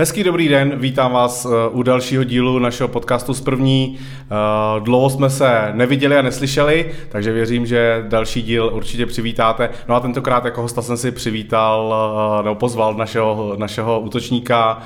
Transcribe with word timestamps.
Hezký 0.00 0.24
dobrý 0.24 0.48
den, 0.48 0.78
vítám 0.78 1.12
vás 1.12 1.44
eh, 1.44 1.48
u 1.70 1.82
dalšího 1.82 2.24
dílu 2.24 2.58
našeho 2.58 2.88
podcastu 2.88 3.34
z 3.34 3.40
první. 3.40 3.98
Eh, 3.98 4.80
dlouho 4.80 5.10
jsme 5.10 5.30
se 5.30 5.72
neviděli 5.72 6.16
a 6.16 6.22
neslyšeli, 6.22 6.90
takže 7.08 7.32
věřím, 7.32 7.66
že 7.66 8.04
další 8.08 8.42
díl 8.42 8.70
určitě 8.74 9.06
přivítáte. 9.06 9.70
No 9.88 9.94
a 9.94 10.00
tentokrát 10.00 10.44
jako 10.44 10.62
hosta 10.62 10.82
jsem 10.82 10.96
si 10.96 11.10
přivítal, 11.10 11.94
eh, 12.40 12.42
nebo 12.42 12.54
pozval 12.54 12.94
našeho, 12.94 13.54
našeho 13.58 14.00
útočníka 14.00 14.78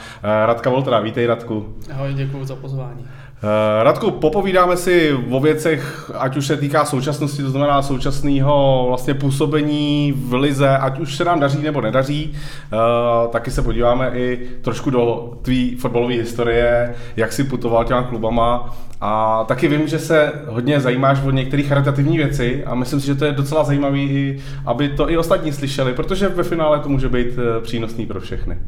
Radka 0.47 0.71
Voltera. 0.71 1.01
Vítej 1.01 1.27
Radku. 1.27 1.75
Ahoj, 1.93 2.15
děkuji 2.15 2.45
za 2.45 2.57
pozvání. 2.57 3.07
Uh, 3.43 3.49
Radku, 3.83 4.11
popovídáme 4.11 4.77
si 4.77 5.13
o 5.31 5.41
věcech, 5.41 6.11
ať 6.19 6.37
už 6.37 6.47
se 6.47 6.57
týká 6.57 6.85
současnosti, 6.85 7.43
to 7.43 7.51
znamená 7.51 7.83
současného 7.83 8.85
vlastně 8.89 9.15
působení 9.15 10.13
v 10.17 10.35
lize, 10.35 10.69
ať 10.69 10.99
už 10.99 11.17
se 11.17 11.25
nám 11.25 11.41
daří 11.41 11.63
nebo 11.63 11.81
nedaří. 11.81 12.33
Uh, 12.33 13.31
taky 13.31 13.51
se 13.51 13.63
podíváme 13.63 14.11
i 14.15 14.49
trošku 14.63 14.91
do 14.91 15.33
tvý 15.43 15.77
fotbalové 15.77 16.15
historie, 16.15 16.95
jak 17.17 17.33
si 17.33 17.45
putoval 17.45 17.85
těma 17.85 18.03
klubama. 18.03 18.77
A 19.01 19.45
taky 19.45 19.69
vím, 19.69 19.89
že 19.89 19.99
se 19.99 20.33
hodně 20.47 20.81
zajímáš 20.81 21.19
o 21.25 21.31
některé 21.31 21.63
charitativní 21.63 22.17
věci 22.17 22.65
a 22.65 22.75
myslím 22.75 23.01
si, 23.01 23.07
že 23.07 23.15
to 23.15 23.25
je 23.25 23.33
docela 23.33 23.65
zajímavé, 23.65 24.35
aby 24.67 24.89
to 24.89 25.11
i 25.11 25.17
ostatní 25.17 25.53
slyšeli, 25.53 25.93
protože 25.93 26.29
ve 26.29 26.43
finále 26.43 26.79
to 26.79 26.89
může 26.89 27.09
být 27.09 27.29
eh, 27.39 27.61
přínosný 27.61 28.07
pro 28.07 28.21
všechny. 28.21 28.59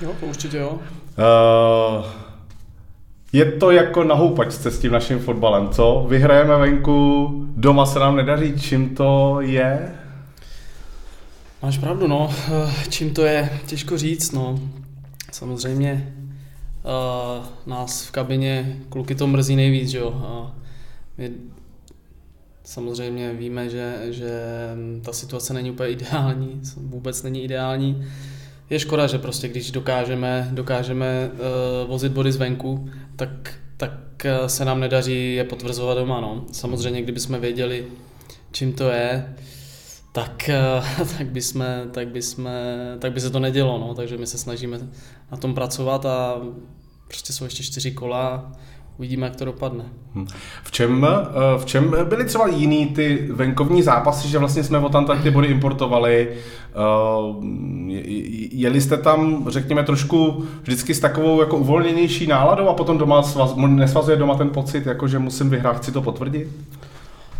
Jo, 0.00 0.10
to 0.20 0.26
určitě 0.26 0.58
jo. 0.58 0.78
Uh, 1.18 2.04
je 3.32 3.44
to 3.44 3.70
jako 3.70 4.04
na 4.04 4.14
houpačce 4.14 4.70
s 4.70 4.78
tím 4.78 4.92
naším 4.92 5.18
fotbalem, 5.18 5.68
co? 5.68 6.06
Vyhrajeme 6.08 6.56
venku, 6.56 7.30
doma 7.56 7.86
se 7.86 7.98
nám 7.98 8.16
nedaří, 8.16 8.60
čím 8.60 8.94
to 8.94 9.36
je? 9.40 9.94
Máš 11.62 11.78
pravdu, 11.78 12.06
no. 12.06 12.30
Čím 12.88 13.14
to 13.14 13.24
je, 13.24 13.60
těžko 13.66 13.98
říct, 13.98 14.32
no. 14.32 14.58
Samozřejmě 15.32 16.14
uh, 16.84 17.44
nás 17.66 18.06
v 18.06 18.10
kabině 18.10 18.76
kluky 18.88 19.14
to 19.14 19.26
mrzí 19.26 19.56
nejvíc, 19.56 19.88
že 19.88 19.98
jo. 19.98 20.08
Uh, 20.08 20.50
my 21.18 21.30
samozřejmě 22.64 23.32
víme, 23.32 23.68
že, 23.68 23.94
že 24.10 24.30
ta 25.02 25.12
situace 25.12 25.54
není 25.54 25.70
úplně 25.70 25.88
ideální, 25.90 26.60
vůbec 26.76 27.22
není 27.22 27.44
ideální 27.44 28.06
je 28.70 28.78
škoda, 28.78 29.06
že 29.06 29.18
prostě 29.18 29.48
když 29.48 29.70
dokážeme, 29.70 30.48
dokážeme 30.52 31.30
uh, 31.32 31.88
vozit 31.88 32.12
body 32.12 32.32
zvenku, 32.32 32.90
tak, 33.16 33.54
tak 33.76 33.92
uh, 34.40 34.46
se 34.46 34.64
nám 34.64 34.80
nedaří 34.80 35.34
je 35.34 35.44
potvrzovat 35.44 35.98
doma. 35.98 36.20
No. 36.20 36.44
Samozřejmě, 36.52 37.02
kdybychom 37.02 37.40
věděli, 37.40 37.86
čím 38.52 38.72
to 38.72 38.88
je, 38.88 39.34
tak, 40.12 40.50
uh, 40.98 41.08
tak, 41.18 41.26
by 41.26 41.42
jsme, 41.42 41.86
tak, 41.92 42.08
by 42.08 42.22
jsme, 42.22 42.76
tak 42.98 43.12
by 43.12 43.20
se 43.20 43.30
to 43.30 43.40
nedělo. 43.40 43.78
No. 43.78 43.94
Takže 43.94 44.16
my 44.16 44.26
se 44.26 44.38
snažíme 44.38 44.78
na 45.30 45.36
tom 45.36 45.54
pracovat 45.54 46.06
a 46.06 46.40
prostě 47.06 47.32
jsou 47.32 47.44
ještě 47.44 47.62
čtyři 47.62 47.90
kola 47.90 48.52
uvidíme, 49.00 49.26
jak 49.26 49.36
to 49.36 49.44
dopadne. 49.44 49.84
Hm. 50.14 50.26
V 50.64 50.70
čem, 50.70 51.06
eh, 51.06 51.58
v 51.58 51.64
čem 51.64 51.94
byly 52.08 52.24
třeba 52.24 52.48
jiný 52.48 52.86
ty 52.86 53.28
venkovní 53.32 53.82
zápasy, 53.82 54.28
že 54.28 54.38
vlastně 54.38 54.64
jsme 54.64 54.78
od 54.78 54.92
tam 54.92 55.06
ty 55.22 55.30
body 55.30 55.48
importovali? 55.48 56.28
Eh, 56.30 56.76
jeli 58.52 58.80
jste 58.80 58.96
tam, 58.96 59.44
řekněme, 59.48 59.82
trošku 59.82 60.44
vždycky 60.62 60.94
s 60.94 61.00
takovou 61.00 61.40
jako 61.40 61.56
uvolněnější 61.56 62.26
náladou 62.26 62.68
a 62.68 62.74
potom 62.74 62.98
doma 62.98 63.22
svaz, 63.22 63.54
nesvazuje 63.56 64.16
doma 64.16 64.34
ten 64.34 64.50
pocit, 64.50 64.86
jako 64.86 65.08
že 65.08 65.18
musím 65.18 65.50
vyhrát, 65.50 65.76
chci 65.76 65.92
to 65.92 66.02
potvrdit? 66.02 66.48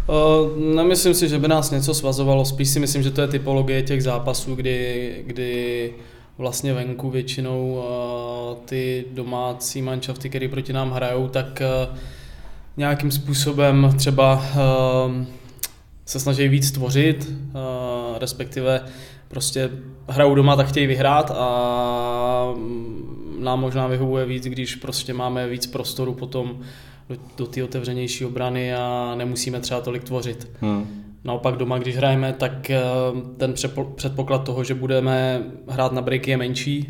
Uh, 0.08 0.74
nemyslím 0.74 1.14
si, 1.14 1.28
že 1.28 1.38
by 1.38 1.48
nás 1.48 1.70
něco 1.70 1.94
svazovalo, 1.94 2.44
spíš 2.44 2.68
si 2.68 2.80
myslím, 2.80 3.02
že 3.02 3.10
to 3.10 3.20
je 3.20 3.28
typologie 3.28 3.82
těch 3.82 4.02
zápasů, 4.02 4.54
kdy, 4.54 5.14
kdy 5.26 5.92
vlastně 6.40 6.72
venku 6.72 7.10
většinou 7.10 7.72
uh, 7.72 8.64
ty 8.64 9.04
domácí 9.12 9.82
manšafty, 9.82 10.28
které 10.28 10.48
proti 10.48 10.72
nám 10.72 10.90
hrajou, 10.90 11.28
tak 11.28 11.62
uh, 11.90 11.96
nějakým 12.76 13.10
způsobem 13.10 13.94
třeba 13.98 14.34
uh, 14.34 15.24
se 16.06 16.20
snaží 16.20 16.48
víc 16.48 16.70
tvořit, 16.70 17.32
respektive 18.18 18.84
prostě 19.28 19.70
hrajou 20.08 20.34
doma, 20.34 20.56
tak 20.56 20.66
chtějí 20.68 20.86
vyhrát 20.86 21.30
a 21.34 22.52
mm, 22.56 23.36
nám 23.40 23.60
možná 23.60 23.86
vyhovuje 23.86 24.26
víc, 24.26 24.44
když 24.44 24.74
prostě 24.74 25.14
máme 25.14 25.48
víc 25.48 25.66
prostoru 25.66 26.14
potom 26.14 26.60
do, 27.08 27.16
do 27.36 27.46
té 27.46 27.64
otevřenější 27.64 28.24
obrany 28.24 28.74
a 28.74 29.14
nemusíme 29.16 29.60
třeba 29.60 29.80
tolik 29.80 30.04
tvořit. 30.04 30.50
Hmm. 30.60 31.09
Naopak 31.24 31.56
doma, 31.56 31.78
když 31.78 31.96
hrajeme, 31.96 32.32
tak 32.32 32.70
eh, 32.70 32.80
ten 33.36 33.54
předpoklad 33.94 34.44
toho, 34.44 34.64
že 34.64 34.74
budeme 34.74 35.42
hrát 35.68 35.92
na 35.92 36.02
breaky 36.02 36.30
je 36.30 36.36
menší, 36.36 36.88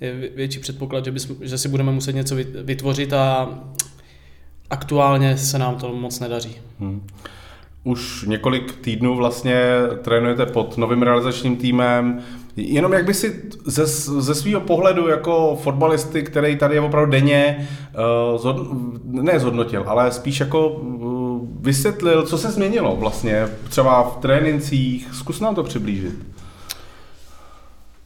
je 0.00 0.30
větší 0.36 0.58
předpoklad, 0.58 1.04
že, 1.04 1.10
bysm, 1.10 1.34
že 1.40 1.58
si 1.58 1.68
budeme 1.68 1.92
muset 1.92 2.12
něco 2.12 2.34
vytvořit 2.62 3.12
a 3.12 3.48
aktuálně 4.70 5.36
se 5.36 5.58
nám 5.58 5.76
to 5.76 5.92
moc 5.92 6.20
nedaří. 6.20 6.56
Hmm. 6.80 7.06
Už 7.84 8.24
několik 8.28 8.76
týdnů 8.76 9.16
vlastně 9.16 9.56
trénujete 10.02 10.46
pod 10.46 10.78
novým 10.78 11.02
realizačním 11.02 11.56
týmem. 11.56 12.22
Jenom 12.56 12.92
jak 12.92 13.04
by 13.04 13.14
si 13.14 13.42
ze, 13.64 13.86
ze 14.20 14.34
svého 14.34 14.60
pohledu 14.60 15.08
jako 15.08 15.58
fotbalisty, 15.62 16.22
který 16.22 16.56
tady 16.56 16.74
je 16.74 16.80
opravdu 16.80 17.10
denně, 17.10 17.68
uh, 18.32 18.38
zhod, 18.38 18.56
ne 19.04 19.40
zhodnotil, 19.40 19.84
ale 19.86 20.12
spíš 20.12 20.40
jako 20.40 20.68
uh, 20.68 21.21
vysvětlil, 21.60 22.26
co 22.26 22.38
se 22.38 22.50
změnilo 22.50 22.96
vlastně 22.96 23.48
třeba 23.68 24.02
v 24.02 24.16
trénincích. 24.16 25.08
Zkus 25.12 25.40
nám 25.40 25.54
to 25.54 25.62
přiblížit. 25.62 26.14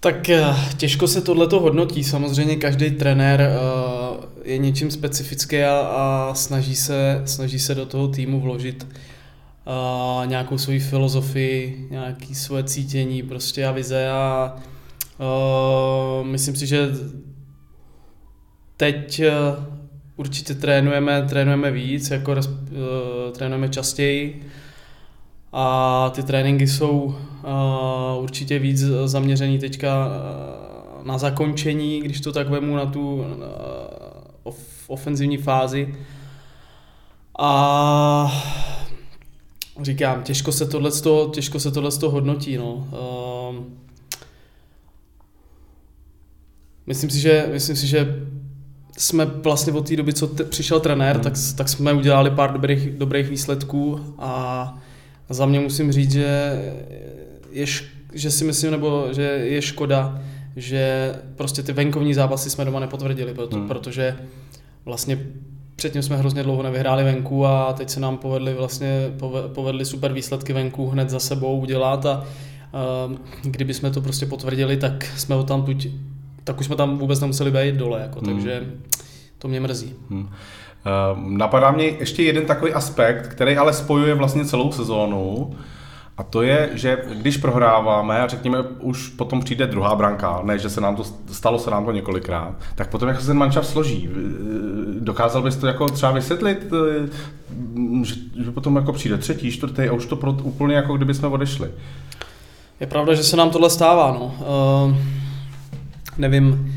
Tak 0.00 0.28
eh, 0.28 0.54
těžko 0.76 1.08
se 1.08 1.20
tohleto 1.20 1.60
hodnotí. 1.60 2.04
Samozřejmě 2.04 2.56
každý 2.56 2.90
trenér 2.90 3.40
uh, 3.40 4.24
je 4.44 4.58
něčím 4.58 4.90
specifický 4.90 5.62
a, 5.62 5.78
a 5.78 6.34
snaží, 6.34 6.76
se, 6.76 7.22
snaží 7.24 7.58
se 7.58 7.74
do 7.74 7.86
toho 7.86 8.08
týmu 8.08 8.40
vložit 8.40 8.86
uh, 8.86 10.26
nějakou 10.26 10.58
svoji 10.58 10.80
filozofii, 10.80 11.86
nějaké 11.90 12.34
svoje 12.34 12.64
cítění 12.64 13.22
prostě 13.22 13.66
a 13.66 13.72
vize 13.72 14.08
a 14.10 14.56
myslím 16.22 16.56
si, 16.56 16.66
že 16.66 16.88
teď 18.76 19.22
určitě 20.16 20.54
trénujeme, 20.54 21.22
trénujeme 21.28 21.70
víc, 21.70 22.10
jako 22.10 22.32
uh, 22.32 22.38
trénujeme 23.32 23.68
častěji 23.68 24.48
a 25.52 26.10
ty 26.14 26.22
tréninky 26.22 26.66
jsou 26.66 27.02
uh, 27.02 28.22
určitě 28.22 28.58
víc 28.58 28.80
zaměřený 29.04 29.58
teďka 29.58 30.08
na 31.04 31.18
zakončení, 31.18 32.00
když 32.00 32.20
to 32.20 32.32
tak 32.32 32.48
vemu 32.48 32.76
na 32.76 32.86
tu 32.86 33.14
uh, 33.14 33.24
of, 34.42 34.58
ofenzivní 34.86 35.36
fázi. 35.36 35.94
A 37.38 38.42
říkám, 39.82 40.22
těžko 40.22 40.52
se 40.52 40.66
tohle, 40.66 40.90
těžko 41.32 41.60
se 41.60 41.70
tohle 41.70 41.90
hodnotí. 42.02 42.56
No. 42.56 42.72
Uh, 42.74 43.64
myslím, 46.86 47.10
si, 47.10 47.20
že, 47.20 47.48
myslím 47.52 47.76
si, 47.76 47.86
že 47.86 48.28
jsme 48.98 49.26
vlastně 49.26 49.72
od 49.72 49.88
té 49.88 49.96
doby, 49.96 50.12
co 50.12 50.26
te, 50.26 50.44
přišel 50.44 50.80
trenér, 50.80 51.14
hmm. 51.14 51.24
tak, 51.24 51.32
tak 51.56 51.68
jsme 51.68 51.92
udělali 51.92 52.30
pár 52.30 52.52
dobrých, 52.52 52.90
dobrých 52.90 53.28
výsledků 53.28 54.00
a 54.18 54.74
za 55.28 55.46
mě 55.46 55.60
musím 55.60 55.92
říct, 55.92 56.12
že, 56.12 56.62
je, 57.50 57.66
že 58.12 58.30
si 58.30 58.44
myslím, 58.44 58.70
nebo 58.70 59.08
že 59.12 59.22
je 59.22 59.62
škoda, 59.62 60.22
že 60.56 61.14
prostě 61.36 61.62
ty 61.62 61.72
venkovní 61.72 62.14
zápasy 62.14 62.50
jsme 62.50 62.64
doma 62.64 62.80
nepotvrdili, 62.80 63.34
proto, 63.34 63.56
hmm. 63.56 63.68
protože 63.68 64.16
vlastně 64.84 65.26
Předtím 65.76 66.02
jsme 66.02 66.16
hrozně 66.16 66.42
dlouho 66.42 66.62
nevyhráli 66.62 67.04
venku 67.04 67.46
a 67.46 67.72
teď 67.72 67.90
se 67.90 68.00
nám 68.00 68.18
povedly 68.18 68.54
vlastně 68.54 69.12
povedly 69.54 69.84
super 69.84 70.12
výsledky 70.12 70.52
venku 70.52 70.88
hned 70.88 71.10
za 71.10 71.20
sebou 71.20 71.60
udělat 71.60 72.06
a 72.06 72.24
uh, 73.06 73.16
kdyby 73.42 73.74
jsme 73.74 73.90
to 73.90 74.00
prostě 74.00 74.26
potvrdili, 74.26 74.76
tak 74.76 75.04
jsme 75.16 75.34
ho 75.34 75.42
tam 75.42 75.62
tuď, 75.62 75.88
tak 76.46 76.60
už 76.60 76.66
jsme 76.66 76.76
tam 76.76 76.98
vůbec 76.98 77.20
nemuseli 77.20 77.50
být 77.50 77.74
dole, 77.74 78.00
jako, 78.00 78.20
hmm. 78.20 78.34
takže 78.34 78.64
to 79.38 79.48
mě 79.48 79.60
mrzí. 79.60 79.94
Hmm. 80.10 80.20
Uh, 80.20 80.28
napadá 81.30 81.70
mě 81.70 81.84
ještě 81.84 82.22
jeden 82.22 82.46
takový 82.46 82.72
aspekt, 82.72 83.26
který 83.26 83.56
ale 83.56 83.72
spojuje 83.72 84.14
vlastně 84.14 84.44
celou 84.44 84.72
sezónu, 84.72 85.54
a 86.18 86.22
to 86.22 86.42
je, 86.42 86.70
že 86.74 86.98
když 87.14 87.36
prohráváme 87.36 88.20
a 88.20 88.28
řekněme, 88.28 88.62
už 88.80 89.08
potom 89.08 89.40
přijde 89.40 89.66
druhá 89.66 89.94
branka, 89.94 90.40
ne, 90.44 90.58
že 90.58 90.70
se 90.70 90.80
nám 90.80 90.96
to 90.96 91.04
stalo 91.32 91.58
se 91.58 91.70
nám 91.70 91.84
to 91.84 91.92
několikrát, 91.92 92.54
tak 92.74 92.90
potom 92.90 93.08
jak 93.08 93.20
se 93.20 93.26
ten 93.26 93.36
manšaft 93.36 93.68
složí. 93.68 94.08
Dokázal 94.98 95.42
bys 95.42 95.56
to 95.56 95.66
jako 95.66 95.88
třeba 95.88 96.12
vysvětlit, 96.12 96.72
že, 98.02 98.14
že 98.44 98.50
potom 98.50 98.76
jako 98.76 98.92
přijde 98.92 99.18
třetí, 99.18 99.50
čtvrtý 99.50 99.82
a 99.82 99.92
už 99.92 100.06
to 100.06 100.16
pro, 100.16 100.32
úplně 100.32 100.74
jako 100.76 100.96
kdyby 100.96 101.14
jsme 101.14 101.28
odešli. 101.28 101.70
Je 102.80 102.86
pravda, 102.86 103.14
že 103.14 103.22
se 103.22 103.36
nám 103.36 103.50
tohle 103.50 103.70
stává, 103.70 104.12
no. 104.12 104.34
Uh, 104.88 104.96
nevím, 106.18 106.74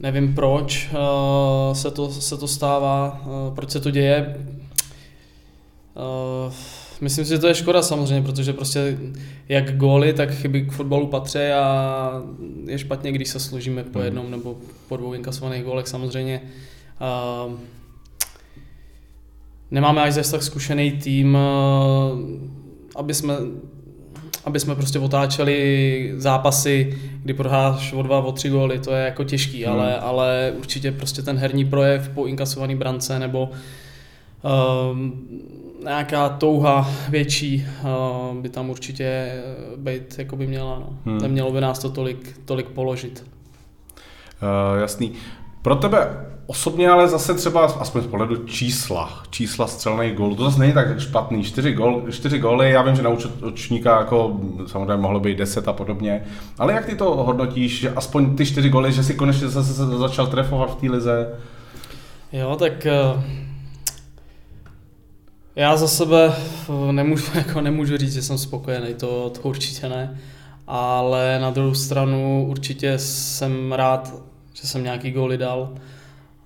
nevím 0.00 0.34
proč 0.34 0.90
uh, 0.92 1.74
se, 1.74 1.90
to, 1.90 2.10
se 2.10 2.36
to 2.36 2.48
stává, 2.48 3.22
uh, 3.26 3.54
proč 3.54 3.70
se 3.70 3.80
to 3.80 3.90
děje. 3.90 4.36
Uh, 6.46 6.52
Myslím 7.00 7.24
si, 7.24 7.30
že 7.30 7.38
to 7.38 7.46
je 7.46 7.54
škoda 7.54 7.82
samozřejmě, 7.82 8.22
protože 8.22 8.52
prostě 8.52 8.98
jak 9.48 9.76
góly, 9.76 10.12
tak 10.12 10.34
chyby 10.34 10.62
k 10.62 10.72
fotbalu 10.72 11.06
patří 11.06 11.38
a 11.38 12.22
je 12.66 12.78
špatně, 12.78 13.12
když 13.12 13.28
se 13.28 13.40
složíme 13.40 13.84
po 13.84 13.98
hmm. 13.98 14.04
jednom 14.04 14.30
nebo 14.30 14.56
po 14.88 14.96
dvou 14.96 15.14
inkasovaných 15.14 15.64
gólech 15.64 15.88
samozřejmě. 15.88 16.40
Uh, 17.46 17.52
nemáme 19.70 20.02
až 20.02 20.12
zase 20.12 20.32
tak 20.32 20.42
zkušený 20.42 20.92
tým, 20.92 21.38
aby 22.96 23.14
jsme 23.14 23.34
aby 24.44 24.60
jsme 24.60 24.74
prostě 24.74 24.98
otáčeli 24.98 26.12
zápasy, 26.16 26.98
kdy 27.22 27.34
prohráš 27.34 27.92
o 27.92 28.02
dva, 28.02 28.18
o 28.18 28.32
tři 28.32 28.48
góly, 28.48 28.78
to 28.78 28.92
je 28.92 29.04
jako 29.04 29.24
těžký, 29.24 29.64
hmm. 29.64 29.72
ale, 29.72 29.98
ale 29.98 30.52
určitě 30.58 30.92
prostě 30.92 31.22
ten 31.22 31.38
herní 31.38 31.64
projev 31.64 32.08
po 32.08 32.26
inkasovaný 32.26 32.76
brance 32.76 33.18
nebo 33.18 33.50
um, 34.92 35.28
nějaká 35.84 36.28
touha 36.28 36.90
větší 37.08 37.66
uh, 37.82 38.36
by 38.36 38.48
tam 38.48 38.70
určitě 38.70 39.32
být 39.76 40.18
jako 40.18 40.36
by 40.36 40.46
měla. 40.46 40.78
No. 40.78 40.98
Hmm. 41.04 41.18
Nemělo 41.18 41.52
by 41.52 41.60
nás 41.60 41.78
to 41.78 41.90
tolik, 41.90 42.40
tolik 42.44 42.66
položit. 42.66 43.24
Uh, 44.42 44.80
jasný. 44.80 45.12
Pro 45.62 45.76
tebe 45.76 46.33
osobně 46.46 46.88
ale 46.88 47.08
zase 47.08 47.34
třeba, 47.34 47.64
aspoň 47.64 48.02
z 48.02 48.06
pohledu 48.06 48.36
čísla, 48.36 49.22
čísla 49.30 49.66
střelných 49.66 50.14
gólů, 50.14 50.36
to 50.36 50.44
zase 50.44 50.60
není 50.60 50.72
tak 50.72 51.00
špatný. 51.00 51.44
Čtyři, 51.44 51.72
gól, 51.72 52.02
čtyři 52.10 52.38
góly, 52.38 52.70
já 52.70 52.82
vím, 52.82 52.96
že 52.96 53.02
na 53.02 53.10
účetníka 53.48 53.98
jako 53.98 54.40
samozřejmě 54.66 54.96
mohlo 54.96 55.20
být 55.20 55.38
deset 55.38 55.68
a 55.68 55.72
podobně, 55.72 56.24
ale 56.58 56.72
jak 56.72 56.86
ty 56.86 56.96
to 56.96 57.04
hodnotíš, 57.14 57.80
že 57.80 57.90
aspoň 57.90 58.36
ty 58.36 58.46
čtyři 58.46 58.68
góly, 58.68 58.92
že 58.92 59.04
si 59.04 59.14
konečně 59.14 59.48
zase 59.48 59.86
začal 59.98 60.26
trefovat 60.26 60.70
v 60.70 60.80
té 60.80 60.90
lize? 60.90 61.28
Jo, 62.32 62.56
tak 62.56 62.86
eh, 62.86 62.92
já 65.56 65.76
za 65.76 65.88
sebe 65.88 66.34
nemůžu, 66.90 67.24
jako 67.34 67.60
nemůžu 67.60 67.96
říct, 67.96 68.14
že 68.14 68.22
jsem 68.22 68.38
spokojený, 68.38 68.94
to, 68.94 69.30
to 69.30 69.48
určitě 69.48 69.88
ne. 69.88 70.18
Ale 70.66 71.38
na 71.40 71.50
druhou 71.50 71.74
stranu 71.74 72.46
určitě 72.48 72.98
jsem 72.98 73.72
rád, 73.72 74.14
že 74.54 74.68
jsem 74.68 74.82
nějaký 74.82 75.10
góly 75.10 75.38
dal. 75.38 75.74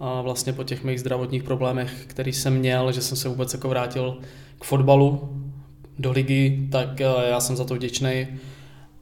A 0.01 0.21
vlastně 0.23 0.53
po 0.53 0.65
těch 0.65 0.85
mých 0.85 1.01
zdravotních 1.01 1.43
problémech, 1.43 2.05
který 2.07 2.33
jsem 2.33 2.59
měl, 2.59 2.93
že 2.93 3.01
jsem 3.01 3.17
se 3.17 3.29
vůbec 3.29 3.53
jako 3.53 3.69
vrátil 3.69 4.19
k 4.59 4.65
fotbalu 4.65 5.29
do 5.99 6.13
ligy, 6.13 6.69
tak 6.73 7.01
eh, 7.01 7.05
já 7.29 7.41
jsem 7.41 7.57
za 7.57 7.65
to 7.65 7.75
vděčný. 7.75 8.27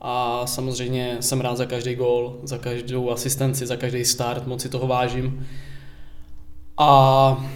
A 0.00 0.46
samozřejmě 0.46 1.16
jsem 1.20 1.40
rád 1.40 1.56
za 1.56 1.66
každý 1.66 1.94
gól, 1.94 2.36
za 2.42 2.58
každou 2.58 3.10
asistenci, 3.10 3.66
za 3.66 3.76
každý 3.76 4.04
start, 4.04 4.46
moc 4.46 4.62
si 4.62 4.68
toho 4.68 4.86
vážím. 4.86 5.46
A 6.78 7.46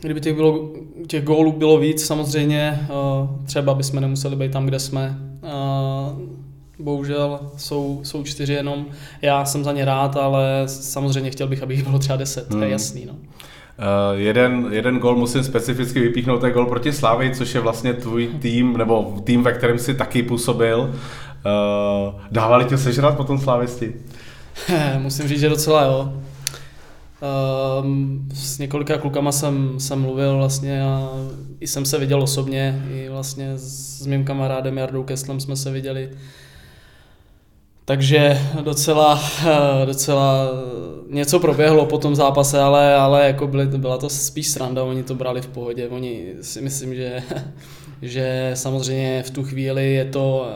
kdyby 0.00 0.20
těch, 0.20 0.34
bylo, 0.34 0.70
těch 1.06 1.24
gólů 1.24 1.52
bylo 1.52 1.78
víc, 1.78 2.06
samozřejmě 2.06 2.80
eh, 2.82 2.88
třeba 3.46 3.74
bychom 3.74 4.00
nemuseli 4.00 4.36
být 4.36 4.52
tam, 4.52 4.66
kde 4.66 4.78
jsme. 4.78 5.18
Bohužel 6.78 7.40
jsou, 7.56 8.00
jsou 8.02 8.22
čtyři 8.22 8.52
jenom. 8.52 8.86
Já 9.22 9.44
jsem 9.44 9.64
za 9.64 9.72
ně 9.72 9.84
rád, 9.84 10.16
ale 10.16 10.62
samozřejmě 10.66 11.30
chtěl 11.30 11.48
bych, 11.48 11.62
aby 11.62 11.74
jich 11.74 11.84
bylo 11.84 11.98
třeba 11.98 12.16
deset, 12.16 12.50
hmm. 12.50 12.50
to 12.50 12.58
je 12.58 12.64
hmm. 12.64 12.72
jasný. 12.72 13.06
No. 13.06 13.12
Uh, 13.12 14.20
jeden, 14.20 14.68
jeden 14.70 14.98
gol 14.98 15.16
musím 15.16 15.44
specificky 15.44 16.00
vypíchnout, 16.00 16.40
to 16.40 16.46
je 16.46 16.52
gol 16.52 16.66
proti 16.66 16.92
Slávy, 16.92 17.34
což 17.34 17.54
je 17.54 17.60
vlastně 17.60 17.94
tvůj 17.94 18.26
tým, 18.26 18.76
nebo 18.76 19.16
tým, 19.24 19.42
ve 19.42 19.52
kterém 19.52 19.78
si 19.78 19.94
taky 19.94 20.22
působil. 20.22 20.80
Uh, 20.80 22.14
dávali 22.30 22.64
tě 22.64 22.78
sežrat 22.78 23.16
potom 23.16 23.38
Slávisti? 23.38 23.94
musím 24.98 25.28
říct, 25.28 25.40
že 25.40 25.48
docela 25.48 25.84
jo. 25.84 26.12
Um, 27.82 28.28
s 28.34 28.58
několika 28.58 28.98
klukama 28.98 29.32
jsem, 29.32 29.80
jsem 29.80 30.00
mluvil 30.00 30.36
vlastně 30.36 30.82
a 30.82 31.10
i 31.60 31.66
jsem 31.66 31.84
se 31.84 31.98
viděl 31.98 32.22
osobně, 32.22 32.84
i 32.90 33.08
vlastně 33.08 33.52
s 33.56 34.06
mým 34.06 34.24
kamarádem 34.24 34.78
Jardou 34.78 35.02
Keslem 35.02 35.40
jsme 35.40 35.56
se 35.56 35.70
viděli 35.70 36.10
takže 37.84 38.40
docela, 38.62 39.22
docela 39.84 40.48
něco 41.08 41.40
proběhlo 41.40 41.86
po 41.86 41.98
tom 41.98 42.14
zápase, 42.14 42.60
ale, 42.60 42.94
ale 42.94 43.26
jako 43.26 43.46
byly, 43.46 43.66
byla 43.66 43.98
to 43.98 44.10
spíš 44.10 44.48
sranda, 44.48 44.82
oni 44.82 45.02
to 45.02 45.14
brali 45.14 45.40
v 45.40 45.46
pohodě. 45.46 45.88
Oni 45.88 46.34
si 46.40 46.60
myslím, 46.60 46.94
že, 46.94 47.22
že 48.02 48.50
samozřejmě 48.54 49.22
v 49.22 49.30
tu 49.30 49.44
chvíli 49.44 49.92
je 49.92 50.04
to 50.04 50.50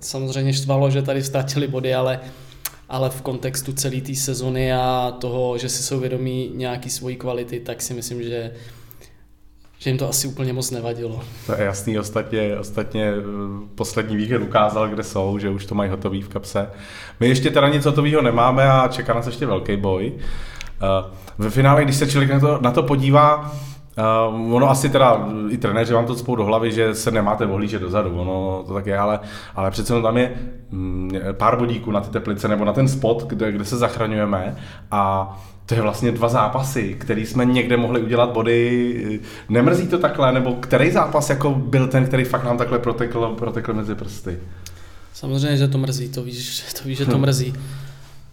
samozřejmě 0.00 0.52
štvalo, 0.52 0.90
že 0.90 1.02
tady 1.02 1.22
ztratili 1.22 1.68
body, 1.68 1.94
ale, 1.94 2.20
ale 2.88 3.10
v 3.10 3.22
kontextu 3.22 3.72
celé 3.72 4.00
té 4.00 4.14
sezony 4.14 4.72
a 4.72 5.16
toho, 5.20 5.58
že 5.58 5.68
si 5.68 5.82
jsou 5.82 6.00
vědomí 6.00 6.50
nějaký 6.54 6.90
svojí 6.90 7.16
kvality, 7.16 7.60
tak 7.60 7.82
si 7.82 7.94
myslím, 7.94 8.22
že 8.22 8.52
že 9.80 9.90
jim 9.90 9.98
to 9.98 10.08
asi 10.08 10.28
úplně 10.28 10.52
moc 10.52 10.70
nevadilo. 10.70 11.20
To 11.46 11.52
je 11.52 11.64
jasný, 11.64 11.98
ostatně, 11.98 12.58
ostatně 12.58 13.12
eh, 13.12 13.22
poslední 13.74 14.16
víkend 14.16 14.42
ukázal, 14.42 14.88
kde 14.88 15.02
jsou, 15.02 15.38
že 15.38 15.50
už 15.50 15.66
to 15.66 15.74
mají 15.74 15.90
hotový 15.90 16.22
v 16.22 16.28
kapse. 16.28 16.70
My 17.20 17.28
ještě 17.28 17.50
teda 17.50 17.68
nic 17.68 17.84
hotového 17.84 18.22
nemáme 18.22 18.70
a 18.70 18.88
čeká 18.88 19.14
nás 19.14 19.26
ještě 19.26 19.46
velký 19.46 19.76
boj. 19.76 20.12
Eh, 20.16 21.10
ve 21.38 21.50
finále, 21.50 21.84
když 21.84 21.96
se 21.96 22.06
člověk 22.06 22.30
na 22.30 22.40
to, 22.40 22.58
na 22.60 22.70
to 22.70 22.82
podívá, 22.82 23.52
Uh, 24.28 24.54
ono 24.54 24.70
asi 24.70 24.88
teda, 24.88 25.28
i 25.48 25.56
trenéři 25.56 25.94
vám 25.94 26.06
to 26.06 26.14
spou 26.16 26.36
do 26.36 26.44
hlavy, 26.44 26.72
že 26.72 26.94
se 26.94 27.10
nemáte 27.10 27.46
ohlížet 27.46 27.82
dozadu, 27.82 28.20
ono 28.20 28.64
to 28.66 28.74
tak 28.74 28.86
je, 28.86 28.98
ale, 28.98 29.20
ale 29.56 29.70
přece 29.70 30.02
tam 30.02 30.16
je 30.16 30.34
mm, 30.70 31.10
pár 31.32 31.58
bodíků 31.58 31.90
na 31.90 32.00
ty 32.00 32.10
teplice 32.10 32.48
nebo 32.48 32.64
na 32.64 32.72
ten 32.72 32.88
spot, 32.88 33.24
kde, 33.26 33.52
kde 33.52 33.64
se 33.64 33.76
zachraňujeme 33.76 34.56
a 34.90 35.36
to 35.70 35.74
je 35.74 35.82
vlastně 35.82 36.12
dva 36.12 36.28
zápasy, 36.28 36.96
který 36.98 37.26
jsme 37.26 37.44
někde 37.44 37.76
mohli 37.76 38.00
udělat 38.00 38.30
body. 38.30 39.20
Nemrzí 39.48 39.86
to 39.86 39.98
takhle, 39.98 40.32
nebo 40.32 40.52
který 40.52 40.90
zápas 40.90 41.30
jako 41.30 41.50
byl 41.50 41.88
ten, 41.88 42.06
který 42.06 42.24
fakt 42.24 42.44
nám 42.44 42.58
takhle 42.58 42.78
protekl, 42.78 43.34
protekl 43.38 43.74
mezi 43.74 43.94
prsty? 43.94 44.38
Samozřejmě, 45.12 45.56
že 45.56 45.68
to 45.68 45.78
mrzí, 45.78 46.08
to 46.08 46.22
víš, 46.22 46.64
to 46.82 46.88
víš 46.88 46.98
že 46.98 47.06
to 47.06 47.18
hm. 47.18 47.20
mrzí. 47.20 47.54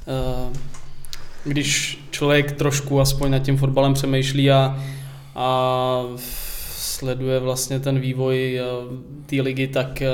Eh, 0.07 0.54
když 1.44 2.00
člověk 2.12 2.51
trošku 2.51 3.01
aspoň 3.01 3.31
nad 3.31 3.39
tím 3.39 3.57
fotbalem 3.57 3.94
přemýšlí 3.94 4.51
a, 4.51 4.84
a 5.36 6.04
sleduje 6.78 7.39
vlastně 7.39 7.80
ten 7.80 8.00
vývoj 8.00 8.60
eh, 8.60 8.63
té 9.25 9.42
ligy, 9.42 9.68
tak 9.68 10.01
eh, 10.01 10.12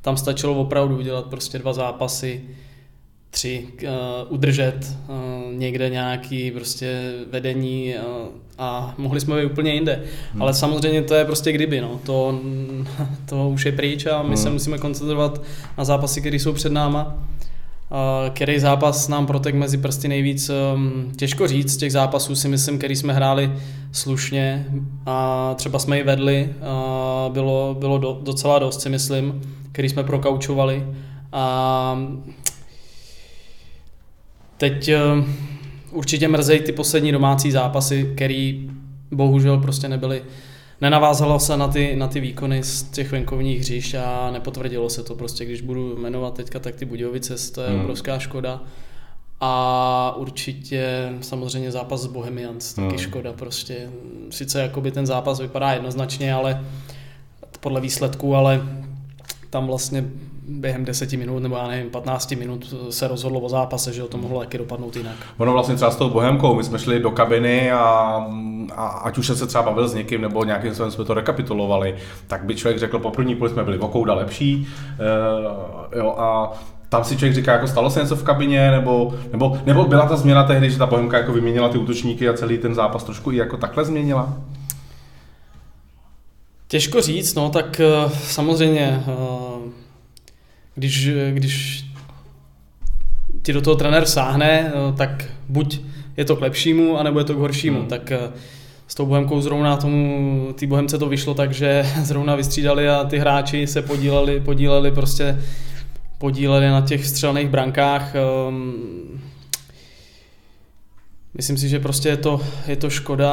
tam 0.00 0.16
stačilo 0.16 0.54
opravdu 0.54 0.98
udělat 0.98 1.26
prostě 1.26 1.58
dva 1.58 1.72
zápasy, 1.72 2.44
tři, 3.30 3.66
uh, 3.82 3.88
udržet 4.28 4.96
uh, 5.08 5.54
někde 5.54 5.90
nějaký 5.90 6.50
prostě 6.50 7.12
vedení 7.30 7.94
uh, 7.94 8.28
a 8.58 8.94
mohli 8.98 9.20
jsme 9.20 9.40
být 9.40 9.50
úplně 9.50 9.74
jinde. 9.74 10.02
Hmm. 10.32 10.42
Ale 10.42 10.54
samozřejmě 10.54 11.02
to 11.02 11.14
je 11.14 11.24
prostě 11.24 11.52
kdyby, 11.52 11.80
no. 11.80 12.00
To, 12.04 12.40
to 13.28 13.48
už 13.48 13.66
je 13.66 13.72
pryč 13.72 14.06
a 14.06 14.22
my 14.22 14.28
hmm. 14.28 14.36
se 14.36 14.50
musíme 14.50 14.78
koncentrovat 14.78 15.42
na 15.78 15.84
zápasy, 15.84 16.20
které 16.20 16.36
jsou 16.36 16.52
před 16.52 16.72
náma. 16.72 17.18
Uh, 17.90 18.30
který 18.30 18.58
zápas 18.58 19.08
nám 19.08 19.26
protek 19.26 19.54
mezi 19.54 19.78
prsty 19.78 20.08
nejvíc, 20.08 20.50
um, 20.74 21.12
těžko 21.16 21.48
říct, 21.48 21.72
z 21.72 21.76
těch 21.76 21.92
zápasů 21.92 22.36
si 22.36 22.48
myslím, 22.48 22.78
který 22.78 22.96
jsme 22.96 23.12
hráli 23.12 23.52
slušně 23.92 24.66
a 25.06 25.54
třeba 25.54 25.78
jsme 25.78 25.96
ji 25.96 26.02
vedli, 26.02 26.54
uh, 26.60 27.32
bylo, 27.32 27.76
bylo 27.78 27.98
do, 27.98 28.20
docela 28.22 28.58
dost 28.58 28.80
si 28.80 28.88
myslím, 28.88 29.42
který 29.72 29.88
jsme 29.88 30.04
prokaučovali 30.04 30.86
a 31.32 31.98
Teď 34.60 34.88
eh, 34.88 34.98
určitě 35.90 36.28
mrzej 36.28 36.60
ty 36.60 36.72
poslední 36.72 37.12
domácí 37.12 37.50
zápasy, 37.50 38.12
který 38.14 38.70
bohužel 39.10 39.58
prostě 39.58 39.88
nebyly 39.88 40.22
nenavázalo 40.80 41.38
se 41.38 41.56
na 41.56 41.68
ty, 41.68 41.96
na 41.96 42.08
ty 42.08 42.20
výkony 42.20 42.62
z 42.62 42.82
těch 42.82 43.12
venkovních 43.12 43.60
hřišť 43.60 43.94
a 43.94 44.30
nepotvrdilo 44.30 44.90
se 44.90 45.02
to 45.02 45.14
prostě, 45.14 45.44
když 45.44 45.60
budu 45.60 45.96
jmenovat 45.98 46.34
teďka, 46.34 46.58
tak 46.58 46.74
ty 46.74 46.84
Budějovice, 46.84 47.52
to 47.52 47.60
je 47.60 47.68
hmm. 47.68 47.80
obrovská 47.80 48.18
škoda. 48.18 48.60
A 49.40 50.14
určitě 50.16 51.12
samozřejmě 51.20 51.72
zápas 51.72 52.00
s 52.00 52.06
Bohemians, 52.06 52.74
taky 52.74 52.88
hmm. 52.88 52.98
škoda 52.98 53.32
prostě. 53.32 53.90
Sice 54.30 54.62
jakoby 54.62 54.90
ten 54.90 55.06
zápas 55.06 55.40
vypadá 55.40 55.72
jednoznačně, 55.72 56.34
ale 56.34 56.64
podle 57.60 57.80
výsledků, 57.80 58.34
ale 58.34 58.62
tam 59.50 59.66
vlastně 59.66 60.04
během 60.50 60.84
10 60.84 61.12
minut 61.12 61.38
nebo 61.38 61.56
já 61.56 61.68
nevím, 61.68 61.90
15 61.90 62.30
minut 62.30 62.74
se 62.90 63.08
rozhodlo 63.08 63.40
o 63.40 63.48
zápase, 63.48 63.92
že 63.92 64.02
to 64.02 64.18
mohlo 64.18 64.40
taky 64.40 64.58
dopadnout 64.58 64.96
jinak. 64.96 65.16
Ono 65.38 65.52
vlastně 65.52 65.74
třeba 65.74 65.90
s 65.90 65.96
tou 65.96 66.10
Bohemkou, 66.10 66.54
my 66.54 66.64
jsme 66.64 66.78
šli 66.78 67.00
do 67.00 67.10
kabiny 67.10 67.72
a, 67.72 67.80
a 68.76 68.86
ať 68.86 69.18
už 69.18 69.26
se 69.26 69.46
třeba 69.46 69.62
bavil 69.62 69.88
s 69.88 69.94
někým 69.94 70.20
nebo 70.20 70.44
nějakým 70.44 70.70
způsobem 70.70 70.90
jsme 70.90 71.04
to 71.04 71.14
rekapitulovali, 71.14 71.96
tak 72.26 72.44
by 72.44 72.54
člověk 72.54 72.78
řekl, 72.78 72.98
po 72.98 73.10
první 73.10 73.34
půl 73.34 73.48
jsme 73.48 73.64
byli 73.64 73.78
okouda 73.78 74.14
lepší 74.14 74.68
e, 75.92 75.98
jo, 75.98 76.14
a 76.18 76.52
tam 76.88 77.04
si 77.04 77.16
člověk 77.16 77.34
říká, 77.34 77.52
jako 77.52 77.66
stalo 77.66 77.90
se 77.90 78.00
něco 78.00 78.16
v 78.16 78.22
kabině, 78.22 78.70
nebo, 78.70 79.14
nebo, 79.32 79.58
nebo 79.66 79.84
byla 79.84 80.06
ta 80.06 80.16
změna 80.16 80.44
tehdy, 80.44 80.70
že 80.70 80.78
ta 80.78 80.86
Bohemka 80.86 81.18
jako 81.18 81.32
vyměnila 81.32 81.68
ty 81.68 81.78
útočníky 81.78 82.28
a 82.28 82.32
celý 82.32 82.58
ten 82.58 82.74
zápas 82.74 83.04
trošku 83.04 83.32
i 83.32 83.36
jako 83.36 83.56
takhle 83.56 83.84
změnila? 83.84 84.34
Těžko 86.68 87.00
říct, 87.00 87.34
no 87.34 87.50
tak 87.50 87.80
eh, 87.80 88.10
samozřejmě 88.24 89.04
eh, 89.06 89.49
když, 90.80 91.10
když 91.30 91.84
ti 93.42 93.52
do 93.52 93.60
toho 93.60 93.76
trenér 93.76 94.06
sáhne, 94.06 94.72
tak 94.96 95.24
buď 95.48 95.80
je 96.16 96.24
to 96.24 96.36
k 96.36 96.40
lepšímu, 96.40 96.98
anebo 96.98 97.18
je 97.18 97.24
to 97.24 97.34
k 97.34 97.38
horšímu. 97.38 97.78
Hmm. 97.78 97.88
Tak 97.88 98.12
z 98.88 98.94
tou 98.94 99.06
Bohemkou 99.06 99.40
zrovna 99.40 99.76
tomu, 99.76 100.52
ty 100.54 100.66
Bohemce 100.66 100.98
to 100.98 101.08
vyšlo 101.08 101.34
tak, 101.34 101.52
že 101.52 101.86
zrovna 102.02 102.36
vystřídali 102.36 102.88
a 102.88 103.04
ty 103.04 103.18
hráči 103.18 103.66
se 103.66 103.82
podíleli, 103.82 104.40
podíleli 104.40 104.90
prostě 104.90 105.38
podíleli 106.18 106.68
na 106.68 106.80
těch 106.80 107.06
střelných 107.06 107.48
brankách. 107.48 108.14
Ehm, 108.14 109.20
myslím 111.34 111.58
si, 111.58 111.68
že 111.68 111.78
prostě 111.78 112.08
je 112.08 112.16
to, 112.16 112.40
je 112.66 112.76
to 112.76 112.90
škoda 112.90 113.32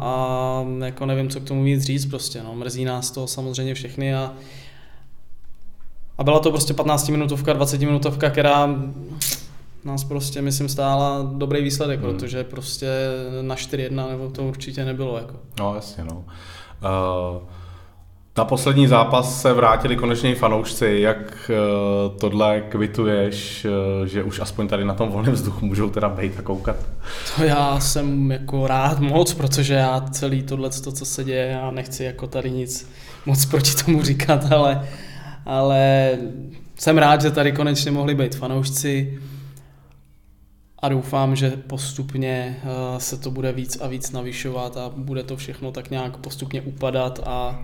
a 0.00 0.64
jako 0.84 1.06
nevím, 1.06 1.28
co 1.28 1.40
k 1.40 1.44
tomu 1.44 1.64
víc 1.64 1.82
říct 1.82 2.06
prostě. 2.06 2.42
No. 2.42 2.54
Mrzí 2.54 2.84
nás 2.84 3.10
to 3.10 3.26
samozřejmě 3.26 3.74
všechny 3.74 4.14
a, 4.14 4.32
a 6.18 6.24
byla 6.24 6.38
to 6.38 6.50
prostě 6.50 6.74
15 6.74 7.08
minutovka, 7.08 7.52
20 7.52 7.80
minutovka, 7.80 8.30
která 8.30 8.68
nás 9.84 10.04
prostě, 10.04 10.42
myslím, 10.42 10.68
stála 10.68 11.30
dobrý 11.32 11.62
výsledek, 11.62 12.00
hmm. 12.00 12.10
protože 12.12 12.44
prostě 12.44 12.88
na 13.42 13.54
4-1 13.54 14.08
nebo 14.10 14.30
to 14.30 14.42
určitě 14.42 14.84
nebylo. 14.84 15.16
Jako. 15.18 15.34
No 15.58 15.74
jasně, 15.74 16.04
no. 16.04 16.14
Uh, 16.14 17.42
na 18.36 18.44
poslední 18.44 18.86
zápas 18.86 19.42
se 19.42 19.52
vrátili 19.52 19.96
konečně 19.96 20.30
i 20.30 20.34
fanoušci. 20.34 20.98
Jak 21.00 21.50
uh, 21.50 22.18
tohle 22.18 22.60
kvituješ, 22.60 23.64
uh, 24.00 24.06
že 24.06 24.22
už 24.22 24.40
aspoň 24.40 24.68
tady 24.68 24.84
na 24.84 24.94
tom 24.94 25.08
volném 25.08 25.32
vzduchu 25.32 25.66
můžou 25.66 25.90
teda 25.90 26.08
být 26.08 26.38
a 26.38 26.42
koukat? 26.42 26.76
To 27.36 27.44
já 27.44 27.80
jsem 27.80 28.30
jako 28.30 28.66
rád 28.66 28.98
moc, 28.98 29.34
protože 29.34 29.74
já 29.74 30.00
celý 30.10 30.42
tohle, 30.42 30.70
co 30.70 31.04
se 31.04 31.24
děje, 31.24 31.46
já 31.46 31.70
nechci 31.70 32.04
jako 32.04 32.26
tady 32.26 32.50
nic 32.50 32.90
moc 33.26 33.44
proti 33.44 33.84
tomu 33.84 34.02
říkat, 34.02 34.52
ale, 34.52 34.88
ale 35.48 36.12
jsem 36.78 36.98
rád, 36.98 37.22
že 37.22 37.30
tady 37.30 37.52
konečně 37.52 37.90
mohli 37.90 38.14
být 38.14 38.34
fanoušci 38.34 39.18
a 40.78 40.88
doufám, 40.88 41.36
že 41.36 41.50
postupně 41.50 42.60
uh, 42.62 42.98
se 42.98 43.16
to 43.16 43.30
bude 43.30 43.52
víc 43.52 43.80
a 43.80 43.86
víc 43.86 44.10
navyšovat 44.10 44.76
a 44.76 44.92
bude 44.96 45.22
to 45.22 45.36
všechno 45.36 45.72
tak 45.72 45.90
nějak 45.90 46.16
postupně 46.16 46.62
upadat 46.62 47.20
a 47.26 47.62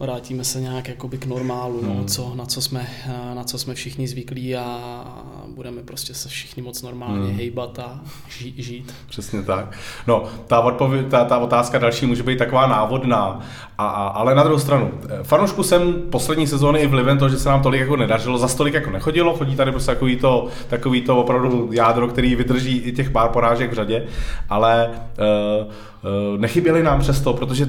vrátíme 0.00 0.44
se 0.44 0.60
nějak 0.60 0.88
jakoby 0.88 1.18
k 1.18 1.26
normálu, 1.26 1.80
no, 1.82 1.94
hmm. 1.94 2.06
co, 2.06 2.32
na, 2.34 2.46
co 2.46 2.62
jsme, 2.62 2.86
na 3.34 3.44
co 3.44 3.58
jsme 3.58 3.74
všichni 3.74 4.08
zvyklí 4.08 4.56
a 4.56 5.04
budeme 5.54 5.82
prostě 5.82 6.14
se 6.14 6.28
všichni 6.28 6.62
moc 6.62 6.82
normálně 6.82 7.26
hmm. 7.26 7.36
hejbat 7.36 7.78
a 7.78 8.00
ži, 8.28 8.54
žít. 8.56 8.94
Přesně 9.08 9.42
tak. 9.42 9.78
No, 10.06 10.24
ta, 10.46 10.60
odpověd, 10.60 11.08
ta, 11.08 11.24
ta 11.24 11.38
otázka 11.38 11.78
další 11.78 12.06
může 12.06 12.22
být 12.22 12.38
taková 12.38 12.66
návodná, 12.66 13.40
a, 13.78 13.86
a, 13.86 14.06
ale 14.06 14.34
na 14.34 14.42
druhou 14.42 14.58
stranu, 14.58 14.90
fanoušku 15.22 15.62
jsem 15.62 15.94
poslední 16.10 16.46
sezóny 16.46 16.80
i 16.80 16.86
vlivem 16.86 17.18
toho, 17.18 17.28
že 17.28 17.38
se 17.38 17.48
nám 17.48 17.62
tolik 17.62 17.80
jako 17.80 17.96
nedařilo, 17.96 18.38
za 18.38 18.48
tolik 18.56 18.74
jako 18.74 18.90
nechodilo, 18.90 19.36
chodí 19.36 19.56
tady 19.56 19.70
prostě 19.70 19.92
takový 19.92 20.16
to, 20.16 20.46
takový 20.68 21.02
to 21.02 21.20
opravdu 21.20 21.68
jádro, 21.72 22.08
který 22.08 22.36
vydrží 22.36 22.76
i 22.76 22.92
těch 22.92 23.10
pár 23.10 23.28
porážek 23.28 23.70
v 23.70 23.74
řadě, 23.74 24.06
ale 24.48 24.90
uh, 24.90 25.66
uh, 25.66 26.40
nechyběli 26.40 26.82
nám 26.82 27.00
přesto, 27.00 27.32
protože 27.32 27.66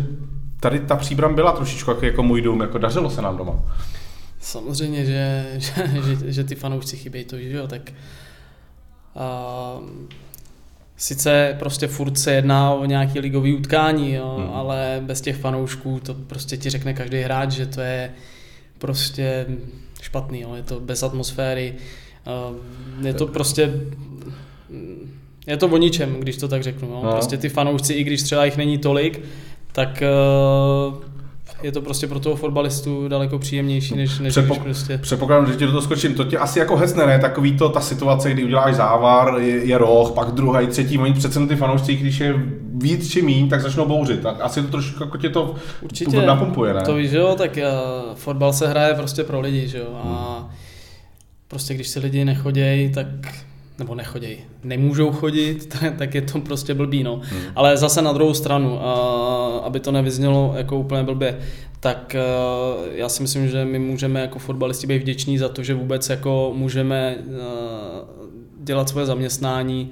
tady 0.59 0.79
ta 0.79 0.95
příbram 0.95 1.35
byla 1.35 1.51
trošičku 1.51 1.91
jako, 1.91 2.05
jako 2.05 2.23
můj 2.23 2.41
dům, 2.41 2.61
jako 2.61 2.77
dařilo 2.77 3.09
se 3.09 3.21
nám 3.21 3.37
doma. 3.37 3.59
Samozřejmě, 4.39 5.05
že, 5.05 5.45
že, 5.57 5.73
že, 6.05 6.31
že 6.31 6.43
ty 6.43 6.55
fanoušci 6.55 6.97
chybějí 6.97 7.25
to, 7.25 7.37
že 7.37 7.57
jo, 7.57 7.67
tak 7.67 7.93
uh, 9.15 9.89
sice 10.97 11.55
prostě 11.59 11.87
furt 11.87 12.17
se 12.17 12.31
jedná 12.31 12.73
o 12.73 12.85
nějaký 12.85 13.19
ligový 13.19 13.55
utkání, 13.55 14.13
jo, 14.13 14.35
hmm. 14.39 14.49
ale 14.53 15.01
bez 15.05 15.21
těch 15.21 15.37
fanoušků 15.37 15.99
to 15.99 16.13
prostě 16.13 16.57
ti 16.57 16.69
řekne 16.69 16.93
každý 16.93 17.21
hráč, 17.21 17.51
že 17.51 17.65
to 17.65 17.81
je 17.81 18.11
prostě 18.77 19.45
špatný, 20.01 20.41
jo, 20.41 20.55
je 20.55 20.63
to 20.63 20.79
bez 20.79 21.03
atmosféry, 21.03 21.73
uh, 22.49 23.05
je 23.05 23.13
to 23.13 23.27
prostě 23.27 23.73
je 25.47 25.57
to 25.57 25.67
o 25.67 25.77
ničem, 25.77 26.19
když 26.19 26.37
to 26.37 26.47
tak 26.47 26.63
řeknu. 26.63 26.89
No. 26.89 27.03
No. 27.03 27.11
Prostě 27.11 27.37
ty 27.37 27.49
fanoušci, 27.49 27.93
i 27.93 28.03
když 28.03 28.23
třeba 28.23 28.45
jich 28.45 28.57
není 28.57 28.77
tolik, 28.77 29.21
tak 29.71 30.03
uh, 30.87 30.93
je 31.63 31.71
to 31.71 31.81
prostě 31.81 32.07
pro 32.07 32.19
toho 32.19 32.35
fotbalistu 32.35 33.07
daleko 33.07 33.39
příjemnější, 33.39 33.95
než, 33.95 34.19
než 34.19 34.33
Předpok- 34.37 34.63
prostě... 34.63 34.97
Předpokládám, 34.97 35.47
že 35.47 35.55
ti 35.55 35.65
do 35.65 35.71
toho 35.71 35.81
skočím. 35.81 36.13
To 36.13 36.23
tě 36.23 36.37
asi 36.37 36.59
jako 36.59 36.75
hezne, 36.75 37.05
ne? 37.05 37.19
Takový 37.19 37.57
to, 37.57 37.69
ta 37.69 37.79
situace, 37.81 38.31
kdy 38.31 38.43
uděláš 38.43 38.75
závar, 38.75 39.35
je, 39.39 39.65
je 39.65 39.77
roh, 39.77 40.11
pak 40.11 40.31
druhý, 40.31 40.67
třetí, 40.67 40.97
oni 40.97 41.13
přece 41.13 41.47
ty 41.47 41.55
fanoušci, 41.55 41.95
když 41.95 42.19
je 42.19 42.33
víc 42.73 43.11
či 43.11 43.21
míň, 43.21 43.49
tak 43.49 43.61
začnou 43.61 43.85
bouřit. 43.85 44.21
Tak 44.21 44.35
asi 44.41 44.61
to 44.61 44.67
trošku 44.67 45.03
jako 45.03 45.17
tě 45.17 45.29
to 45.29 45.55
Určitě, 45.81 46.21
napumpuje, 46.21 46.73
ne? 46.73 46.81
To 46.81 46.95
víš, 46.95 47.11
jo, 47.11 47.35
tak 47.37 47.57
uh, 47.57 48.15
fotbal 48.15 48.53
se 48.53 48.67
hraje 48.67 48.93
prostě 48.93 49.23
pro 49.23 49.39
lidi, 49.39 49.67
že 49.67 49.77
jo, 49.77 49.87
a 50.03 50.37
hmm. 50.39 50.49
prostě 51.47 51.73
když 51.73 51.87
si 51.87 51.99
lidi 51.99 52.25
nechodějí, 52.25 52.91
tak 52.91 53.07
nebo 53.79 53.95
nechodějí, 53.95 54.37
nemůžou 54.63 55.11
chodit, 55.11 55.75
tak 55.97 56.15
je 56.15 56.21
to 56.21 56.39
prostě 56.39 56.73
blbý, 56.73 57.03
no. 57.03 57.21
Hmm. 57.23 57.41
Ale 57.55 57.77
zase 57.77 58.01
na 58.01 58.13
druhou 58.13 58.33
stranu, 58.33 58.79
aby 59.63 59.79
to 59.79 59.91
nevyznělo 59.91 60.53
jako 60.57 60.77
úplně 60.77 61.03
blbě, 61.03 61.39
tak 61.79 62.15
já 62.91 63.09
si 63.09 63.21
myslím, 63.21 63.47
že 63.47 63.65
my 63.65 63.79
můžeme 63.79 64.21
jako 64.21 64.39
fotbalisti 64.39 64.87
být 64.87 65.01
vděční 65.01 65.37
za 65.37 65.49
to, 65.49 65.63
že 65.63 65.73
vůbec 65.73 66.09
jako 66.09 66.51
můžeme 66.55 67.17
dělat 68.63 68.89
svoje 68.89 69.05
zaměstnání, 69.05 69.91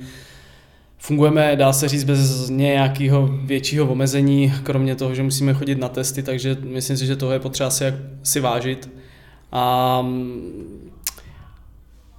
Fungujeme, 1.06 1.56
dá 1.56 1.74
se 1.74 1.88
říct, 1.88 2.04
bez 2.04 2.50
nějakého 2.50 3.28
většího 3.28 3.86
omezení, 3.92 4.54
kromě 4.64 4.96
toho, 4.96 5.16
že 5.16 5.24
musíme 5.24 5.54
chodit 5.54 5.78
na 5.78 5.90
testy, 5.90 6.24
takže 6.24 6.58
myslím 6.64 6.98
si, 6.98 7.06
že 7.06 7.16
toho 7.16 7.32
je 7.32 7.40
potřeba 7.40 7.70
si, 7.70 7.86
si 8.24 8.40
vážit. 8.40 8.90
A 9.52 10.06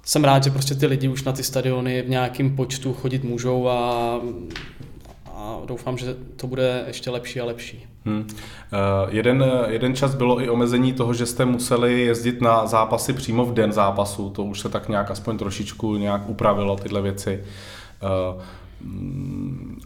jsem 0.07 0.23
rád, 0.23 0.43
že 0.43 0.49
prostě 0.49 0.75
ty 0.75 0.85
lidi 0.85 1.07
už 1.07 1.23
na 1.23 1.31
ty 1.31 1.43
stadiony 1.43 2.01
v 2.01 2.09
nějakém 2.09 2.55
počtu 2.55 2.93
chodit 2.93 3.23
můžou 3.23 3.67
a, 3.67 4.13
a 5.33 5.57
doufám, 5.65 5.97
že 5.97 6.15
to 6.35 6.47
bude 6.47 6.83
ještě 6.87 7.09
lepší 7.09 7.41
a 7.41 7.45
lepší. 7.45 7.85
Hmm. 8.05 8.19
Uh, 8.19 8.27
jeden, 9.09 9.45
jeden 9.67 9.95
čas 9.95 10.15
bylo 10.15 10.41
i 10.41 10.49
omezení 10.49 10.93
toho, 10.93 11.13
že 11.13 11.25
jste 11.25 11.45
museli 11.45 12.01
jezdit 12.01 12.41
na 12.41 12.67
zápasy 12.67 13.13
přímo 13.13 13.45
v 13.45 13.53
den 13.53 13.71
zápasu, 13.71 14.29
to 14.29 14.43
už 14.43 14.59
se 14.59 14.69
tak 14.69 14.89
nějak 14.89 15.11
aspoň 15.11 15.37
trošičku 15.37 15.95
nějak 15.95 16.29
upravilo 16.29 16.75
tyhle 16.75 17.01
věci. 17.01 17.43
Uh, 18.35 18.41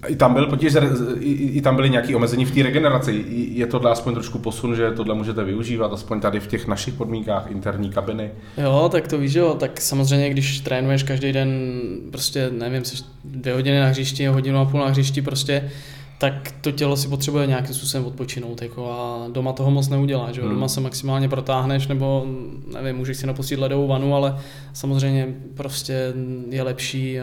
i 0.07 0.15
tam 0.15 0.33
byl 0.33 0.47
potíž, 0.47 0.73
i, 1.19 1.31
i 1.31 1.61
tam 1.61 1.75
byly 1.75 1.89
nějaké 1.89 2.15
omezení 2.15 2.45
v 2.45 2.51
té 2.51 2.63
regeneraci. 2.63 3.25
Je 3.51 3.67
tohle 3.67 3.91
aspoň 3.91 4.13
trošku 4.13 4.39
posun, 4.39 4.75
že 4.75 4.91
tohle 4.91 5.15
můžete 5.15 5.43
využívat, 5.43 5.93
aspoň 5.93 6.19
tady 6.19 6.39
v 6.39 6.47
těch 6.47 6.67
našich 6.67 6.93
podmínkách, 6.93 7.51
interní 7.51 7.89
kabiny? 7.89 8.31
Jo, 8.57 8.89
tak 8.91 9.07
to 9.07 9.17
víš, 9.17 9.33
jo, 9.33 9.55
tak 9.59 9.81
samozřejmě, 9.81 10.29
když 10.29 10.59
trénuješ 10.59 11.03
každý 11.03 11.33
den, 11.33 11.81
prostě 12.11 12.49
nevím, 12.51 12.85
jsi 12.85 13.03
dvě 13.23 13.53
hodiny 13.53 13.79
na 13.79 13.87
hřišti, 13.87 14.27
hodinu 14.27 14.59
a 14.59 14.65
půl 14.65 14.79
na 14.79 14.87
hřišti, 14.87 15.21
prostě 15.21 15.71
tak 16.17 16.53
to 16.61 16.71
tělo 16.71 16.97
si 16.97 17.07
potřebuje 17.07 17.47
nějakým 17.47 17.75
způsobem 17.75 18.07
odpočinout 18.07 18.61
jako 18.61 18.91
a 18.91 19.27
doma 19.31 19.53
toho 19.53 19.71
moc 19.71 19.89
neuděláš. 19.89 20.37
Hmm. 20.37 20.49
Doma 20.49 20.67
se 20.67 20.81
maximálně 20.81 21.29
protáhneš 21.29 21.87
nebo 21.87 22.25
nevím, 22.73 22.95
můžeš 22.95 23.17
si 23.17 23.27
napustit 23.27 23.59
ledovou 23.59 23.87
vanu, 23.87 24.15
ale 24.15 24.37
samozřejmě 24.73 25.27
prostě 25.53 26.13
je 26.49 26.63
lepší 26.63 27.19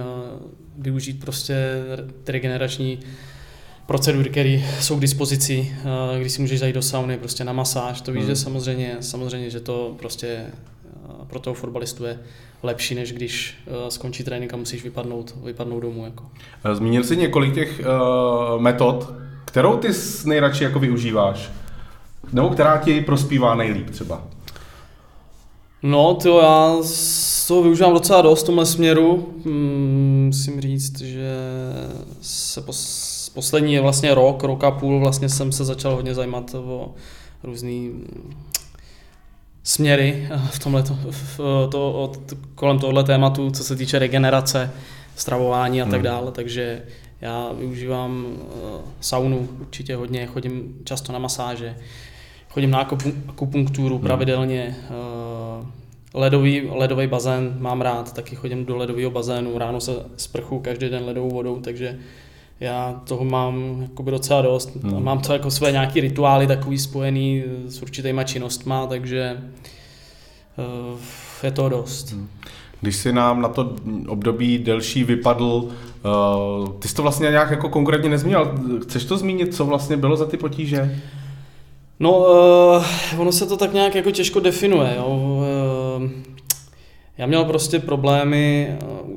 využít 0.78 1.20
prostě 1.20 1.54
ty 2.24 2.32
regenerační 2.32 2.98
procedury, 3.86 4.30
které 4.30 4.62
jsou 4.80 4.96
k 4.96 5.00
dispozici, 5.00 5.76
když 6.18 6.32
si 6.32 6.40
můžeš 6.40 6.60
zajít 6.60 6.74
do 6.74 6.82
sauny, 6.82 7.18
prostě 7.18 7.44
na 7.44 7.52
masáž, 7.52 8.00
to 8.00 8.12
víš, 8.12 8.22
hmm. 8.22 8.30
že 8.30 8.36
samozřejmě, 8.36 8.96
samozřejmě, 9.00 9.50
že 9.50 9.60
to 9.60 9.94
prostě 9.98 10.46
pro 11.26 11.40
toho 11.40 11.54
fotbalistu 11.54 12.04
je 12.04 12.18
lepší, 12.62 12.94
než 12.94 13.12
když 13.12 13.58
uh, 13.66 13.88
skončí 13.88 14.24
trénink 14.24 14.54
a 14.54 14.56
musíš 14.56 14.84
vypadnout, 14.84 15.34
vypadnout 15.44 15.80
domů. 15.80 16.04
Jako. 16.04 16.24
Eh, 16.64 16.74
zmínil 16.74 17.04
jsi 17.04 17.16
několik 17.16 17.54
těch 17.54 17.80
uh, 17.80 18.60
metod, 18.60 19.12
kterou 19.44 19.76
ty 19.76 19.88
nejradši 20.24 20.64
jako 20.64 20.78
využíváš? 20.78 21.50
Nebo 22.32 22.48
která 22.48 22.78
ti 22.78 23.00
prospívá 23.00 23.54
nejlíp 23.54 23.90
třeba? 23.90 24.22
No, 25.82 26.14
to 26.14 26.40
já 26.40 26.76
to 27.48 27.62
využívám 27.62 27.92
docela 27.92 28.22
dost 28.22 28.42
v 28.42 28.46
tomhle 28.46 28.66
směru. 28.66 29.34
Hmm, 29.44 30.24
musím 30.26 30.60
říct, 30.60 31.00
že 31.00 31.32
se 32.20 32.60
pos, 32.60 33.30
poslední 33.34 33.78
vlastně 33.78 34.14
rok, 34.14 34.42
rok 34.42 34.64
a 34.64 34.70
půl 34.70 35.00
vlastně 35.00 35.28
jsem 35.28 35.52
se 35.52 35.64
začal 35.64 35.94
hodně 35.94 36.14
zajímat 36.14 36.54
o 36.54 36.94
různý 37.42 37.92
směry 39.62 40.28
v 40.50 40.58
tomhle 40.58 40.84
v 41.10 41.40
to, 41.70 41.92
od, 41.92 42.18
kolem 42.54 42.78
tohle 42.78 43.04
tématu, 43.04 43.50
co 43.50 43.64
se 43.64 43.76
týče 43.76 43.98
regenerace, 43.98 44.70
stravování 45.16 45.82
a 45.82 45.84
tak 45.84 45.94
hmm. 45.94 46.02
dále, 46.02 46.32
takže 46.32 46.82
já 47.20 47.52
využívám 47.58 48.26
uh, 48.26 48.80
saunu 49.00 49.48
určitě 49.60 49.96
hodně, 49.96 50.26
chodím 50.26 50.78
často 50.84 51.12
na 51.12 51.18
masáže, 51.18 51.76
chodím 52.48 52.70
na 52.70 52.78
akupunkturu 53.28 53.94
hmm. 53.94 54.06
pravidelně, 54.06 54.76
uh, 54.90 55.66
ledový, 56.14 56.68
ledový 56.70 57.06
bazén 57.06 57.56
mám 57.58 57.80
rád, 57.80 58.12
taky 58.12 58.36
chodím 58.36 58.64
do 58.64 58.76
ledového 58.76 59.10
bazénu, 59.10 59.58
ráno 59.58 59.80
se 59.80 59.92
sprchu 60.16 60.58
každý 60.58 60.88
den 60.88 61.04
ledovou 61.04 61.30
vodou, 61.30 61.60
takže 61.60 61.98
já 62.60 63.00
toho 63.04 63.24
mám 63.24 63.78
jakoby 63.82 64.10
docela 64.10 64.42
dost. 64.42 64.76
Hmm. 64.76 65.04
Mám 65.04 65.20
to 65.20 65.32
jako 65.32 65.50
své 65.50 65.72
nějaký 65.72 66.00
rituály 66.00 66.46
takový 66.46 66.78
spojený 66.78 67.44
s 67.66 67.82
určitýma 67.82 68.24
činnostma, 68.24 68.86
takže 68.86 69.38
uh, 70.92 70.98
je 71.42 71.50
to 71.50 71.68
dost. 71.68 72.12
Hmm. 72.12 72.28
Když 72.80 72.96
si 72.96 73.12
nám 73.12 73.42
na 73.42 73.48
to 73.48 73.76
období 74.08 74.58
delší 74.58 75.04
vypadl, 75.04 75.44
uh, 75.44 76.68
ty 76.78 76.88
jsi 76.88 76.94
to 76.94 77.02
vlastně 77.02 77.30
nějak 77.30 77.50
jako 77.50 77.68
konkrétně 77.68 78.10
nezmínil. 78.10 78.54
Chceš 78.82 79.04
to 79.04 79.18
zmínit, 79.18 79.54
co 79.54 79.64
vlastně 79.64 79.96
bylo 79.96 80.16
za 80.16 80.26
ty 80.26 80.36
potíže? 80.36 81.00
No, 82.00 82.18
uh, 82.18 83.20
ono 83.20 83.32
se 83.32 83.46
to 83.46 83.56
tak 83.56 83.72
nějak 83.72 83.94
jako 83.94 84.10
těžko 84.10 84.40
definuje. 84.40 84.94
Jo. 84.96 85.37
Já 87.18 87.26
měl 87.26 87.44
prostě 87.44 87.78
problémy 87.78 88.76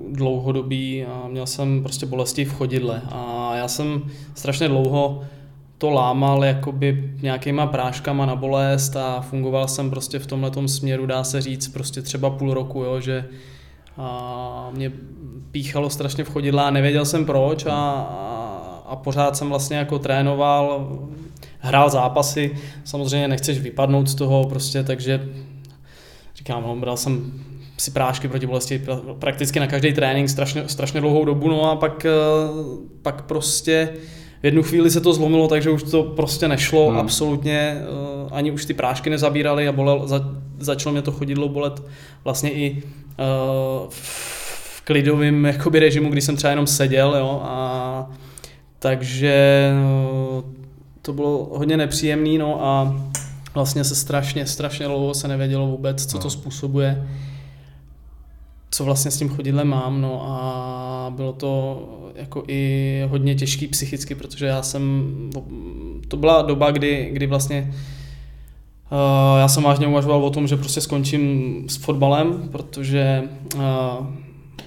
dlouhodobí 0.10 1.05
a 1.05 1.27
měl 1.27 1.48
jsem 1.48 1.84
prostě 1.84 2.05
bolesti 2.05 2.46
v 2.46 2.53
chodidle. 2.53 3.01
A 3.12 3.51
já 3.55 3.67
jsem 3.67 4.01
strašně 4.36 4.67
dlouho 4.67 5.24
to 5.77 5.89
lámal 5.89 6.46
jakoby 6.46 7.13
nějakýma 7.22 7.67
práškama 7.67 8.25
na 8.25 8.36
bolest 8.36 8.96
a 8.96 9.22
fungoval 9.22 9.67
jsem 9.67 9.89
prostě 9.89 10.20
v 10.20 10.27
tomhle 10.27 10.51
směru, 10.67 11.05
dá 11.05 11.24
se 11.24 11.41
říct, 11.41 11.67
prostě 11.67 12.01
třeba 12.01 12.29
půl 12.29 12.53
roku, 12.53 12.84
jo, 12.84 13.00
že 13.00 13.25
a 13.98 14.70
mě 14.74 14.91
píchalo 15.51 15.89
strašně 15.89 16.24
v 16.24 16.29
chodidle 16.29 16.63
a 16.63 16.70
nevěděl 16.70 17.05
jsem 17.05 17.25
proč 17.25 17.65
a, 17.65 17.72
a, 17.72 18.84
a 18.86 18.96
pořád 18.96 19.38
jsem 19.38 19.50
vlastně 19.50 19.77
jako 19.77 20.00
trénoval, 20.00 20.89
hrál 21.60 21.89
zápasy, 21.89 22.55
samozřejmě 22.84 23.27
nechceš 23.27 23.60
vypadnout 23.60 24.08
z 24.08 24.15
toho 24.15 24.46
prostě, 24.50 24.84
takže 24.84 25.29
říkám, 26.36 26.63
no, 26.63 26.75
bral 26.75 26.98
jsem 26.98 27.31
si 27.81 27.91
prášky 27.91 28.27
proti 28.27 28.47
bolesti 28.47 28.81
prakticky 29.19 29.59
na 29.59 29.67
každý 29.67 29.93
trénink 29.93 30.29
strašně, 30.29 30.63
strašně 30.67 31.01
dlouhou 31.01 31.25
dobu, 31.25 31.50
no 31.50 31.71
a 31.71 31.75
pak, 31.75 32.05
eh, 32.05 32.11
pak 33.01 33.21
prostě 33.21 33.89
v 34.41 34.45
jednu 34.45 34.63
chvíli 34.63 34.91
se 34.91 35.01
to 35.01 35.13
zlomilo, 35.13 35.47
takže 35.47 35.69
už 35.69 35.83
to 35.83 36.03
prostě 36.03 36.47
nešlo, 36.47 36.89
hmm. 36.89 36.97
absolutně, 36.97 37.59
eh, 37.59 38.29
ani 38.31 38.51
už 38.51 38.65
ty 38.65 38.73
prášky 38.73 39.09
nezabíraly 39.09 39.67
a 39.67 39.71
bolel, 39.71 40.07
za, 40.07 40.29
začalo 40.59 40.93
mě 40.93 41.01
to 41.01 41.11
chodidlo 41.11 41.50
bolet 41.50 41.83
vlastně 42.23 42.51
i 42.51 42.83
uh, 42.83 43.89
v 43.89 44.81
klidovém 44.83 45.45
jakoby, 45.45 45.79
režimu, 45.79 46.09
kdy 46.09 46.21
jsem 46.21 46.35
třeba 46.35 46.51
jenom 46.51 46.67
seděl, 46.67 47.15
jo, 47.15 47.41
a 47.43 48.09
takže 48.79 49.69
uh, 50.35 50.43
to 51.01 51.13
bylo 51.13 51.50
hodně 51.51 51.77
nepříjemný, 51.77 52.38
no 52.38 52.65
a 52.65 53.01
vlastně 53.53 53.83
se 53.83 53.95
strašně, 53.95 54.45
strašně 54.45 54.88
dlouho 54.88 55.13
se 55.13 55.27
nevědělo 55.27 55.67
vůbec, 55.67 56.05
co 56.05 56.17
to 56.17 56.23
no. 56.23 56.29
způsobuje 56.29 57.07
co 58.71 58.85
vlastně 58.85 59.11
s 59.11 59.17
tím 59.17 59.29
chodidlem 59.29 59.67
mám, 59.67 60.01
no 60.01 60.23
a 60.25 61.13
bylo 61.15 61.33
to 61.33 61.83
jako 62.15 62.43
i 62.47 63.03
hodně 63.09 63.35
těžký 63.35 63.67
psychicky, 63.67 64.15
protože 64.15 64.45
já 64.45 64.63
jsem, 64.63 65.13
to 66.07 66.17
byla 66.17 66.41
doba, 66.41 66.71
kdy, 66.71 67.09
kdy 67.13 67.27
vlastně 67.27 67.73
uh, 68.91 69.39
já 69.39 69.47
jsem 69.47 69.63
vážně 69.63 69.87
uvažoval 69.87 70.25
o 70.25 70.29
tom, 70.29 70.47
že 70.47 70.57
prostě 70.57 70.81
skončím 70.81 71.53
s 71.69 71.75
fotbalem, 71.75 72.49
protože 72.51 73.23
uh, 73.55 73.61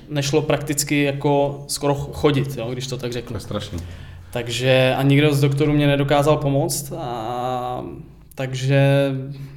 nešlo 0.08 0.42
prakticky 0.42 1.02
jako 1.02 1.64
skoro 1.68 1.94
chodit, 1.94 2.56
jo, 2.56 2.68
když 2.72 2.86
to 2.86 2.96
tak 2.96 3.12
řeknu. 3.12 3.28
To 3.28 3.36
je 3.36 3.40
strašný. 3.40 3.78
Takže 4.32 4.94
a 4.98 5.02
nikdo 5.02 5.34
z 5.34 5.40
doktorů 5.40 5.72
mě 5.72 5.86
nedokázal 5.86 6.36
pomoct 6.36 6.92
a 6.98 7.84
takže 8.34 9.10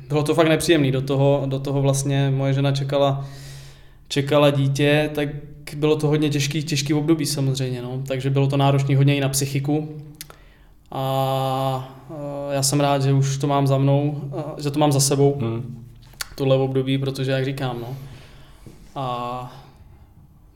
bylo 0.10 0.24
to 0.24 0.36
fakt 0.36 0.50
nepříjemné. 0.50 0.92
Do 0.92 1.02
toho, 1.02 1.44
do 1.46 1.60
toho 1.60 1.82
vlastně 1.82 2.34
moje 2.36 2.54
žena 2.54 2.72
čekala 2.72 3.26
čekala 4.08 4.50
dítě, 4.50 5.10
tak 5.16 5.30
bylo 5.76 5.96
to 5.96 6.08
hodně 6.08 6.30
těžký, 6.30 6.64
těžký 6.64 6.94
období 6.94 7.26
samozřejmě, 7.26 7.82
no. 7.82 8.02
takže 8.08 8.30
bylo 8.30 8.48
to 8.48 8.58
náročné 8.58 8.98
hodně 8.98 9.16
i 9.16 9.22
na 9.22 9.30
psychiku. 9.30 9.90
A 10.92 11.98
já 12.52 12.64
jsem 12.64 12.80
rád, 12.80 13.02
že 13.02 13.14
už 13.14 13.38
to 13.38 13.48
mám 13.48 13.68
za 13.68 13.78
mnou, 13.78 14.22
že 14.58 14.72
to 14.72 14.80
mám 14.80 14.92
za 14.92 15.00
sebou, 15.00 15.38
hmm. 15.40 15.86
tohle 16.36 16.56
období, 16.56 16.98
protože 16.98 17.32
jak 17.32 17.46
říkám, 17.46 17.78
no. 17.80 17.96
A 18.96 19.68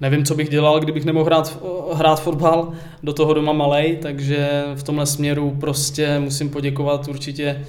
nevím, 0.01 0.25
co 0.25 0.35
bych 0.35 0.49
dělal, 0.49 0.79
kdybych 0.79 1.05
nemohl 1.05 1.25
hrát, 1.25 1.57
hrát 1.93 2.21
fotbal, 2.21 2.73
do 3.03 3.13
toho 3.13 3.33
doma 3.33 3.53
malej, 3.53 3.97
takže 4.01 4.63
v 4.75 4.83
tomhle 4.83 5.05
směru 5.05 5.57
prostě 5.59 6.19
musím 6.19 6.49
poděkovat 6.49 7.07
určitě 7.07 7.65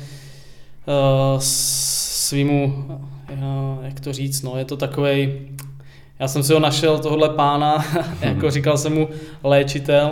uh, 0.86 1.38
svýmu, 1.38 2.84
uh, 3.32 3.84
jak 3.84 4.00
to 4.00 4.12
říct, 4.12 4.42
no, 4.42 4.58
je 4.58 4.64
to 4.64 4.76
takový 4.76 5.32
já 6.22 6.28
jsem 6.28 6.42
si 6.42 6.52
ho 6.52 6.60
našel, 6.60 6.98
tohle 6.98 7.28
pána, 7.28 7.84
jako 8.20 8.50
říkal 8.50 8.78
jsem 8.78 8.94
mu 8.94 9.08
léčitel, 9.44 10.10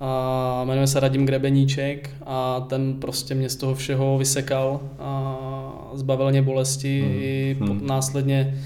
a 0.00 0.62
jmenuje 0.64 0.86
se 0.86 1.00
Radim 1.00 1.26
Grebeníček 1.26 2.10
a 2.26 2.60
ten 2.60 2.94
prostě 3.00 3.34
mě 3.34 3.48
z 3.48 3.56
toho 3.56 3.74
všeho 3.74 4.18
vysekal 4.18 4.80
a 4.98 5.38
zbavil 5.94 6.30
mě 6.30 6.42
bolesti 6.42 7.00
hmm. 7.00 7.12
i 7.22 7.56
hmm. 7.60 7.86
následně 7.86 8.60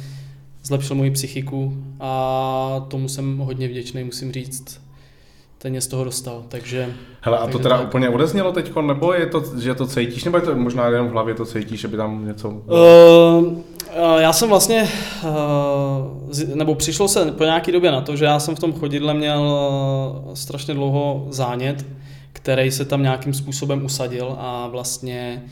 zlepšil 0.65 0.97
moji 0.97 1.11
psychiku 1.11 1.85
a 2.01 2.87
tomu 2.89 3.09
jsem 3.09 3.39
hodně 3.39 3.69
vděčný, 3.69 4.05
musím 4.05 4.33
říct 4.33 4.81
ten 5.59 5.71
mě 5.71 5.81
z 5.81 5.87
toho 5.87 6.05
dostal, 6.05 6.45
takže... 6.49 6.95
Hele, 7.21 7.39
a 7.39 7.47
to 7.47 7.59
teda 7.59 7.79
tak... 7.79 7.87
úplně 7.87 8.09
odeznělo 8.09 8.53
teď, 8.53 8.73
nebo 8.87 9.13
je 9.13 9.27
to, 9.27 9.45
že 9.61 9.75
to 9.75 9.87
cítíš, 9.87 10.25
nebo 10.25 10.37
je 10.37 10.43
to 10.43 10.57
možná 10.57 10.87
jenom 10.87 11.09
v 11.09 11.13
hlavě 11.13 11.35
to 11.35 11.47
cítíš, 11.47 11.81
že 11.81 11.89
by 11.89 11.97
tam 11.97 12.27
něco... 12.27 12.49
Uh, 12.49 13.59
já 14.19 14.33
jsem 14.33 14.49
vlastně, 14.49 14.89
uh, 15.25 16.55
nebo 16.55 16.75
přišlo 16.75 17.09
se 17.09 17.33
po 17.33 17.45
nějaké 17.45 17.73
době 17.73 17.91
na 17.93 18.01
to, 18.01 18.17
že 18.17 18.25
já 18.25 18.41
jsem 18.41 18.57
v 18.57 18.59
tom 18.59 18.73
chodidle 18.73 19.15
měl 19.15 19.41
uh, 20.27 20.35
strašně 20.35 20.75
dlouho 20.75 21.27
zánět, 21.31 21.87
který 22.33 22.71
se 22.71 22.85
tam 22.85 23.03
nějakým 23.03 23.35
způsobem 23.35 23.85
usadil 23.85 24.37
a 24.39 24.69
vlastně 24.69 25.43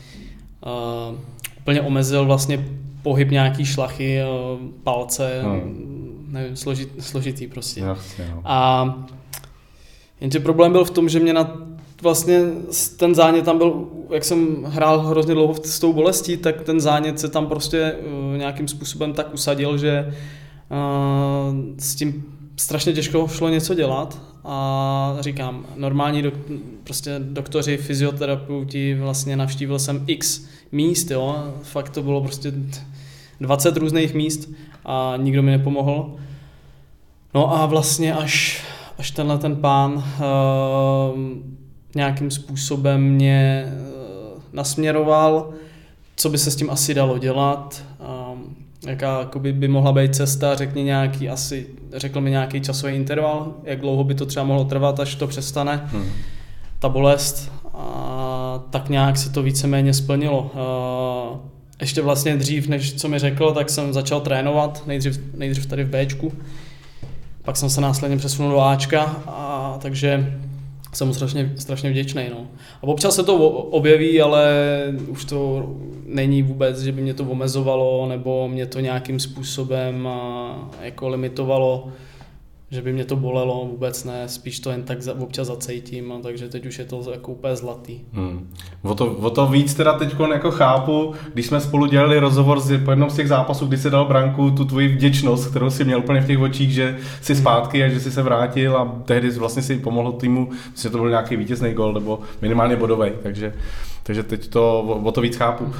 úplně 1.59 1.81
omezil 1.81 2.25
vlastně 2.25 2.65
pohyb 3.03 3.31
nějaký 3.31 3.65
šlachy, 3.65 4.19
palce, 4.83 5.41
hmm. 5.43 6.27
nevím, 6.27 6.55
složit, 6.55 6.89
složitý 6.99 7.47
prostě. 7.47 7.81
Jasně, 7.81 8.31
no. 8.35 8.41
A 8.45 8.85
Jenže 10.21 10.39
problém 10.39 10.71
byl 10.71 10.85
v 10.85 10.91
tom, 10.91 11.09
že 11.09 11.19
mě 11.19 11.33
na 11.33 11.66
vlastně 12.01 12.41
ten 12.97 13.15
zánět 13.15 13.45
tam 13.45 13.57
byl, 13.57 13.87
jak 14.13 14.23
jsem 14.23 14.63
hrál 14.63 15.01
hrozně 15.01 15.33
dlouho 15.33 15.55
s 15.63 15.79
tou 15.79 15.93
bolestí, 15.93 16.37
tak 16.37 16.61
ten 16.61 16.79
zánět 16.79 17.19
se 17.19 17.29
tam 17.29 17.47
prostě 17.47 17.93
uh, 17.93 18.37
nějakým 18.37 18.67
způsobem 18.67 19.13
tak 19.13 19.33
usadil, 19.33 19.77
že 19.77 20.05
uh, 20.07 21.55
s 21.79 21.95
tím 21.95 22.23
strašně 22.57 22.93
těžko 22.93 23.27
šlo 23.27 23.49
něco 23.49 23.73
dělat 23.73 24.21
a 24.43 25.17
říkám, 25.19 25.65
normální 25.75 26.21
dok, 26.21 26.33
prostě 26.83 27.15
doktoři, 27.19 27.77
fyzioterapeuti, 27.77 28.95
vlastně 28.95 29.35
navštívil 29.35 29.79
jsem 29.79 30.03
x 30.07 30.45
míst, 30.71 31.11
jo, 31.11 31.53
fakt 31.63 31.89
to 31.89 32.03
bylo 32.03 32.21
prostě 32.21 32.53
20 33.41 33.77
různých 33.77 34.13
míst 34.13 34.49
a 34.85 35.13
nikdo 35.17 35.43
mi 35.43 35.51
nepomohl. 35.51 36.15
No 37.33 37.55
a 37.55 37.65
vlastně 37.65 38.13
až 38.13 38.63
až 38.97 39.11
tenhle 39.11 39.37
ten 39.37 39.55
pán 39.55 39.93
uh, 39.93 40.03
nějakým 41.95 42.31
způsobem 42.31 43.01
mě 43.01 43.65
uh, 43.65 44.41
nasměroval, 44.53 45.49
co 46.15 46.29
by 46.29 46.37
se 46.37 46.51
s 46.51 46.55
tím 46.55 46.69
asi 46.69 46.93
dalo 46.93 47.17
dělat, 47.17 47.83
jaká 48.87 49.19
jakoby, 49.19 49.53
by 49.53 49.67
mohla 49.67 49.91
být 49.91 50.15
cesta, 50.15 50.55
řekni 50.55 50.83
nějaký 50.83 51.29
asi, 51.29 51.67
řekl 51.93 52.21
mi 52.21 52.29
nějaký 52.29 52.61
časový 52.61 52.93
interval, 52.93 53.53
jak 53.63 53.79
dlouho 53.79 54.03
by 54.03 54.15
to 54.15 54.25
třeba 54.25 54.45
mohlo 54.45 54.63
trvat, 54.63 54.99
až 54.99 55.15
to 55.15 55.27
přestane, 55.27 55.81
hmm. 55.85 56.09
ta 56.79 56.89
bolest. 56.89 57.51
A 57.73 58.63
tak 58.69 58.89
nějak 58.89 59.17
se 59.17 59.29
to 59.29 59.43
víceméně 59.43 59.93
splnilo. 59.93 60.51
Ještě 61.81 62.01
vlastně 62.01 62.37
dřív, 62.37 62.67
než 62.67 62.93
co 62.93 63.07
mi 63.07 63.19
řekl, 63.19 63.51
tak 63.51 63.69
jsem 63.69 63.93
začal 63.93 64.21
trénovat, 64.21 64.83
nejdřív, 64.87 65.19
nejdřív 65.33 65.65
tady 65.65 65.83
v 65.83 65.89
Bčku 65.89 66.31
pak 67.47 67.57
jsem 67.57 67.69
se 67.69 67.81
následně 67.81 68.17
přesunul 68.17 68.51
do 68.51 68.61
Ačka, 68.61 69.01
a, 69.27 69.77
takže 69.81 70.39
jsem 70.93 71.13
strašně, 71.13 71.53
strašně 71.57 71.89
vděčný. 71.89 72.23
No. 72.29 72.47
A 72.81 72.83
občas 72.83 73.15
se 73.15 73.23
to 73.23 73.35
objeví, 73.49 74.21
ale 74.21 74.53
už 75.07 75.25
to 75.25 75.69
není 76.05 76.43
vůbec, 76.43 76.81
že 76.81 76.91
by 76.91 77.01
mě 77.01 77.13
to 77.13 77.23
omezovalo 77.23 78.09
nebo 78.09 78.47
mě 78.47 78.65
to 78.65 78.79
nějakým 78.79 79.19
způsobem 79.19 80.09
jako 80.81 81.07
limitovalo 81.07 81.87
že 82.71 82.81
by 82.81 82.93
mě 82.93 83.05
to 83.05 83.15
bolelo, 83.15 83.67
vůbec 83.71 84.03
ne, 84.03 84.27
spíš 84.27 84.59
to 84.59 84.71
jen 84.71 84.83
tak 84.83 85.01
za, 85.01 85.13
občas 85.19 85.47
zacejtím, 85.47 86.11
a 86.11 86.19
takže 86.19 86.49
teď 86.49 86.65
už 86.65 86.79
je 86.79 86.85
to 86.85 87.11
jako 87.11 87.31
úplně 87.31 87.55
zlatý. 87.55 87.99
Hmm. 88.13 88.49
O, 88.81 88.95
to, 88.95 89.05
o 89.05 89.29
to 89.29 89.47
víc 89.47 89.73
teda 89.73 89.93
teď 89.93 90.15
jako 90.33 90.51
chápu, 90.51 91.13
když 91.33 91.45
jsme 91.45 91.61
spolu 91.61 91.85
dělali 91.85 92.19
rozhovor 92.19 92.59
z, 92.59 92.83
po 92.85 92.91
jednom 92.91 93.09
z 93.09 93.15
těch 93.15 93.27
zápasů, 93.27 93.65
kdy 93.65 93.77
se 93.77 93.89
dal 93.89 94.05
branku, 94.05 94.51
tu 94.51 94.65
tvoji 94.65 94.87
vděčnost, 94.87 95.49
kterou 95.49 95.69
si 95.69 95.85
měl 95.85 95.99
úplně 95.99 96.21
v 96.21 96.27
těch 96.27 96.39
očích, 96.39 96.71
že 96.71 96.97
jsi 97.21 97.33
hmm. 97.33 97.41
zpátky 97.41 97.83
a 97.83 97.89
že 97.89 97.99
jsi 97.99 98.11
se 98.11 98.21
vrátil 98.21 98.77
a 98.77 99.01
tehdy 99.05 99.29
vlastně 99.29 99.61
si 99.61 99.77
pomohl 99.77 100.11
týmu, 100.11 100.49
myslím, 100.49 100.89
že 100.89 100.89
to 100.89 100.97
byl 100.97 101.09
nějaký 101.09 101.35
vítězný 101.35 101.73
gol 101.73 101.93
nebo 101.93 102.19
minimálně 102.41 102.75
bodový, 102.75 103.11
takže, 103.23 103.53
takže 104.03 104.23
teď 104.23 104.47
to 104.47 104.79
o, 104.79 105.01
o 105.03 105.11
to 105.11 105.21
víc 105.21 105.35
chápu. 105.35 105.63
Uh, 105.63 105.71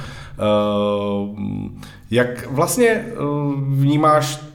jak 2.10 2.50
vlastně 2.50 3.04
uh, 3.20 3.54
vnímáš 3.60 4.48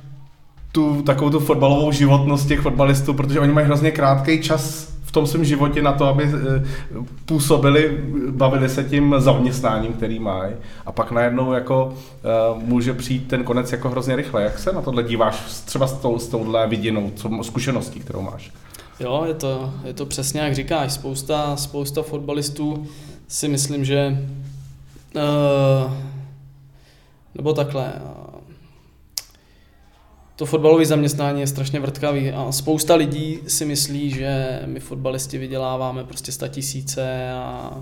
tu 0.74 1.02
takovou 1.02 1.30
tu 1.30 1.40
fotbalovou 1.40 1.92
životnost 1.92 2.48
těch 2.48 2.60
fotbalistů, 2.60 3.14
protože 3.14 3.40
oni 3.40 3.52
mají 3.52 3.66
hrozně 3.66 3.92
krátký 3.92 4.42
čas 4.42 4.94
v 5.04 5.12
tom 5.12 5.28
svém 5.28 5.46
životě 5.46 5.82
na 5.82 5.94
to, 5.94 6.06
aby 6.06 6.32
působili, 7.26 8.04
bavili 8.30 8.70
se 8.70 8.84
tím 8.84 9.16
zaměstnáním, 9.18 9.94
který 9.94 10.20
mají 10.20 10.54
a 10.86 10.92
pak 10.92 11.12
najednou 11.12 11.54
jako 11.54 11.94
může 12.56 12.94
přijít 12.94 13.28
ten 13.28 13.44
konec 13.44 13.72
jako 13.72 13.90
hrozně 13.90 14.16
rychle. 14.16 14.44
Jak 14.44 14.60
se 14.60 14.72
na 14.72 14.82
tohle 14.82 15.04
díváš 15.04 15.44
třeba 15.66 15.88
s, 15.88 15.94
tou, 15.94 16.20
s 16.20 16.28
touhle 16.28 16.68
vidinou, 16.68 17.12
co, 17.16 17.30
zkušeností, 17.44 18.00
kterou 18.00 18.22
máš? 18.22 18.52
Jo, 19.00 19.24
je 19.28 19.34
to, 19.34 19.74
je 19.84 19.94
to 19.94 20.06
přesně 20.06 20.42
jak 20.42 20.56
říkáš. 20.56 20.92
Spousta, 20.92 21.56
spousta 21.56 22.02
fotbalistů 22.02 22.88
si 23.28 23.48
myslím, 23.48 23.86
že 23.86 24.28
uh, 25.16 25.94
nebo 27.36 27.54
takhle, 27.54 27.94
to 30.36 30.46
fotbalové 30.46 30.86
zaměstnání 30.86 31.42
je 31.42 31.48
strašně 31.48 31.80
vrtkavý 31.80 32.32
a 32.32 32.52
spousta 32.52 32.96
lidí 32.96 33.40
si 33.48 33.66
myslí, 33.66 34.10
že 34.10 34.62
my 34.66 34.80
fotbalisti 34.80 35.38
vyděláváme 35.38 36.04
prostě 36.04 36.32
sta 36.32 36.48
tisíce 36.48 37.32
a 37.32 37.74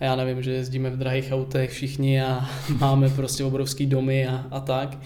já 0.00 0.16
nevím, 0.16 0.42
že 0.42 0.52
jezdíme 0.52 0.90
v 0.90 0.96
drahých 0.96 1.32
autech 1.32 1.70
všichni 1.70 2.22
a 2.22 2.48
máme 2.78 3.08
prostě 3.08 3.44
obrovský 3.44 3.86
domy 3.86 4.28
a, 4.28 4.46
a 4.50 4.60
tak, 4.60 4.98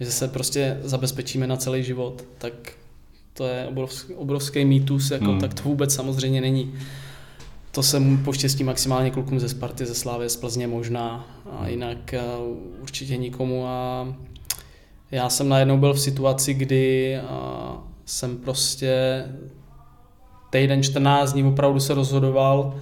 že 0.00 0.12
se 0.12 0.28
prostě 0.28 0.78
zabezpečíme 0.82 1.46
na 1.46 1.56
celý 1.56 1.82
život, 1.82 2.24
tak 2.38 2.72
to 3.34 3.46
je 3.46 3.66
obrovský, 3.66 4.14
obrovský 4.14 4.64
mýtus, 4.64 5.10
jako, 5.10 5.24
hmm. 5.24 5.40
tak 5.40 5.54
to 5.54 5.62
vůbec 5.62 5.94
samozřejmě 5.94 6.40
není. 6.40 6.74
To 7.70 7.82
se 7.82 8.02
poštěstí 8.24 8.64
maximálně 8.64 9.10
klukům 9.10 9.40
ze 9.40 9.48
Sparty, 9.48 9.86
ze 9.86 9.94
Slávy, 9.94 10.30
z 10.30 10.36
Plzně 10.36 10.66
možná, 10.66 11.26
a 11.50 11.68
jinak 11.68 12.14
uh, 12.40 12.82
určitě 12.82 13.16
nikomu. 13.16 13.66
A 13.66 14.06
já 15.12 15.28
jsem 15.28 15.48
najednou 15.48 15.78
byl 15.78 15.94
v 15.94 16.00
situaci, 16.00 16.54
kdy 16.54 17.16
uh, 17.22 17.76
jsem 18.04 18.36
prostě 18.36 19.24
týden, 20.50 20.82
14 20.82 21.32
dní 21.32 21.44
opravdu 21.44 21.80
se 21.80 21.94
rozhodoval, 21.94 22.74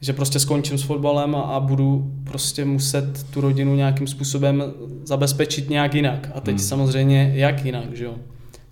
že 0.00 0.12
prostě 0.12 0.40
skončím 0.40 0.78
s 0.78 0.82
fotbalem 0.82 1.36
a, 1.36 1.40
a 1.40 1.60
budu 1.60 2.12
prostě 2.24 2.64
muset 2.64 3.22
tu 3.30 3.40
rodinu 3.40 3.74
nějakým 3.74 4.06
způsobem 4.06 4.64
zabezpečit 5.04 5.70
nějak 5.70 5.94
jinak. 5.94 6.30
A 6.34 6.40
teď 6.40 6.54
hmm. 6.54 6.64
samozřejmě 6.64 7.32
jak 7.34 7.64
jinak, 7.64 7.96
že 7.96 8.04
jo? 8.04 8.14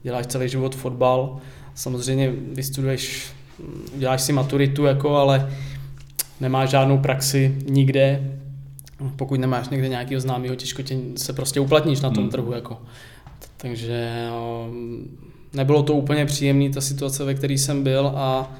děláš 0.02 0.26
celý 0.26 0.48
život 0.48 0.74
fotbal, 0.74 1.37
samozřejmě 1.74 2.33
vystuduješ, 2.54 3.33
děláš 3.96 4.22
si 4.22 4.33
maturitu, 4.33 4.85
jako, 4.85 5.16
ale 5.16 5.50
nemáš 6.40 6.70
žádnou 6.70 6.98
praxi 6.98 7.59
nikde, 7.68 8.33
pokud 9.16 9.40
nemáš 9.40 9.68
někde 9.68 9.88
nějakého 9.88 10.20
známého, 10.20 10.54
těžko 10.54 10.82
tě 10.82 10.98
se 11.16 11.32
prostě 11.32 11.60
uplatníš 11.60 12.00
na 12.00 12.10
tom 12.10 12.22
hmm. 12.22 12.30
trhu. 12.30 12.52
Jako. 12.52 12.78
Takže 13.56 14.28
nebylo 15.52 15.82
to 15.82 15.94
úplně 15.94 16.26
příjemné, 16.26 16.70
ta 16.70 16.80
situace, 16.80 17.24
ve 17.24 17.34
které 17.34 17.54
jsem 17.54 17.82
byl 17.82 18.06
a, 18.06 18.52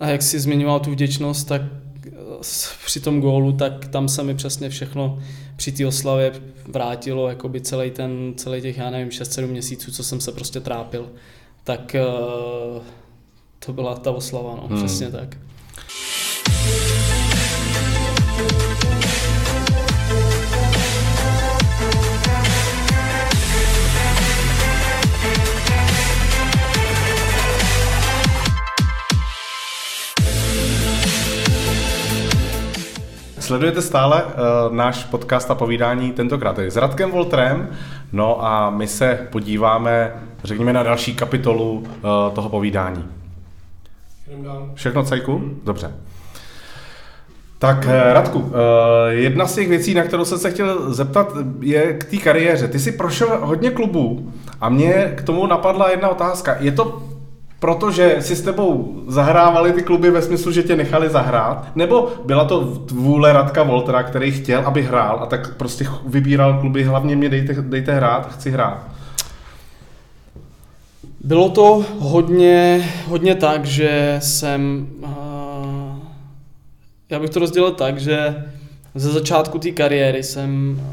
a 0.00 0.08
jak 0.08 0.22
si 0.22 0.40
zmiňoval 0.40 0.80
tu 0.80 0.90
vděčnost, 0.90 1.48
tak 1.48 1.62
při 2.86 3.00
tom 3.00 3.20
gólu, 3.20 3.52
tak 3.52 3.88
tam 3.88 4.08
se 4.08 4.22
mi 4.22 4.34
přesně 4.34 4.68
všechno 4.70 5.18
při 5.56 5.72
té 5.72 5.86
oslavě 5.86 6.32
vrátilo, 6.66 7.28
jakoby 7.28 7.60
celý 7.60 7.90
ten, 7.90 8.32
celý 8.36 8.60
těch, 8.60 8.76
já 8.78 8.90
nevím, 8.90 9.08
6-7 9.08 9.46
měsíců, 9.46 9.92
co 9.92 10.04
jsem 10.04 10.20
se 10.20 10.32
prostě 10.32 10.60
trápil, 10.60 11.10
tak 11.64 11.96
to 13.66 13.72
byla 13.72 13.94
ta 13.94 14.10
oslava, 14.10 14.56
no, 14.56 14.66
hmm. 14.68 14.76
přesně 14.76 15.10
tak. 15.10 15.36
Sledujete 33.54 33.82
stále 33.82 34.24
uh, 34.24 34.30
náš 34.74 35.04
podcast 35.04 35.50
a 35.50 35.54
povídání 35.54 36.12
tentokrát 36.12 36.58
je 36.58 36.70
s 36.70 36.76
Radkem 36.76 37.10
Voltrem, 37.10 37.68
no 38.12 38.44
a 38.44 38.70
my 38.70 38.86
se 38.86 39.28
podíváme, 39.32 40.12
řekněme, 40.44 40.72
na 40.72 40.82
další 40.82 41.14
kapitolu 41.14 41.72
uh, 41.72 41.84
toho 42.34 42.48
povídání. 42.48 43.04
Všechno 44.74 45.04
cajku? 45.04 45.42
Dobře. 45.64 45.92
Tak 47.58 47.86
eh, 47.86 48.12
Radku, 48.12 48.52
jedna 49.08 49.46
z 49.46 49.54
těch 49.54 49.68
věcí, 49.68 49.94
na 49.94 50.02
kterou 50.02 50.24
jsem 50.24 50.38
se 50.38 50.50
chtěl 50.50 50.94
zeptat, 50.94 51.32
je 51.60 51.92
k 51.92 52.04
té 52.04 52.16
kariéře. 52.16 52.68
Ty 52.68 52.78
jsi 52.78 52.92
prošel 52.92 53.38
hodně 53.42 53.70
klubů 53.70 54.32
a 54.60 54.68
mě 54.68 55.12
k 55.16 55.22
tomu 55.22 55.46
napadla 55.46 55.90
jedna 55.90 56.08
otázka. 56.08 56.56
Je 56.60 56.72
to 56.72 57.02
protože 57.64 58.16
si 58.20 58.36
s 58.36 58.42
tebou 58.42 59.02
zahrávali 59.06 59.72
ty 59.72 59.82
kluby 59.82 60.10
ve 60.10 60.22
smyslu, 60.22 60.52
že 60.52 60.62
tě 60.62 60.76
nechali 60.76 61.10
zahrát, 61.10 61.76
nebo 61.76 62.12
byla 62.24 62.44
to 62.44 62.60
vůle 62.92 63.32
Radka 63.32 63.62
Voltera, 63.62 64.02
který 64.02 64.32
chtěl, 64.32 64.60
aby 64.66 64.82
hrál 64.82 65.18
a 65.22 65.26
tak 65.26 65.54
prostě 65.56 65.86
vybíral 66.06 66.60
kluby, 66.60 66.84
hlavně 66.84 67.16
mě 67.16 67.28
dejte, 67.28 67.54
dejte 67.54 67.94
hrát, 67.94 68.32
chci 68.32 68.50
hrát. 68.50 68.88
Bylo 71.20 71.48
to 71.48 71.84
hodně, 71.98 72.88
hodně 73.08 73.34
tak, 73.34 73.64
že 73.64 74.16
jsem, 74.22 74.88
uh, 75.00 75.98
já 77.10 77.20
bych 77.20 77.30
to 77.30 77.40
rozdělil 77.40 77.70
tak, 77.70 78.00
že 78.00 78.44
ze 78.94 79.12
začátku 79.12 79.58
té 79.58 79.70
kariéry 79.70 80.22
jsem 80.22 80.80
uh, 80.80 80.86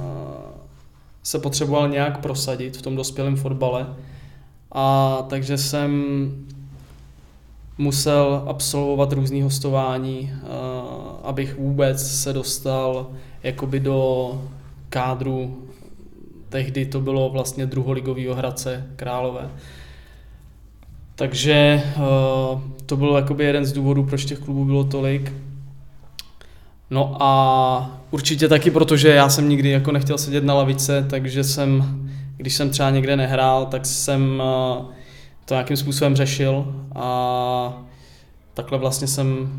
se 1.23 1.39
potřeboval 1.39 1.89
nějak 1.89 2.17
prosadit 2.17 2.77
v 2.77 2.81
tom 2.81 2.95
dospělém 2.95 3.35
fotbale. 3.35 3.87
A 4.71 5.17
takže 5.29 5.57
jsem 5.57 6.03
musel 7.81 8.43
absolvovat 8.47 9.13
různý 9.13 9.41
hostování, 9.41 10.31
eh, 10.33 10.47
abych 11.23 11.57
vůbec 11.57 12.21
se 12.21 12.33
dostal 12.33 13.09
jakoby 13.43 13.79
do 13.79 14.41
kádru, 14.89 15.57
tehdy 16.49 16.85
to 16.85 17.01
bylo 17.01 17.29
vlastně 17.29 17.65
druholigovýho 17.65 18.35
Hradce 18.35 18.87
Králové. 18.95 19.49
Takže 21.15 21.53
eh, 21.53 21.99
to 22.85 22.97
byl 22.97 23.15
jakoby 23.15 23.43
jeden 23.43 23.65
z 23.65 23.71
důvodů, 23.71 24.03
proč 24.03 24.25
těch 24.25 24.39
klubů 24.39 24.65
bylo 24.65 24.83
tolik. 24.83 25.33
No 26.89 27.17
a 27.19 27.99
určitě 28.11 28.47
taky, 28.47 28.71
protože 28.71 29.09
já 29.09 29.29
jsem 29.29 29.49
nikdy 29.49 29.69
jako 29.69 29.91
nechtěl 29.91 30.17
sedět 30.17 30.43
na 30.43 30.53
lavice, 30.53 31.05
takže 31.09 31.43
jsem, 31.43 31.99
když 32.37 32.55
jsem 32.55 32.69
třeba 32.69 32.89
někde 32.89 33.15
nehrál, 33.15 33.65
tak 33.65 33.85
jsem 33.85 34.43
uh, 34.79 34.85
to 35.45 35.53
nějakým 35.53 35.77
způsobem 35.77 36.15
řešil 36.15 36.75
a 36.95 37.83
takhle 38.53 38.77
vlastně 38.77 39.07
jsem 39.07 39.49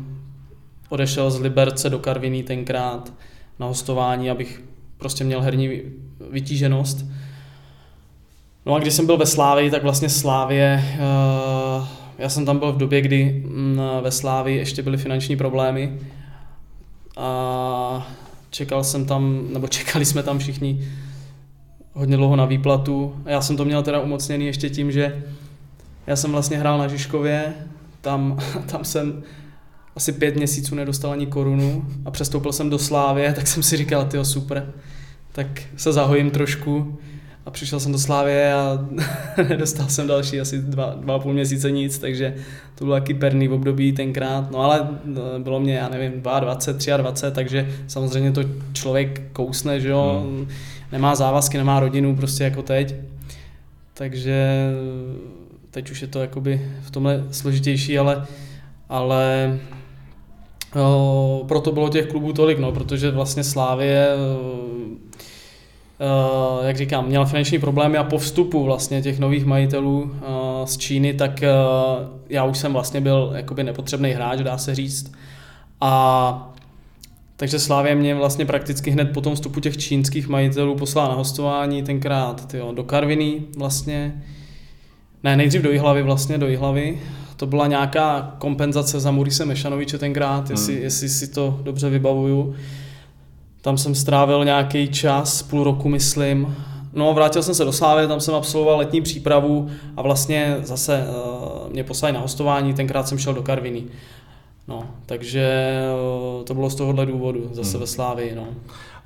odešel 0.89 1.31
z 1.31 1.39
Liberce 1.39 1.89
do 1.89 1.99
Karviní 1.99 2.43
tenkrát 2.43 3.13
na 3.59 3.67
hostování, 3.67 4.29
abych 4.29 4.63
prostě 4.97 5.23
měl 5.23 5.41
herní 5.41 5.81
vytíženost. 6.31 7.05
No 8.65 8.73
a 8.73 8.79
když 8.79 8.93
jsem 8.93 9.05
byl 9.05 9.17
ve 9.17 9.25
Slávii, 9.25 9.71
tak 9.71 9.83
vlastně 9.83 10.09
Slávě, 10.09 10.83
eh, 10.93 11.87
já 12.17 12.29
jsem 12.29 12.45
tam 12.45 12.59
byl 12.59 12.71
v 12.71 12.77
době, 12.77 13.01
kdy 13.01 13.43
mm, 13.45 13.79
ve 14.01 14.11
Slávii 14.11 14.57
ještě 14.57 14.81
byly 14.81 14.97
finanční 14.97 15.37
problémy 15.37 15.99
a 17.17 18.07
čekal 18.49 18.83
jsem 18.83 19.05
tam, 19.05 19.47
nebo 19.53 19.67
čekali 19.67 20.05
jsme 20.05 20.23
tam 20.23 20.39
všichni 20.39 20.87
hodně 21.93 22.17
dlouho 22.17 22.35
na 22.35 22.45
výplatu. 22.45 23.15
Já 23.25 23.41
jsem 23.41 23.57
to 23.57 23.65
měl 23.65 23.83
teda 23.83 23.99
umocněný 23.99 24.45
ještě 24.45 24.69
tím, 24.69 24.91
že 24.91 25.23
já 26.07 26.15
jsem 26.15 26.31
vlastně 26.31 26.57
hrál 26.57 26.77
na 26.77 26.87
Žižkově, 26.87 27.53
tam, 28.01 28.39
tam 28.65 28.85
jsem 28.85 29.23
asi 29.95 30.11
pět 30.11 30.35
měsíců 30.35 30.75
nedostal 30.75 31.11
ani 31.11 31.27
korunu 31.27 31.85
a 32.05 32.11
přestoupil 32.11 32.51
jsem 32.51 32.69
do 32.69 32.79
Slávě, 32.79 33.33
tak 33.33 33.47
jsem 33.47 33.63
si 33.63 33.77
říkal, 33.77 34.05
tyjo, 34.05 34.25
super, 34.25 34.73
tak 35.31 35.47
se 35.77 35.93
zahojím 35.93 36.31
trošku. 36.31 36.97
A 37.45 37.51
přišel 37.51 37.79
jsem 37.79 37.91
do 37.91 37.99
Slávě 37.99 38.53
a 38.53 38.87
nedostal 39.49 39.89
jsem 39.89 40.07
další 40.07 40.39
asi 40.39 40.61
dva, 40.61 40.95
dva 40.99 41.15
a 41.15 41.19
půl 41.19 41.33
měsíce 41.33 41.71
nic, 41.71 41.97
takže 41.97 42.35
to 42.75 42.85
bylo 42.85 42.95
taky 42.95 43.13
perný 43.13 43.47
v 43.47 43.53
období 43.53 43.93
tenkrát, 43.93 44.51
no 44.51 44.59
ale 44.59 44.87
no, 45.05 45.21
bylo 45.39 45.59
mě, 45.59 45.75
já 45.75 45.89
nevím, 45.89 46.21
22, 46.21 46.97
23, 46.97 47.35
takže 47.35 47.69
samozřejmě 47.87 48.31
to 48.31 48.41
člověk 48.73 49.21
kousne, 49.33 49.79
že 49.79 49.89
jo, 49.89 50.23
hmm. 50.25 50.47
nemá 50.91 51.15
závazky, 51.15 51.57
nemá 51.57 51.79
rodinu 51.79 52.15
prostě 52.15 52.43
jako 52.43 52.61
teď, 52.61 52.95
takže 53.93 54.69
teď 55.73 55.91
už 55.91 56.01
je 56.01 56.07
to 56.07 56.19
jakoby 56.19 56.71
v 56.81 56.91
tomhle 56.91 57.23
složitější, 57.31 57.99
ale, 57.99 58.25
ale 58.89 59.59
o, 60.83 61.45
proto 61.47 61.71
bylo 61.71 61.89
těch 61.89 62.07
klubů 62.07 62.33
tolik, 62.33 62.59
no, 62.59 62.71
protože 62.71 63.11
vlastně 63.11 63.43
Slávě 63.43 64.07
Uh, 65.99 66.65
jak 66.65 66.77
říkám, 66.77 67.07
měla 67.07 67.25
finanční 67.25 67.59
problémy 67.59 67.97
a 67.97 68.03
po 68.03 68.17
vstupu 68.17 68.63
vlastně 68.63 69.01
těch 69.01 69.19
nových 69.19 69.45
majitelů 69.45 70.01
uh, 70.01 70.09
z 70.65 70.77
Číny, 70.77 71.13
tak 71.13 71.43
já 72.29 72.45
už 72.45 72.57
jsem 72.57 72.73
vlastně 72.73 73.01
byl 73.01 73.31
jakoby 73.35 73.63
nepotřebný 73.63 74.11
hráč, 74.11 74.39
dá 74.39 74.57
se 74.57 74.75
říct. 74.75 75.11
A 75.81 76.53
takže 77.35 77.59
Slávě 77.59 77.95
mě 77.95 78.15
vlastně 78.15 78.45
prakticky 78.45 78.91
hned 78.91 79.05
po 79.05 79.21
tom 79.21 79.35
vstupu 79.35 79.59
těch 79.59 79.77
čínských 79.77 80.27
majitelů 80.27 80.75
poslala 80.75 81.09
na 81.09 81.15
hostování, 81.15 81.83
tenkrát 81.83 82.47
tyjo, 82.47 82.71
do 82.71 82.83
Karviny 82.83 83.41
vlastně, 83.57 84.23
ne, 85.23 85.37
nejdřív 85.37 85.61
do 85.61 85.71
Jihlavy 85.71 86.03
vlastně, 86.03 86.37
do 86.37 86.47
Jihlavy. 86.47 86.99
to 87.37 87.45
byla 87.45 87.67
nějaká 87.67 88.35
kompenzace 88.37 88.99
za 88.99 89.11
Murise 89.11 89.45
Mešanoviče 89.45 89.97
tenkrát, 89.97 90.43
hmm. 90.43 90.51
jestli, 90.51 90.73
jestli 90.73 91.09
si 91.09 91.27
to 91.27 91.59
dobře 91.63 91.89
vybavuju. 91.89 92.55
Tam 93.61 93.77
jsem 93.77 93.95
strávil 93.95 94.45
nějaký 94.45 94.87
čas, 94.87 95.41
půl 95.41 95.63
roku 95.63 95.89
myslím. 95.89 96.55
No, 96.93 97.13
vrátil 97.13 97.43
jsem 97.43 97.55
se 97.55 97.65
do 97.65 97.71
Slávy, 97.71 98.07
tam 98.07 98.19
jsem 98.19 98.35
absolvoval 98.35 98.77
letní 98.77 99.01
přípravu 99.01 99.69
a 99.97 100.01
vlastně 100.01 100.57
zase 100.63 101.05
uh, 101.07 101.71
mě 101.71 101.83
poslali 101.83 102.13
na 102.13 102.19
hostování, 102.19 102.73
tenkrát 102.73 103.07
jsem 103.07 103.17
šel 103.17 103.33
do 103.33 103.41
Karviny. 103.41 103.83
No, 104.67 104.83
takže 105.05 105.73
uh, 106.37 106.43
to 106.43 106.53
bylo 106.53 106.69
z 106.69 106.75
tohohle 106.75 107.05
důvodu, 107.05 107.49
zase 107.51 107.71
hmm. 107.71 107.79
ve 107.79 107.87
Slávii, 107.87 108.35
no. 108.35 108.47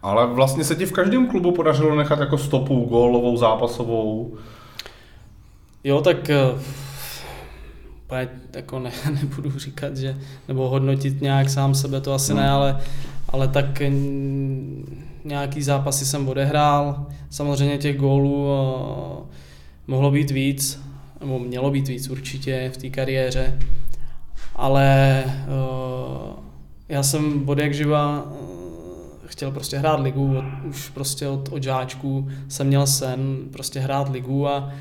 Ale 0.02 0.28
vlastně 0.28 0.64
se 0.64 0.76
ti 0.76 0.86
v 0.86 0.92
každém 0.92 1.28
klubu 1.28 1.52
podařilo 1.52 1.96
nechat 1.96 2.20
jako 2.20 2.38
stopu 2.38 2.86
gólovou, 2.86 3.38
zápasovou. 3.38 4.38
Jo, 5.88 6.02
tak 6.02 6.32
uh, 8.12 8.20
jako 8.56 8.80
ne, 8.80 8.92
nebudu 9.22 9.60
říkat, 9.60 9.98
že, 9.98 10.18
nebo 10.48 10.70
hodnotit 10.70 11.22
nějak 11.22 11.50
sám 11.50 11.76
sebe, 11.76 12.02
to 12.02 12.14
asi 12.14 12.32
hmm. 12.32 12.42
ne, 12.42 12.50
ale, 12.50 12.80
ale 13.30 13.48
tak 13.48 13.82
nějaký 15.24 15.64
zápasy 15.64 16.06
jsem 16.06 16.28
odehrál. 16.28 17.06
Samozřejmě 17.30 17.78
těch 17.78 17.98
gólů 17.98 18.46
uh, 18.46 19.26
mohlo 19.88 20.12
být 20.12 20.32
víc, 20.32 20.82
nebo 21.20 21.40
mělo 21.40 21.72
být 21.72 21.88
víc 21.88 22.10
určitě 22.10 22.72
v 22.74 22.78
té 22.78 22.90
kariéře, 22.90 23.60
ale 24.56 25.24
uh, 25.26 26.34
já 26.90 27.04
jsem 27.04 27.50
od 27.50 27.60
jak 27.60 27.74
živa 27.74 28.34
chtěl 29.26 29.52
prostě 29.52 29.78
hrát 29.78 30.00
ligu, 30.00 30.44
už 30.64 30.90
prostě 30.90 31.28
od, 31.28 31.50
od 31.52 31.64
žáčků 31.64 32.28
jsem 32.48 32.68
měl 32.68 32.88
sen 32.88 33.38
prostě 33.52 33.80
hrát 33.80 34.10
ligu 34.10 34.48
a, 34.48 34.74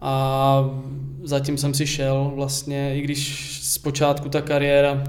a 0.00 0.64
zatím 1.22 1.58
jsem 1.58 1.74
si 1.74 1.86
šel 1.86 2.32
vlastně, 2.34 2.98
i 2.98 3.00
když 3.00 3.58
zpočátku 3.62 4.28
ta 4.28 4.40
kariéra 4.40 5.04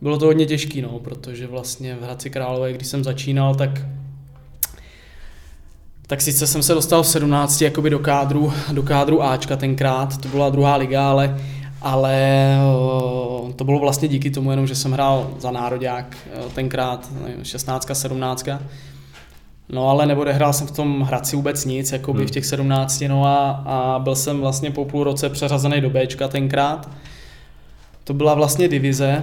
bylo 0.00 0.18
to 0.18 0.26
hodně 0.26 0.46
těžký, 0.46 0.82
no, 0.82 0.98
protože 0.98 1.46
vlastně 1.46 1.94
v 1.94 2.02
Hradci 2.02 2.30
Králové, 2.30 2.72
když 2.72 2.88
jsem 2.88 3.04
začínal, 3.04 3.54
tak 3.54 3.70
tak 6.06 6.20
sice 6.20 6.46
jsem 6.46 6.62
se 6.62 6.74
dostal 6.74 7.02
v 7.02 7.06
17 7.06 7.62
jakoby 7.62 7.90
do 7.90 7.98
kádru, 7.98 8.52
do 8.72 8.82
kádru 8.82 9.22
Ačka 9.22 9.56
tenkrát, 9.56 10.16
to 10.16 10.28
byla 10.28 10.50
druhá 10.50 10.76
liga, 10.76 11.10
ale, 11.10 11.38
ale 11.82 12.56
to 13.56 13.64
bylo 13.64 13.78
vlastně 13.78 14.08
díky 14.08 14.30
tomu 14.30 14.50
jenom, 14.50 14.66
že 14.66 14.74
jsem 14.74 14.92
hrál 14.92 15.30
za 15.38 15.50
národák 15.50 16.16
tenkrát, 16.54 17.10
16, 17.42 17.90
17. 17.92 18.48
No 19.72 19.88
ale 19.88 20.06
neodehrál 20.06 20.52
jsem 20.52 20.66
v 20.66 20.70
tom 20.70 21.00
Hradci 21.00 21.36
vůbec 21.36 21.64
nic, 21.64 21.92
jako 21.92 22.12
by 22.12 22.18
hmm. 22.18 22.28
v 22.28 22.30
těch 22.30 22.46
17, 22.46 23.02
no 23.08 23.24
a, 23.24 23.50
a 23.50 23.98
byl 23.98 24.16
jsem 24.16 24.40
vlastně 24.40 24.70
po 24.70 24.84
půl 24.84 25.04
roce 25.04 25.28
přeřazený 25.28 25.80
do 25.80 25.90
Bčka 25.90 26.28
tenkrát. 26.28 26.90
To 28.04 28.14
byla 28.14 28.34
vlastně 28.34 28.68
divize, 28.68 29.22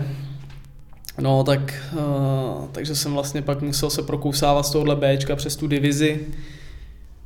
No, 1.22 1.44
tak, 1.44 1.74
uh, 1.94 2.66
takže 2.72 2.96
jsem 2.96 3.14
vlastně 3.14 3.42
pak 3.42 3.62
musel 3.62 3.90
se 3.90 4.04
prokousávat 4.04 4.66
z 4.66 4.72
tohohle 4.72 4.96
Bčka 4.96 5.36
přes 5.36 5.56
tu 5.56 5.68
divizi. 5.68 6.20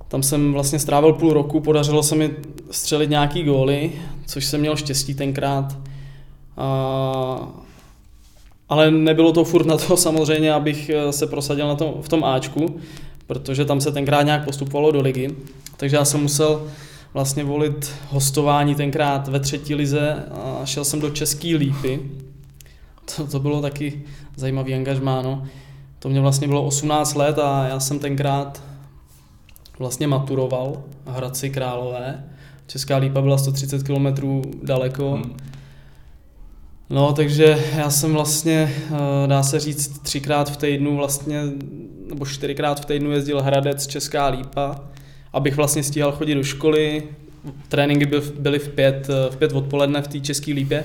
Tam 0.08 0.24
jsem 0.24 0.54
vlastně 0.54 0.80
strávil 0.80 1.14
půl 1.14 1.34
roku, 1.34 1.60
podařilo 1.60 2.04
se 2.04 2.16
mi 2.16 2.36
střelit 2.72 3.10
nějaký 3.10 3.44
góly, 3.44 3.92
což 4.26 4.46
jsem 4.46 4.60
měl 4.60 4.76
štěstí 4.76 5.16
tenkrát. 5.16 5.78
Uh, 6.58 7.46
ale 8.70 8.92
nebylo 8.92 9.32
to 9.32 9.44
furt 9.44 9.66
na 9.66 9.78
to 9.78 9.98
samozřejmě, 10.08 10.54
abych 10.54 10.90
eh, 10.90 11.14
se 11.14 11.28
prosadil 11.28 11.68
na 11.68 11.76
tom, 11.76 11.94
v 12.02 12.10
tom 12.10 12.24
Ačku, 12.24 12.80
protože 13.32 13.66
tam 13.66 13.82
se 13.82 13.92
tenkrát 13.92 14.22
nějak 14.22 14.46
postupovalo 14.46 14.92
do 14.92 15.02
ligy. 15.02 15.36
Takže 15.78 15.96
já 15.96 16.06
jsem 16.06 16.22
musel 16.22 16.68
vlastně 17.14 17.44
volit 17.44 17.94
hostování 18.10 18.76
tenkrát 18.76 19.28
ve 19.28 19.40
třetí 19.40 19.76
lize 19.76 20.26
a 20.32 20.66
šel 20.66 20.86
jsem 20.86 21.02
do 21.02 21.10
České 21.10 21.48
lípy, 21.48 22.00
to, 23.16 23.28
to 23.28 23.40
bylo 23.40 23.62
taky 23.62 24.02
zajímavý 24.36 24.76
angažmá, 24.76 25.22
no. 25.22 25.48
To 26.00 26.10
mě 26.10 26.22
vlastně 26.22 26.48
bylo 26.48 26.66
18 26.66 27.16
let 27.16 27.40
a 27.40 27.68
já 27.68 27.80
jsem 27.80 28.00
tenkrát 28.00 28.64
vlastně 29.80 30.08
maturoval 30.08 30.84
v 31.06 31.12
Hradci 31.12 31.50
Králové. 31.50 32.24
Česká 32.68 32.98
lípa 32.98 33.22
byla 33.22 33.38
130 33.38 33.84
km 33.84 34.08
daleko. 34.64 35.12
Hmm. 35.12 35.38
No, 36.90 37.14
takže 37.14 37.64
já 37.76 37.90
jsem 37.90 38.14
vlastně, 38.14 38.76
eh, 38.92 39.28
dá 39.28 39.44
se 39.44 39.60
říct, 39.60 40.00
třikrát 40.00 40.50
v 40.52 40.58
týdnu 40.58 40.96
vlastně, 40.96 41.42
nebo 42.12 42.26
čtyřikrát 42.26 42.80
v 42.80 42.86
týdnu 42.86 43.12
jezdil 43.12 43.42
Hradec 43.42 43.88
Česká 43.88 44.28
lípa, 44.28 44.76
abych 45.34 45.56
vlastně 45.56 45.84
stíhal 45.84 46.12
chodit 46.12 46.36
do 46.36 46.44
školy. 46.44 47.04
Tréninky 47.68 48.06
byly 48.40 48.60
v 48.60 48.70
pět, 48.70 49.08
v 49.30 49.38
pět 49.38 49.52
odpoledne 49.52 50.02
v 50.02 50.08
té 50.08 50.20
České 50.20 50.54
lípě. 50.54 50.84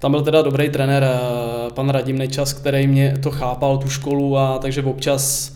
Tam 0.00 0.10
byl 0.10 0.22
teda 0.22 0.42
dobrý 0.42 0.68
trenér, 0.68 1.04
eh, 1.04 1.70
pan 1.74 1.88
Radim 1.88 2.18
Nečas, 2.18 2.52
který 2.52 2.86
mě 2.86 3.18
to 3.22 3.30
chápal, 3.30 3.78
tu 3.78 3.88
školu, 3.88 4.38
a 4.38 4.58
takže 4.58 4.82
občas, 4.82 5.54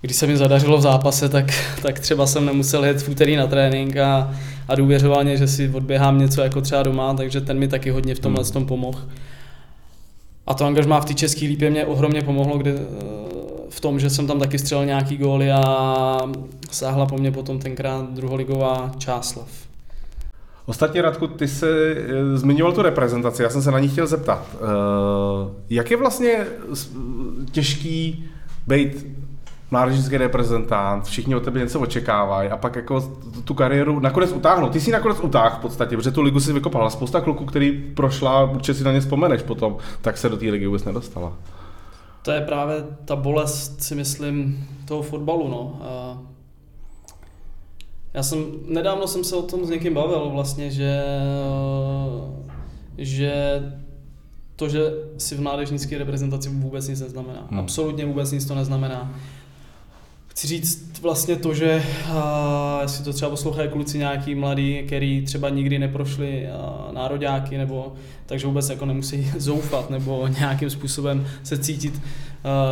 když 0.00 0.16
se 0.16 0.26
mi 0.26 0.36
zadařilo 0.36 0.78
v 0.78 0.80
zápase, 0.80 1.28
tak, 1.28 1.44
tak 1.82 1.98
třeba 1.98 2.26
jsem 2.26 2.46
nemusel 2.46 2.84
jet 2.84 3.02
v 3.02 3.08
úterý 3.08 3.36
na 3.36 3.46
trénink 3.46 3.96
a, 3.96 4.34
a 4.68 4.74
důvěřoval 4.74 5.24
mě, 5.24 5.36
že 5.36 5.48
si 5.48 5.70
odběhám 5.74 6.18
něco 6.18 6.40
jako 6.40 6.60
třeba 6.60 6.82
doma, 6.82 7.14
takže 7.14 7.40
ten 7.40 7.58
mi 7.58 7.68
taky 7.68 7.90
hodně 7.90 8.14
v 8.14 8.18
tomhle 8.18 8.44
hmm. 8.44 8.52
tom 8.52 8.66
pomohl. 8.66 9.00
A 10.46 10.54
to 10.54 10.64
angažmá 10.64 11.00
v 11.00 11.04
té 11.04 11.14
české 11.14 11.46
lípě 11.46 11.70
mě 11.70 11.86
ohromně 11.86 12.22
pomohlo, 12.22 12.58
kde, 12.58 12.70
eh, 12.70 13.33
v 13.74 13.80
tom, 13.80 14.00
že 14.00 14.10
jsem 14.10 14.26
tam 14.26 14.38
taky 14.38 14.58
střelil 14.58 14.86
nějaký 14.86 15.16
góly 15.16 15.52
a 15.52 16.18
sáhla 16.70 17.06
po 17.06 17.18
mně 17.18 17.32
potom 17.32 17.58
tenkrát 17.58 18.10
druholigová 18.10 18.92
Čáslav. 18.98 19.48
Ostatně, 20.66 21.02
Radku, 21.02 21.26
ty 21.26 21.48
se 21.48 21.68
eh, 21.68 22.36
zmiňoval 22.36 22.72
tu 22.72 22.82
reprezentaci, 22.82 23.42
já 23.42 23.50
jsem 23.50 23.62
se 23.62 23.70
na 23.70 23.78
ní 23.78 23.88
chtěl 23.88 24.06
zeptat. 24.06 24.46
Eh, 24.54 24.58
jak 25.70 25.90
je 25.90 25.96
vlastně 25.96 26.46
těžký 27.52 28.24
být 28.66 29.06
mládežnický 29.70 30.16
reprezentant, 30.16 31.04
všichni 31.04 31.34
od 31.34 31.44
tebe 31.44 31.60
něco 31.60 31.80
očekávají 31.80 32.50
a 32.50 32.56
pak 32.56 32.76
jako 32.76 33.12
tu 33.44 33.54
kariéru 33.54 34.00
nakonec 34.00 34.32
utáhnout. 34.32 34.72
Ty 34.72 34.80
si 34.80 34.90
nakonec 34.90 35.20
utáhl 35.20 35.56
v 35.56 35.58
podstatě, 35.58 35.96
protože 35.96 36.10
tu 36.10 36.22
ligu 36.22 36.40
si 36.40 36.52
vykopala. 36.52 36.90
Spousta 36.90 37.20
kluků, 37.20 37.44
který 37.44 37.72
prošla, 37.94 38.44
určitě 38.44 38.74
si 38.74 38.84
na 38.84 38.92
ně 38.92 39.00
vzpomeneš 39.00 39.42
potom, 39.42 39.76
tak 40.00 40.18
se 40.18 40.28
do 40.28 40.36
té 40.36 40.46
ligy 40.46 40.66
vůbec 40.66 40.84
nedostala. 40.84 41.32
To 42.24 42.30
je 42.30 42.40
právě 42.40 42.76
ta 43.04 43.16
bolest, 43.16 43.82
si 43.82 43.94
myslím, 43.94 44.68
toho 44.84 45.02
fotbalu. 45.02 45.48
No. 45.48 45.80
Já 48.14 48.22
jsem, 48.22 48.46
nedávno 48.66 49.06
jsem 49.06 49.24
se 49.24 49.36
o 49.36 49.42
tom 49.42 49.66
s 49.66 49.70
někým 49.70 49.94
bavil 49.94 50.30
vlastně, 50.30 50.70
že, 50.70 51.02
že 52.98 53.32
to, 54.56 54.68
že 54.68 54.80
si 55.18 55.34
v 55.34 55.40
mládežnické 55.40 55.98
reprezentaci 55.98 56.48
vůbec 56.48 56.88
nic 56.88 57.00
neznamená. 57.00 57.46
Hmm. 57.50 57.60
Absolutně 57.60 58.06
vůbec 58.06 58.32
nic 58.32 58.44
to 58.44 58.54
neznamená. 58.54 59.14
Chci 60.34 60.46
říct 60.46 61.00
vlastně 61.02 61.36
to, 61.36 61.54
že 61.54 61.82
uh, 62.10 62.14
jestli 62.82 63.04
to 63.04 63.12
třeba 63.12 63.30
poslouchají 63.30 63.68
kluci 63.68 63.98
nějaký 63.98 64.34
mladí, 64.34 64.82
který 64.86 65.22
třeba 65.22 65.48
nikdy 65.48 65.78
neprošli 65.78 66.46
uh, 66.46 66.94
nároďáky, 66.94 67.58
nebo 67.58 67.92
takže 68.26 68.46
vůbec 68.46 68.70
jako 68.70 68.86
nemusí 68.86 69.32
zoufat 69.36 69.90
nebo 69.90 70.28
nějakým 70.28 70.70
způsobem 70.70 71.26
se 71.42 71.58
cítit 71.58 72.00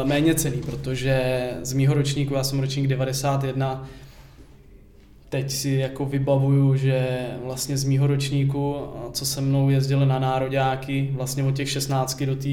méně 0.05 0.35
cený, 0.35 0.57
protože 0.57 1.43
z 1.63 1.73
mýho 1.73 1.95
ročníku, 1.95 2.35
já 2.35 2.45
jsem 2.45 2.61
ročník 2.61 2.87
91, 2.87 3.89
teď 5.33 5.51
si 5.51 5.71
jako 5.71 6.05
vybavuju, 6.05 6.77
že 6.77 7.27
vlastně 7.45 7.77
z 7.77 7.85
mýho 7.85 8.07
ročníku, 8.07 8.77
co 9.13 9.27
se 9.27 9.41
mnou 9.41 9.71
jezdili 9.71 10.07
na 10.07 10.19
nároďáky, 10.19 11.11
vlastně 11.13 11.45
od 11.45 11.55
těch 11.55 11.71
16 11.71 12.23
do 12.23 12.37
té, 12.37 12.49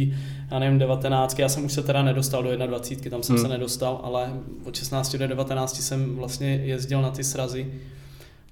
já 0.52 0.60
nevím, 0.60 0.80
19, 0.80 1.40
já 1.40 1.50
jsem 1.50 1.66
už 1.66 1.74
se 1.74 1.84
teda 1.84 2.04
nedostal 2.04 2.44
do 2.44 2.68
21, 2.68 3.12
tam 3.12 3.24
jsem 3.24 3.36
hmm. 3.36 3.46
se 3.46 3.50
nedostal, 3.50 4.00
ale 4.04 4.34
od 4.66 4.76
16 4.76 5.16
do 5.16 5.28
19 5.28 5.82
jsem 5.82 6.16
vlastně 6.16 6.56
jezdil 6.56 7.02
na 7.02 7.12
ty 7.12 7.24
srazy, 7.24 7.74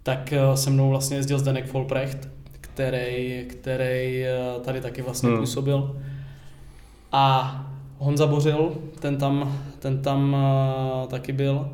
tak 0.04 0.34
eh, 0.34 0.58
se 0.58 0.70
mnou 0.70 0.90
vlastně 0.90 1.18
jezdil 1.18 1.40
Zdenek 1.40 1.68
Folprecht, 1.68 2.30
který, 2.62 3.46
který 3.50 4.24
eh, 4.24 4.38
tady 4.62 4.82
taky 4.82 5.02
vlastně 5.02 5.30
hmm. 5.30 5.40
působil. 5.40 6.02
A 7.12 7.54
Honza 7.98 8.28
Bořil, 8.28 8.72
ten 9.00 9.18
tam, 9.18 9.60
ten 9.80 10.02
tam 10.02 10.34
uh, 10.34 11.08
taky 11.08 11.32
byl. 11.32 11.70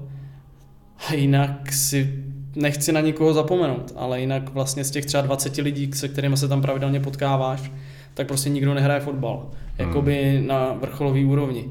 A 1.09 1.13
jinak 1.13 1.73
si 1.73 2.23
nechci 2.55 2.91
na 2.91 3.01
nikoho 3.01 3.33
zapomenout, 3.33 3.93
ale 3.95 4.19
jinak 4.19 4.53
vlastně 4.53 4.83
z 4.83 4.91
těch 4.91 5.05
třeba 5.05 5.23
20 5.23 5.57
lidí, 5.57 5.91
se 5.93 6.07
kterými 6.07 6.37
se 6.37 6.47
tam 6.47 6.61
pravidelně 6.61 6.99
potkáváš, 6.99 7.71
tak 8.13 8.27
prostě 8.27 8.49
nikdo 8.49 8.73
nehraje 8.73 8.99
fotbal. 8.99 9.45
Jakoby 9.77 10.37
hmm. 10.37 10.47
na 10.47 10.73
vrcholový 10.73 11.25
úrovni. 11.25 11.65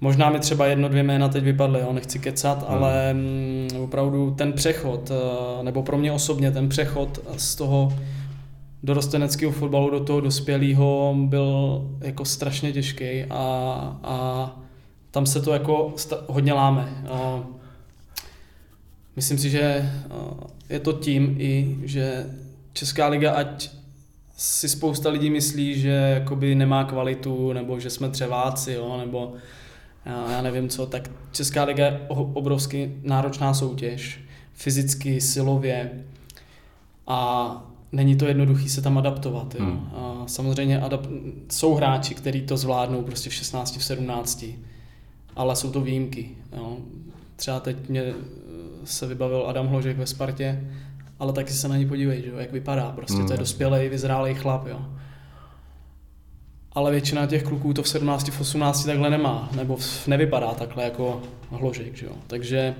Možná 0.00 0.30
mi 0.30 0.38
třeba 0.38 0.66
jedno, 0.66 0.88
dvě 0.88 1.02
jména 1.02 1.28
teď 1.28 1.44
vypadly, 1.44 1.80
jo, 1.80 1.92
nechci 1.92 2.18
kecat, 2.18 2.68
hmm. 2.68 2.78
ale 2.78 3.10
m, 3.10 3.16
mm, 3.16 3.80
opravdu 3.80 4.30
ten 4.30 4.52
přechod, 4.52 5.10
eh, 5.10 5.62
nebo 5.62 5.82
pro 5.82 5.98
mě 5.98 6.12
osobně 6.12 6.50
ten 6.50 6.68
přechod 6.68 7.18
z 7.36 7.54
toho 7.54 7.92
dorosteneckého 8.82 9.52
fotbalu 9.52 9.90
do 9.90 10.00
toho 10.00 10.20
dospělého 10.20 11.14
byl 11.18 11.82
jako 12.00 12.24
strašně 12.24 12.72
těžký 12.72 13.24
a, 13.30 13.98
a 14.02 14.56
tam 15.10 15.26
se 15.26 15.40
to 15.40 15.52
jako 15.52 15.94
hodně 16.26 16.52
láme. 16.52 16.88
Myslím 19.16 19.38
si, 19.38 19.50
že 19.50 19.60
eh, 19.62 19.94
je 20.68 20.80
to 20.80 20.92
tím 20.92 21.36
i, 21.38 21.78
že 21.84 22.26
Česká 22.72 23.08
liga, 23.08 23.32
ať 23.32 23.70
si 24.36 24.68
spousta 24.68 25.10
lidí 25.10 25.30
myslí, 25.30 25.80
že 25.80 25.90
jakoby 25.90 26.54
nemá 26.54 26.84
kvalitu, 26.84 27.52
nebo 27.52 27.80
že 27.80 27.90
jsme 27.90 28.08
třeváci, 28.08 28.72
jo, 28.72 28.96
nebo 28.98 29.34
já 30.06 30.42
nevím 30.42 30.68
co, 30.68 30.86
tak 30.86 31.10
Česká 31.32 31.64
liga 31.64 31.86
je 31.86 32.00
obrovsky 32.08 32.92
náročná 33.02 33.54
soutěž, 33.54 34.20
fyzicky, 34.54 35.20
silově 35.20 36.04
a 37.06 37.50
není 37.92 38.16
to 38.16 38.26
jednoduché 38.26 38.68
se 38.68 38.82
tam 38.82 38.98
adaptovat. 38.98 39.54
Jo. 39.54 39.64
Hmm. 39.64 39.90
A 39.94 40.24
samozřejmě 40.26 40.80
adap- 40.80 41.32
jsou 41.50 41.74
hráči, 41.74 42.14
kteří 42.14 42.42
to 42.42 42.56
zvládnou 42.56 43.02
prostě 43.02 43.30
v 43.30 43.34
16, 43.34 43.76
v 43.76 43.84
17, 43.84 44.44
ale 45.36 45.56
jsou 45.56 45.70
to 45.70 45.80
výjimky. 45.80 46.30
Jo. 46.56 46.76
Třeba 47.36 47.60
teď 47.60 47.88
mě 47.88 48.14
se 48.84 49.06
vybavil 49.06 49.44
Adam 49.48 49.66
Hložek 49.66 49.96
ve 49.96 50.06
Spartě, 50.06 50.60
ale 51.18 51.32
taky 51.32 51.52
se 51.52 51.68
na 51.68 51.76
ní 51.76 51.88
podívej, 51.88 52.22
že 52.22 52.28
jo, 52.28 52.38
jak 52.38 52.52
vypadá. 52.52 52.92
Prostě 52.96 53.16
hmm. 53.16 53.26
to 53.26 53.32
je 53.32 53.36
hmm. 53.36 53.42
dospělý, 53.42 53.88
vyzrálý 53.88 54.34
chlap. 54.34 54.66
Jo. 54.66 54.80
Ale 56.72 56.90
většina 56.90 57.26
těch 57.26 57.42
kluků 57.42 57.72
to 57.72 57.82
v 57.82 57.88
17, 57.88 58.28
v 58.28 58.40
18 58.40 58.84
takhle 58.84 59.10
nemá, 59.10 59.50
nebo 59.56 59.78
nevypadá 60.06 60.54
takhle 60.54 60.84
jako 60.84 61.22
Hložek. 61.50 61.96
Že 61.96 62.06
jo. 62.06 62.12
Takže 62.26 62.74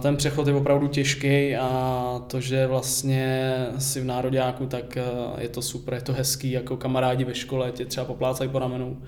ten 0.00 0.16
přechod 0.16 0.46
je 0.46 0.54
opravdu 0.54 0.88
těžký 0.88 1.56
a 1.56 2.22
to, 2.26 2.40
že 2.40 2.66
vlastně 2.66 3.52
si 3.78 4.00
v 4.00 4.04
nároďáku, 4.04 4.66
tak 4.66 4.98
je 5.38 5.48
to 5.48 5.62
super, 5.62 5.94
je 5.94 6.00
to 6.00 6.12
hezký, 6.12 6.50
jako 6.50 6.76
kamarádi 6.76 7.24
ve 7.24 7.34
škole 7.34 7.72
tě 7.72 7.84
třeba 7.84 8.06
poplácají 8.06 8.50
po 8.50 8.58
ramenu 8.58 9.02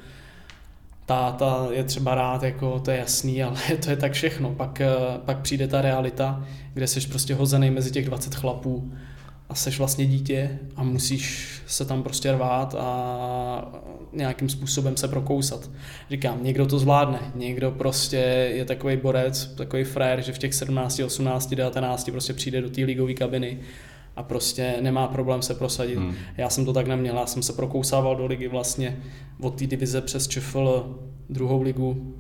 táta 1.08 1.68
je 1.70 1.84
třeba 1.84 2.14
rád, 2.14 2.42
jako 2.42 2.80
to 2.80 2.90
je 2.90 2.98
jasný, 2.98 3.42
ale 3.42 3.56
to 3.84 3.90
je 3.90 3.96
tak 3.96 4.12
všechno. 4.12 4.54
Pak, 4.54 4.80
eh, 4.80 4.88
pak 5.24 5.38
přijde 5.38 5.68
ta 5.68 5.80
realita, 5.80 6.44
kde 6.74 6.86
jsi 6.86 7.08
prostě 7.08 7.34
hozený 7.34 7.70
mezi 7.70 7.90
těch 7.90 8.06
20 8.06 8.34
chlapů 8.34 8.92
a 9.48 9.54
seš 9.54 9.78
vlastně 9.78 10.06
dítě 10.06 10.58
a 10.76 10.82
musíš 10.82 11.50
se 11.66 11.84
tam 11.84 12.02
prostě 12.02 12.32
rvát 12.32 12.74
a 12.78 13.72
nějakým 14.12 14.48
způsobem 14.48 14.96
se 14.96 15.08
prokousat. 15.08 15.70
Říkám, 16.10 16.44
někdo 16.44 16.66
to 16.66 16.78
zvládne, 16.78 17.20
někdo 17.34 17.70
prostě 17.70 18.50
je 18.54 18.64
takový 18.64 18.96
borec, 18.96 19.46
takový 19.46 19.84
frér, 19.84 20.22
že 20.22 20.32
v 20.32 20.38
těch 20.38 20.54
17, 20.54 21.00
18, 21.00 21.50
19 21.54 22.10
prostě 22.10 22.32
přijde 22.32 22.60
do 22.62 22.70
té 22.70 22.80
ligové 22.80 23.14
kabiny 23.14 23.58
a 24.18 24.22
prostě 24.22 24.74
nemá 24.81 25.07
problém 25.07 25.42
se 25.42 25.54
prosadit. 25.54 25.98
Hmm. 25.98 26.14
Já 26.37 26.50
jsem 26.50 26.64
to 26.64 26.72
tak 26.72 26.87
neměl, 26.87 27.16
já 27.16 27.26
jsem 27.26 27.42
se 27.42 27.52
prokousával 27.52 28.16
do 28.16 28.26
ligy 28.26 28.48
vlastně 28.48 29.02
od 29.40 29.59
té 29.59 29.66
divize 29.66 30.00
přes 30.00 30.28
ČFL 30.28 30.98
druhou 31.31 31.62
ligu 31.62 32.14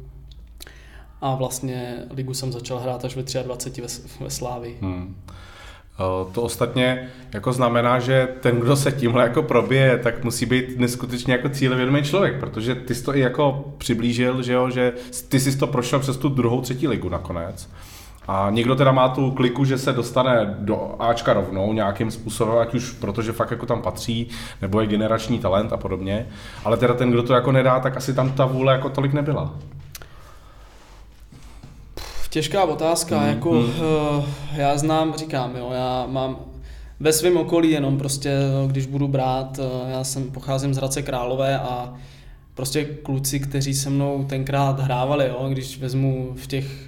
a 1.20 1.34
vlastně 1.34 1.96
ligu 2.10 2.34
jsem 2.34 2.52
začal 2.52 2.78
hrát 2.78 3.04
až 3.04 3.16
ve 3.16 3.42
23 3.42 3.80
ve, 3.80 3.88
ve 4.20 4.30
Slávi. 4.30 4.76
Hmm. 4.80 5.16
To 6.32 6.42
ostatně 6.42 7.08
jako 7.34 7.52
znamená, 7.52 8.00
že 8.00 8.28
ten, 8.40 8.60
kdo 8.60 8.76
se 8.76 8.92
tímhle 8.92 9.22
jako 9.22 9.42
probije, 9.42 9.98
tak 9.98 10.24
musí 10.24 10.46
být 10.46 10.78
neskutečně 10.78 11.32
jako 11.32 11.48
cílevědomý 11.48 12.02
člověk, 12.02 12.40
protože 12.40 12.74
ty 12.74 12.94
jsi 12.94 13.04
to 13.04 13.16
i 13.16 13.20
jako 13.20 13.74
přiblížil, 13.78 14.42
že 14.42 14.52
jo, 14.52 14.70
že 14.70 14.92
ty 15.28 15.40
jsi 15.40 15.58
to 15.58 15.66
prošel 15.66 15.98
přes 15.98 16.16
tu 16.16 16.28
druhou, 16.28 16.60
třetí 16.60 16.88
ligu 16.88 17.08
nakonec. 17.08 17.68
A 18.28 18.50
někdo 18.50 18.74
teda 18.76 18.92
má 18.92 19.08
tu 19.08 19.30
kliku, 19.30 19.64
že 19.64 19.78
se 19.78 19.92
dostane 19.92 20.56
do 20.58 20.94
Ačka 20.98 21.32
rovnou 21.32 21.72
nějakým 21.72 22.10
způsobem, 22.10 22.58
ať 22.58 22.74
už 22.74 22.90
protože 22.90 23.32
fakt 23.32 23.50
jako 23.50 23.66
tam 23.66 23.82
patří, 23.82 24.28
nebo 24.62 24.80
je 24.80 24.86
generační 24.86 25.38
talent 25.38 25.72
a 25.72 25.76
podobně. 25.76 26.26
Ale 26.64 26.76
teda 26.76 26.94
ten, 26.94 27.10
kdo 27.10 27.22
to 27.22 27.34
jako 27.34 27.52
nedá, 27.52 27.80
tak 27.80 27.96
asi 27.96 28.14
tam 28.14 28.32
ta 28.32 28.46
vůle 28.46 28.72
jako 28.72 28.88
tolik 28.88 29.12
nebyla. 29.12 29.54
Těžká 32.30 32.64
otázka, 32.64 33.18
hmm. 33.18 33.28
jako 33.28 33.50
hmm. 33.50 33.72
já 34.52 34.78
znám, 34.78 35.14
říkám, 35.16 35.56
jo, 35.56 35.70
já 35.74 36.06
mám 36.08 36.36
ve 37.00 37.12
svém 37.12 37.36
okolí 37.36 37.70
jenom 37.70 37.98
prostě, 37.98 38.38
když 38.66 38.86
budu 38.86 39.08
brát, 39.08 39.58
eh, 39.58 39.90
já 39.90 40.04
jsem 40.04 40.30
pocházím 40.30 40.74
z 40.74 40.76
Hradce 40.76 41.02
Králové 41.02 41.58
a 41.58 41.94
prostě 42.54 42.84
kluci, 42.84 43.40
kteří 43.40 43.74
se 43.74 43.90
mnou 43.90 44.24
tenkrát 44.24 44.80
hrávali, 44.80 45.28
jo, 45.28 45.48
když 45.50 45.78
vezmu 45.78 46.32
v 46.36 46.46
těch 46.46 46.87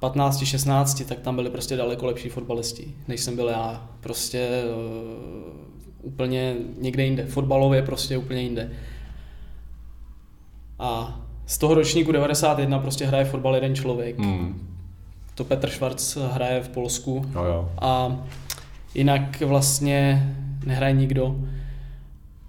15, 0.00 0.44
16, 0.44 1.02
tak 1.08 1.20
tam 1.20 1.36
byli 1.36 1.50
prostě 1.50 1.76
daleko 1.76 2.06
lepší 2.06 2.28
fotbalisti, 2.28 2.94
než 3.08 3.20
jsem 3.20 3.36
byl 3.36 3.48
já. 3.48 3.88
Prostě 4.00 4.62
uh, 4.74 5.60
úplně 6.02 6.56
někde 6.78 7.04
jinde. 7.04 7.26
Fotbalově 7.26 7.82
prostě 7.82 8.18
úplně 8.18 8.42
jinde. 8.42 8.70
A 10.78 11.20
z 11.46 11.58
toho 11.58 11.74
ročníku 11.74 12.12
91 12.12 12.78
prostě 12.78 13.06
hraje 13.06 13.24
fotbal 13.24 13.54
jeden 13.54 13.74
člověk. 13.74 14.18
Hmm. 14.18 14.68
To 15.34 15.44
Petr 15.44 15.70
Schwarz 15.70 16.16
hraje 16.16 16.62
v 16.62 16.68
Polsku. 16.68 17.24
Jo, 17.34 17.44
jo. 17.44 17.70
A 17.80 18.18
jinak 18.94 19.40
vlastně 19.40 20.28
nehraje 20.66 20.92
nikdo. 20.92 21.36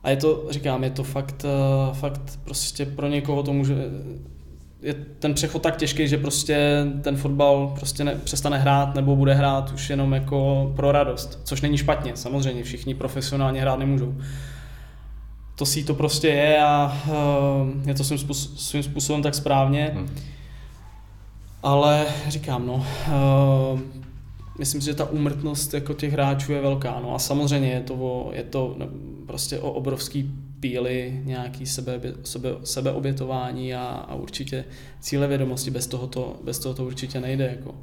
A 0.04 0.10
je 0.10 0.16
to, 0.16 0.46
říkám, 0.50 0.84
je 0.84 0.90
to 0.90 1.04
fakt, 1.04 1.46
eh, 1.46 1.94
fakt 1.94 2.40
prostě 2.44 2.86
pro 2.86 3.08
někoho 3.08 3.44
to 3.44 3.54
může 3.54 3.76
je 4.82 4.94
ten 4.94 5.34
přechod 5.34 5.62
tak 5.62 5.78
těžký, 5.78 6.08
že 6.08 6.18
prostě 6.18 6.86
ten 7.02 7.18
fotbal 7.18 7.74
prostě 7.80 8.04
ne, 8.04 8.16
přestane 8.16 8.58
hrát 8.58 8.96
nebo 8.96 9.16
bude 9.16 9.34
hrát 9.34 9.72
už 9.74 9.90
jenom 9.90 10.14
jako 10.14 10.72
pro 10.76 10.92
radost, 10.92 11.40
což 11.44 11.62
není 11.62 11.78
špatně, 11.78 12.12
samozřejmě 12.16 12.64
všichni 12.64 12.96
profesionálně 12.96 13.62
hrát 13.62 13.80
nemůžou. 13.80 14.16
To 15.56 15.66
si 15.66 15.84
to 15.84 15.94
prostě 15.94 16.28
je 16.28 16.64
a 16.64 17.02
uh, 17.08 17.88
je 17.88 17.94
to 17.94 18.04
svým, 18.04 18.18
způsob, 18.18 18.58
svým 18.58 18.84
způsobem 18.84 19.22
tak 19.22 19.36
správně. 19.36 19.92
Hmm. 19.94 20.10
Ale 21.64 22.06
říkám, 22.28 22.68
no, 22.68 22.74
uh, 22.74 23.80
myslím 24.60 24.82
si, 24.82 24.86
že 24.86 24.94
ta 24.94 25.10
úmrtnost 25.10 25.74
jako 25.74 25.94
těch 25.94 26.14
hráčů 26.14 26.52
je 26.52 26.62
velká. 26.62 27.00
No 27.04 27.16
a 27.16 27.20
samozřejmě 27.20 27.72
je 27.72 27.80
to, 27.80 27.94
o, 27.94 28.32
je 28.34 28.44
to 28.44 28.78
prostě 29.28 29.60
o 29.60 29.72
obrovský 29.72 30.34
píly, 30.62 31.22
nějaký 31.24 31.66
sebe, 31.66 32.02
sebe, 32.24 32.50
sebeobětování 32.64 33.76
a, 33.76 34.06
a 34.10 34.16
určitě 34.16 34.66
cíle 35.00 35.28
vědomosti. 35.28 35.72
Bez 35.72 35.88
toho 35.88 36.08
to, 36.08 36.40
bez 36.44 36.60
toho 36.60 36.76
to 36.76 36.86
určitě 36.86 37.20
nejde. 37.20 37.56
Jako. 37.58 37.76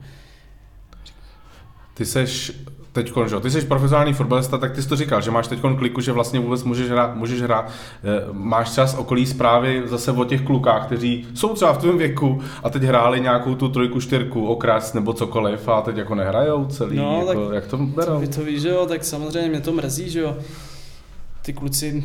Ty 1.95 2.07
seš 2.07 2.53
teď, 2.93 3.13
že 3.27 3.41
ty 3.41 3.51
jsi 3.51 3.61
profesionální 3.63 4.13
fotbalista, 4.13 4.59
tak 4.59 4.73
ty 4.73 4.83
jsi 4.83 4.89
to 4.89 4.97
říkal, 4.97 5.21
že 5.21 5.31
máš 5.31 5.49
teď 5.49 5.61
kliku, 5.79 6.01
že 6.01 6.13
vlastně 6.13 6.41
vůbec 6.41 6.65
můžeš 6.65 6.91
hrát, 6.91 7.17
můžeš 7.17 7.43
hrát. 7.43 7.71
Eh, 7.71 8.27
máš 8.33 8.75
čas 8.75 8.95
okolí 8.95 9.27
zprávy 9.27 9.83
zase 9.85 10.13
o 10.13 10.25
těch 10.25 10.43
klukách, 10.43 10.87
kteří 10.87 11.27
jsou 11.35 11.55
třeba 11.55 11.73
v 11.73 11.79
tvém 11.79 11.99
věku 11.99 12.41
a 12.63 12.71
teď 12.71 12.83
hráli 12.83 13.21
nějakou 13.21 13.55
tu 13.55 13.69
trojku, 13.69 14.01
čtyřku, 14.01 14.47
okras 14.47 14.95
nebo 14.95 15.13
cokoliv 15.13 15.69
a 15.69 15.83
teď 15.83 15.97
jako 15.97 16.15
nehrajou 16.15 16.65
celý, 16.65 16.97
no, 16.97 17.25
jako, 17.29 17.47
tak, 17.47 17.55
jak 17.55 17.67
to 17.67 17.77
berou? 17.77 18.21
To, 18.21 18.27
to 18.27 18.45
víš, 18.45 18.63
že 18.63 18.69
jo, 18.69 18.87
tak 18.87 19.05
samozřejmě 19.05 19.49
mě 19.49 19.61
to 19.61 19.73
mrzí, 19.73 20.11
že 20.11 20.21
jo. 20.21 20.37
Ty 21.43 21.53
kluci 21.53 22.05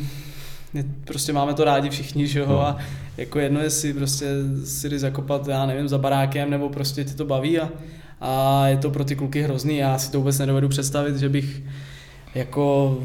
prostě 1.06 1.34
máme 1.34 1.54
to 1.54 1.64
rádi 1.64 1.90
všichni, 1.90 2.28
že 2.28 2.40
jo, 2.40 2.46
no. 2.50 2.62
a 2.62 2.78
jako 3.18 3.40
jedno 3.40 3.60
je 3.60 3.70
si 3.70 3.94
prostě 3.94 4.28
si 4.66 4.90
jdi 4.90 5.00
zakopat, 5.00 5.48
já 5.48 5.66
nevím, 5.66 5.88
za 5.88 5.98
barákem, 5.98 6.50
nebo 6.50 6.70
prostě 6.70 7.04
ti 7.04 7.14
to 7.14 7.26
baví 7.26 7.60
a, 7.60 7.70
a 8.22 8.68
je 8.68 8.78
to 8.78 8.92
pro 8.92 9.06
ty 9.06 9.16
kluky 9.16 9.42
hrozný, 9.42 9.78
já 9.78 9.98
si 9.98 10.12
to 10.12 10.18
vůbec 10.18 10.40
nedovedu 10.40 10.70
představit, 10.70 11.18
že 11.18 11.30
bych 11.30 11.64
jako 12.36 12.98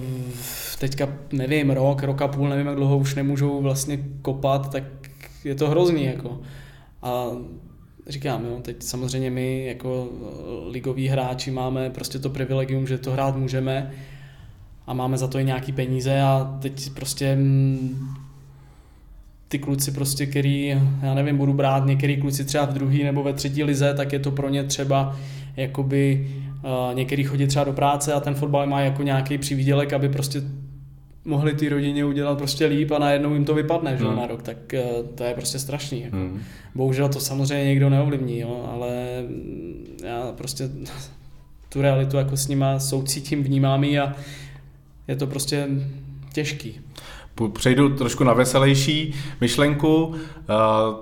teďka, 0.79 1.09
nevím, 1.33 1.71
rok, 1.71 2.03
rok 2.03 2.23
a 2.23 2.29
půl, 2.29 2.49
nevím, 2.49 2.67
jak 2.67 2.77
dlouho 2.77 2.99
už 2.99 3.15
nemůžou 3.15 3.63
vlastně 3.63 3.99
kopat, 4.23 4.73
tak 4.73 4.85
je 5.45 5.55
to 5.55 5.71
hrozný, 5.71 6.05
jako. 6.05 6.41
A 7.03 7.27
říkám, 8.07 8.45
jo, 8.45 8.59
teď 8.63 8.83
samozřejmě 8.83 9.31
my 9.31 9.67
jako 9.67 10.09
ligoví 10.71 11.09
hráči 11.09 11.51
máme 11.51 11.91
prostě 11.91 12.19
to 12.19 12.31
privilegium, 12.31 12.87
že 12.87 12.99
to 12.99 13.13
hrát 13.13 13.37
můžeme, 13.37 13.93
a 14.89 14.95
máme 14.95 15.19
za 15.19 15.29
to 15.29 15.39
i 15.39 15.45
nějaký 15.45 15.73
peníze 15.73 16.21
a 16.21 16.59
teď 16.61 16.91
prostě 16.91 17.37
mm, 17.37 18.15
ty 19.49 19.59
kluci 19.59 19.91
prostě, 19.91 20.27
který, 20.27 20.77
já 21.03 21.15
nevím, 21.15 21.37
budu 21.37 21.53
brát 21.53 21.87
některý 21.87 22.17
kluci 22.17 22.45
třeba 22.45 22.65
v 22.65 22.73
druhý 22.73 23.05
nebo 23.05 23.23
ve 23.23 23.33
třetí 23.33 23.65
lize, 23.65 23.95
tak 23.95 24.13
je 24.13 24.19
to 24.19 24.31
pro 24.31 24.49
ně 24.49 24.65
třeba 24.65 25.17
jakoby 25.57 26.29
uh, 26.65 26.95
některý 26.95 27.25
chodí 27.25 27.47
třeba 27.47 27.65
do 27.65 27.73
práce 27.73 28.13
a 28.13 28.21
ten 28.21 28.35
fotbal 28.35 28.67
má 28.67 28.81
jako 28.81 29.03
nějaký 29.03 29.39
přivídělek, 29.39 29.93
aby 29.93 30.09
prostě 30.09 30.43
mohli 31.25 31.55
ty 31.55 31.69
rodině 31.69 32.05
udělat 32.05 32.39
prostě 32.39 32.67
líp 32.67 32.91
a 32.91 32.99
najednou 32.99 33.35
jim 33.35 33.45
to 33.45 33.55
vypadne 33.55 33.97
že, 33.97 34.05
hmm. 34.05 34.17
na 34.17 34.27
rok, 34.27 34.43
tak 34.43 34.57
uh, 34.75 35.07
to 35.15 35.25
je 35.25 35.35
prostě 35.35 35.59
strašný. 35.59 36.03
Jako. 36.03 36.17
Hmm. 36.17 36.41
Bohužel 36.75 37.09
to 37.09 37.21
samozřejmě 37.21 37.65
někdo 37.65 37.91
neovlivní, 37.91 38.39
jo, 38.39 38.71
ale 38.73 38.89
já 40.05 40.33
prostě 40.37 40.69
tu 41.69 41.83
realitu 41.83 42.17
jako 42.17 42.37
s 42.37 42.49
nima 42.49 42.79
soucítím, 42.79 43.43
vnímám 43.43 43.85
ji 43.85 43.99
a 43.99 44.15
je 45.09 45.17
to 45.17 45.27
prostě 45.27 45.69
těžký. 46.33 46.81
Přejdu 47.47 47.89
trošku 47.89 48.25
na 48.25 48.33
veselější 48.33 49.15
myšlenku. 49.41 50.15
Eh, 50.15 50.55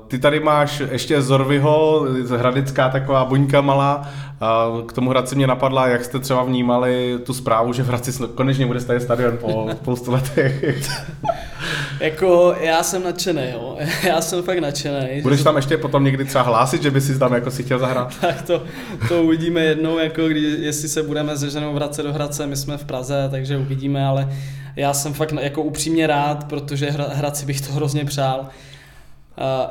ty 0.09 0.19
tady 0.19 0.41
máš 0.41 0.83
ještě 0.91 1.23
Zorviho, 1.23 2.07
hradická 2.37 2.89
taková 2.89 3.25
buňka 3.25 3.61
malá. 3.61 4.09
Eh, 4.43 4.83
k 4.87 4.93
tomu 4.93 5.11
Hradci 5.11 5.37
mě 5.37 5.47
napadla, 5.47 5.89
jak 5.89 6.05
jste 6.05 6.19
třeba 6.19 6.43
vnímali 6.43 7.19
tu 7.25 7.35
zprávu, 7.35 7.73
že 7.73 7.83
v 7.83 7.89
Hradci 7.89 8.13
konečně 8.35 8.67
bude 8.67 8.81
stavět 8.81 9.01
stadion 9.01 9.37
po 9.37 9.69
spoustu 9.81 10.13
letech. 10.13 10.65
jako 12.01 12.55
já 12.61 12.83
jsem 12.83 13.05
nadšený, 13.05 13.43
jo. 13.53 13.79
Já 14.05 14.21
jsem 14.21 14.43
fakt 14.43 14.59
nadšený. 14.59 15.23
Budeš 15.23 15.43
tam 15.43 15.57
ještě 15.57 15.79
potom 15.79 16.05
někdy 16.05 16.25
třeba 16.25 16.45
hlásit, 16.45 16.83
že 16.83 16.91
by 16.91 17.01
si 17.01 17.19
tam 17.19 17.35
jako 17.35 17.51
si 17.51 17.63
chtěl 17.63 17.79
zahrát? 17.79 18.15
tak 18.21 18.43
to, 18.43 18.63
to 19.09 19.23
uvidíme 19.23 19.61
jednou, 19.61 19.99
jako 19.99 20.29
kdy, 20.29 20.41
jestli 20.41 20.89
se 20.89 21.03
budeme 21.03 21.37
se 21.37 21.51
ženou 21.51 21.75
vracet 21.75 22.03
do 22.03 22.13
Hradce, 22.13 22.47
my 22.47 22.57
jsme 22.57 22.77
v 22.77 22.85
Praze, 22.85 23.29
takže 23.31 23.59
uvidíme, 23.59 24.07
ale 24.07 24.29
já 24.77 24.95
jsem 24.95 25.15
fakt 25.15 25.33
jako 25.41 25.63
upřímně 25.63 26.07
rád, 26.07 26.45
protože 26.45 26.91
Hradci 26.91 27.47
bych 27.47 27.61
to 27.61 27.73
hrozně 27.73 28.05
přál. 28.05 28.47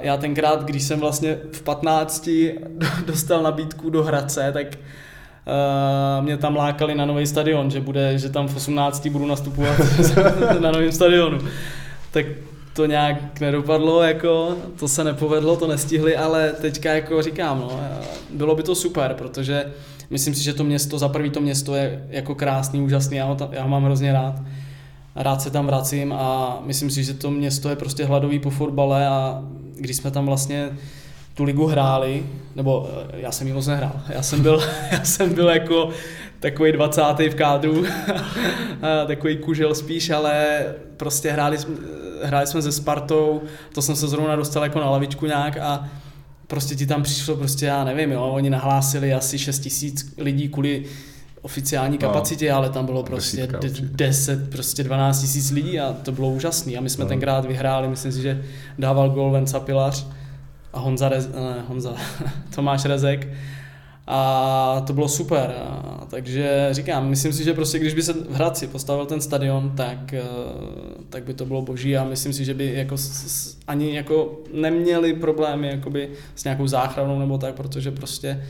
Já 0.01 0.17
tenkrát, 0.17 0.63
když 0.63 0.83
jsem 0.83 0.99
vlastně 0.99 1.37
v 1.51 1.61
15 1.61 2.29
dostal 3.05 3.43
nabídku 3.43 3.89
do 3.89 4.03
Hradce, 4.03 4.51
tak 4.53 4.67
mě 6.21 6.37
tam 6.37 6.55
lákali 6.55 6.95
na 6.95 7.05
nový 7.05 7.27
stadion, 7.27 7.71
že, 7.71 7.81
bude, 7.81 8.17
že 8.17 8.29
tam 8.29 8.47
v 8.47 8.55
18 8.55 9.07
budu 9.07 9.25
nastupovat 9.25 9.77
na 10.59 10.71
novém 10.71 10.91
stadionu. 10.91 11.39
Tak 12.11 12.25
to 12.73 12.85
nějak 12.85 13.41
nedopadlo, 13.41 14.03
jako, 14.03 14.55
to 14.79 14.87
se 14.87 15.03
nepovedlo, 15.03 15.55
to 15.55 15.67
nestihli, 15.67 16.17
ale 16.17 16.51
teďka 16.61 16.93
jako 16.93 17.21
říkám, 17.21 17.59
no, 17.59 17.79
bylo 18.29 18.55
by 18.55 18.63
to 18.63 18.75
super, 18.75 19.13
protože 19.17 19.65
myslím 20.09 20.35
si, 20.35 20.43
že 20.43 20.53
to 20.53 20.63
město, 20.63 20.99
za 20.99 21.09
prvý 21.09 21.29
to 21.29 21.41
město 21.41 21.75
je 21.75 22.05
jako 22.09 22.35
krásný, 22.35 22.81
úžasný, 22.81 23.17
já 23.17 23.25
ho, 23.25 23.35
tam, 23.35 23.49
já 23.51 23.63
ho 23.63 23.69
mám 23.69 23.83
hrozně 23.83 24.13
rád. 24.13 24.35
Rád 25.15 25.41
se 25.41 25.49
tam 25.49 25.65
vracím 25.65 26.13
a 26.13 26.59
myslím 26.65 26.89
si, 26.89 27.03
že 27.03 27.13
to 27.13 27.31
město 27.31 27.69
je 27.69 27.75
prostě 27.75 28.05
hladový 28.05 28.39
po 28.39 28.49
fotbale 28.49 29.07
a 29.07 29.43
když 29.79 29.97
jsme 29.97 30.11
tam 30.11 30.25
vlastně 30.25 30.69
tu 31.33 31.43
ligu 31.43 31.65
hráli, 31.67 32.25
nebo 32.55 32.89
eh, 33.13 33.19
já 33.19 33.31
jsem 33.31 33.47
ji 33.47 33.53
moc 33.53 33.67
nehrál, 33.67 34.01
já 34.09 34.21
jsem 34.21 34.41
byl, 34.41 34.63
já 34.91 35.03
jsem 35.03 35.33
byl 35.33 35.49
jako 35.49 35.89
takový 36.39 36.71
20. 36.71 37.01
v 37.01 37.35
kádru, 37.35 37.85
takový 39.07 39.37
kužel 39.37 39.75
spíš, 39.75 40.09
ale 40.09 40.65
prostě 40.97 41.31
hráli, 41.31 41.57
hráli 42.23 42.47
jsme 42.47 42.61
se 42.61 42.71
Spartou, 42.71 43.41
to 43.73 43.81
jsem 43.81 43.95
se 43.95 44.07
zrovna 44.07 44.35
dostal 44.35 44.63
jako 44.63 44.79
na 44.79 44.89
lavičku 44.89 45.25
nějak 45.25 45.57
a 45.57 45.89
prostě 46.47 46.75
ti 46.75 46.85
tam 46.85 47.03
přišlo 47.03 47.35
prostě, 47.35 47.65
já 47.65 47.83
nevím, 47.83 48.11
jo, 48.11 48.21
oni 48.21 48.49
nahlásili 48.49 49.13
asi 49.13 49.37
6 49.37 49.59
tisíc 49.59 50.13
lidí 50.17 50.49
kvůli 50.49 50.85
oficiální 51.45 51.97
no. 52.01 52.07
kapacitě, 52.07 52.49
no, 52.49 52.55
ale 52.55 52.69
tam 52.69 52.85
bylo 52.85 53.03
prostě 53.03 53.47
10, 53.81 54.49
prostě 54.49 54.83
12 54.83 55.21
tisíc 55.21 55.51
lidí 55.51 55.79
a 55.79 55.93
to 55.93 56.11
bylo 56.11 56.29
úžasný 56.29 56.77
a 56.77 56.81
my 56.81 56.89
jsme 56.89 57.03
no. 57.03 57.09
tenkrát 57.09 57.45
vyhráli, 57.45 57.87
myslím 57.87 58.11
si, 58.11 58.21
že 58.21 58.43
dával 58.79 59.09
gol 59.09 59.31
Venca 59.31 59.59
Pilař 59.59 60.07
a 60.73 60.79
Honza, 60.79 61.09
Rez, 61.09 61.27
ne, 61.27 61.63
Honza 61.67 61.95
Tomáš 62.55 62.85
Rezek 62.85 63.27
a 64.07 64.83
to 64.87 64.93
bylo 64.93 65.09
super. 65.09 65.53
A, 65.69 66.07
takže 66.09 66.67
říkám, 66.71 67.09
myslím 67.09 67.33
si, 67.33 67.43
že 67.43 67.53
prostě 67.53 67.79
když 67.79 67.93
by 67.93 68.03
se 68.03 68.13
v 68.13 68.33
Hradci 68.33 68.67
postavil 68.67 69.05
ten 69.05 69.21
stadion, 69.21 69.71
tak, 69.77 70.13
eh, 70.13 70.23
tak 71.09 71.23
by 71.23 71.33
to 71.33 71.45
bylo 71.45 71.61
boží 71.61 71.97
a 71.97 72.03
myslím 72.03 72.33
si, 72.33 72.45
že 72.45 72.53
by 72.53 72.73
jako 72.73 72.97
s, 72.97 73.57
ani 73.67 73.95
jako 73.95 74.39
neměli 74.53 75.13
problémy 75.13 75.67
jakoby 75.67 76.09
s 76.35 76.43
nějakou 76.43 76.67
záchranou 76.67 77.19
nebo 77.19 77.37
tak, 77.37 77.55
protože 77.55 77.91
prostě 77.91 78.43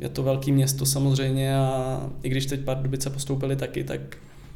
je 0.00 0.08
to 0.08 0.22
velké 0.22 0.52
město 0.52 0.86
samozřejmě 0.86 1.58
a 1.58 2.00
i 2.22 2.28
když 2.28 2.46
teď 2.46 2.60
Pardubice 2.60 3.10
postoupili 3.10 3.56
taky, 3.56 3.84
tak 3.84 4.00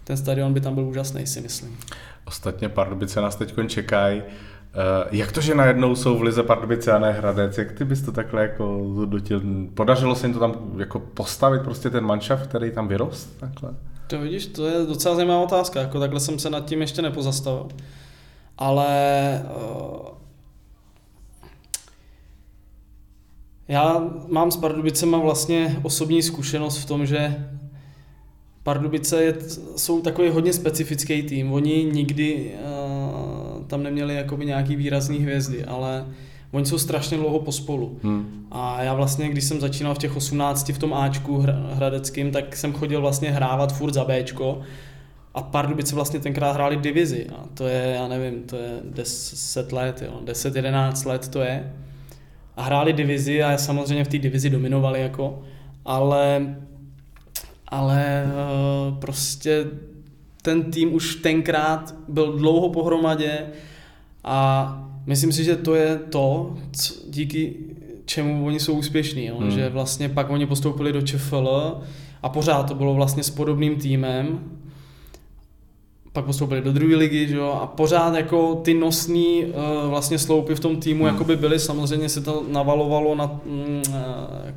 ten 0.05 0.17
stadion 0.17 0.55
by 0.55 0.61
tam 0.61 0.75
byl 0.75 0.85
úžasný, 0.85 1.27
si 1.27 1.41
myslím. 1.41 1.79
Ostatně 2.25 2.69
Pardubice 2.69 3.21
nás 3.21 3.37
teď 3.37 3.55
čekají 3.67 4.23
Uh, 4.73 5.09
jak 5.19 5.33
to, 5.33 5.41
že 5.41 5.55
najednou 5.55 5.95
jsou 5.95 6.19
v 6.19 6.23
Lize 6.23 6.43
Pardubice 6.43 6.93
a 6.93 6.99
ne 6.99 7.13
Hradec? 7.13 7.59
Jak 7.59 7.73
ty 7.73 7.85
bys 7.85 8.03
to 8.03 8.13
takhle 8.13 8.43
jako 8.43 8.95
dotil? 9.05 9.43
Podařilo 9.75 10.15
se 10.15 10.27
jim 10.27 10.35
to 10.35 10.41
tam 10.41 10.55
jako 10.77 10.99
postavit 10.99 11.63
prostě 11.63 11.91
ten 11.91 12.05
manšaft, 12.05 12.47
který 12.47 12.71
tam 12.71 12.89
vyrost 12.89 13.41
takhle? 13.41 13.71
To 14.07 14.19
vidíš, 14.19 14.47
to 14.47 14.67
je 14.67 14.87
docela 14.87 15.15
zajímavá 15.15 15.41
otázka, 15.41 15.81
jako 15.81 16.01
takhle 16.01 16.21
jsem 16.21 16.39
se 16.39 16.51
nad 16.51 16.65
tím 16.65 16.81
ještě 16.81 17.03
nepozastavil. 17.03 17.69
Ale 18.59 18.87
já 23.73 24.11
mám 24.29 24.51
s 24.51 24.57
Pardubicema 24.57 25.19
vlastně 25.19 25.77
osobní 25.83 26.23
zkušenost 26.23 26.79
v 26.79 26.87
tom, 26.87 27.07
že 27.07 27.47
Pardubice 28.63 29.25
je, 29.25 29.35
jsou 29.77 30.01
takový 30.01 30.29
hodně 30.29 30.53
specifický 30.53 31.23
tým. 31.23 31.53
Oni 31.53 31.91
nikdy 31.93 32.53
uh, 32.55 33.65
tam 33.67 33.83
neměli 33.83 34.15
jakoby 34.15 34.47
nějaký 34.47 34.77
výrazný 34.77 35.19
hvězdy, 35.19 35.65
ale 35.65 36.07
oni 36.51 36.67
jsou 36.67 36.79
strašně 36.79 37.17
dlouho 37.17 37.39
pospolu. 37.39 37.99
Hmm. 38.03 38.47
A 38.51 38.83
já 38.83 38.95
vlastně, 38.95 39.29
když 39.29 39.45
jsem 39.45 39.61
začínal 39.61 39.95
v 39.95 39.99
těch 39.99 40.17
18 40.17 40.69
v 40.69 40.79
tom 40.79 40.95
Ačku 40.95 41.45
hradeckým, 41.73 42.31
tak 42.31 42.57
jsem 42.57 42.73
chodil 42.73 43.01
vlastně 43.01 43.31
hrávat 43.31 43.73
furt 43.73 43.95
za 43.95 44.05
Bčko. 44.05 44.61
A 45.35 45.43
Pardubice 45.43 45.95
vlastně 45.95 46.21
tenkrát 46.21 46.53
hráli 46.53 46.77
divizi. 46.77 47.27
A 47.37 47.45
to 47.55 47.67
je, 47.67 47.95
já 47.97 48.09
nevím, 48.09 48.43
to 48.43 48.57
je 48.57 48.81
10 48.85 49.73
let, 49.73 50.03
jo, 50.03 50.21
10-11 50.25 51.09
let 51.09 51.29
to 51.29 51.41
je. 51.41 51.73
A 52.57 52.63
hráli 52.63 52.93
divizi 52.93 53.43
a 53.43 53.59
samozřejmě 53.59 54.05
v 54.05 54.09
té 54.09 54.19
divizi 54.19 54.51
dominovali 54.51 55.01
jako, 55.01 55.43
ale 55.85 56.55
ale 57.69 58.25
uh, 58.25 58.99
prostě 58.99 59.67
ten 60.43 60.63
tým 60.63 60.95
už 60.95 61.15
tenkrát 61.15 61.95
byl 62.09 62.33
dlouho 62.33 62.69
pohromadě 62.69 63.47
a 64.25 64.89
myslím 65.07 65.33
si, 65.33 65.45
že 65.45 65.57
to 65.57 65.75
je 65.75 65.99
to, 65.99 66.55
co, 66.73 66.95
díky 67.09 67.55
čemu 68.05 68.47
oni 68.47 68.61
jsou 68.61 68.73
úspěšní, 68.73 69.27
jo? 69.27 69.37
Hmm. 69.39 69.51
že 69.51 69.69
vlastně 69.69 70.09
pak 70.09 70.31
oni 70.31 70.47
postoupili 70.47 70.93
do 70.93 71.03
ČFL 71.03 71.81
a 72.23 72.29
pořád 72.29 72.63
to 72.63 72.75
bylo 72.75 72.95
vlastně 72.95 73.23
s 73.23 73.31
podobným 73.31 73.77
týmem, 73.77 74.41
pak 76.13 76.25
postoupili 76.25 76.61
do 76.61 76.73
druhé 76.73 76.97
ligy, 76.97 77.29
že 77.29 77.37
jo, 77.37 77.59
a 77.63 77.67
pořád 77.67 78.15
jako 78.15 78.55
ty 78.55 78.75
nosní 78.75 79.45
uh, 79.45 79.91
vlastně 79.91 80.19
sloupy 80.19 80.55
v 80.55 80.61
tom 80.61 80.77
týmu 80.77 81.05
hmm. 81.05 81.15
jakoby 81.15 81.37
byly, 81.37 81.59
samozřejmě 81.59 82.09
se 82.09 82.21
to 82.21 82.45
navalovalo 82.49 83.15
na 83.15 83.41
mm, 83.47 83.83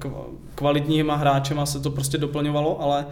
uh, 0.06 0.12
kvalitníma 0.56 1.16
hráčema, 1.16 1.66
se 1.66 1.80
to 1.80 1.92
prostě 1.92 2.18
doplňovalo, 2.18 2.82
ale 2.82 3.06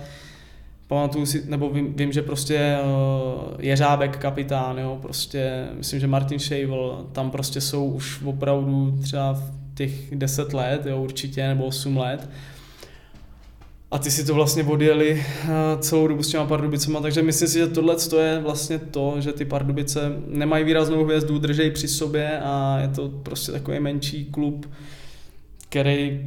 pamatuju 0.88 1.26
si, 1.26 1.44
nebo 1.46 1.70
vím, 1.70 1.94
vím 1.94 2.12
že 2.12 2.22
prostě 2.22 2.78
uh, 2.84 3.54
Jeřábek 3.60 4.18
kapitán, 4.18 4.78
jo, 4.78 5.00
prostě 5.02 5.68
myslím, 5.74 6.00
že 6.00 6.08
Martin 6.08 6.40
Šejvel, 6.40 7.06
tam 7.12 7.32
prostě 7.32 7.62
jsou 7.62 7.86
už 7.86 8.22
opravdu 8.24 8.98
třeba 9.02 9.34
v 9.34 9.52
těch 9.76 10.16
10 10.16 10.54
let, 10.54 10.86
jo, 10.86 11.04
určitě, 11.04 11.48
nebo 11.48 11.66
8 11.66 11.98
let, 11.98 12.30
a 13.94 14.00
ty 14.00 14.12
si 14.12 14.26
to 14.26 14.34
vlastně 14.34 14.64
odjeli 14.64 15.22
eh, 15.26 15.48
celou 15.80 16.08
dobu 16.08 16.24
s 16.24 16.28
těma 16.28 16.46
Pardubicema, 16.46 17.02
takže 17.02 17.22
myslím 17.22 17.48
si, 17.48 17.60
že 17.60 17.68
tohle 17.68 17.96
je 18.22 18.40
vlastně 18.40 18.80
to, 18.80 19.16
že 19.20 19.34
ty 19.34 19.46
Pardubice 19.46 20.12
nemají 20.28 20.64
výraznou 20.64 21.04
hvězdu, 21.04 21.40
držejí 21.40 21.72
při 21.72 21.88
sobě 21.88 22.40
a 22.40 22.80
je 22.82 22.88
to 22.88 23.10
prostě 23.10 23.52
takový 23.52 23.80
menší 23.80 24.26
klub, 24.26 24.70
který 25.70 26.22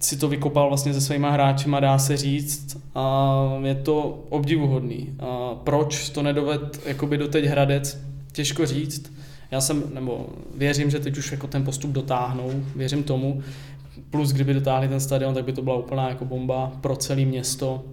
si 0.00 0.16
to 0.16 0.28
vykopal 0.28 0.68
vlastně 0.68 0.94
se 0.94 1.00
svýma 1.00 1.30
hráčima, 1.30 1.80
dá 1.80 1.98
se 1.98 2.16
říct, 2.16 2.76
a 2.94 3.36
je 3.64 3.74
to 3.74 4.24
obdivuhodný. 4.28 5.14
A 5.20 5.54
proč 5.54 6.10
to 6.10 6.22
nedoved 6.22 6.80
jakoby 6.86 7.18
doteď 7.18 7.44
Hradec, 7.44 7.98
těžko 8.32 8.66
říct. 8.66 9.12
Já 9.50 9.60
jsem, 9.60 9.82
nebo 9.94 10.26
věřím, 10.56 10.90
že 10.90 10.98
teď 10.98 11.18
už 11.18 11.32
jako 11.32 11.46
ten 11.46 11.64
postup 11.64 11.90
dotáhnou, 11.90 12.50
věřím 12.76 13.02
tomu, 13.02 13.42
Plus, 14.10 14.32
kdyby 14.32 14.54
dotáhli 14.54 14.88
ten 14.88 15.00
stadion, 15.00 15.34
tak 15.34 15.44
by 15.44 15.52
to 15.52 15.62
byla 15.62 15.76
úplná 15.76 16.08
jako 16.08 16.24
bomba 16.24 16.72
pro 16.80 16.96
celé 16.96 17.24
město, 17.24 17.84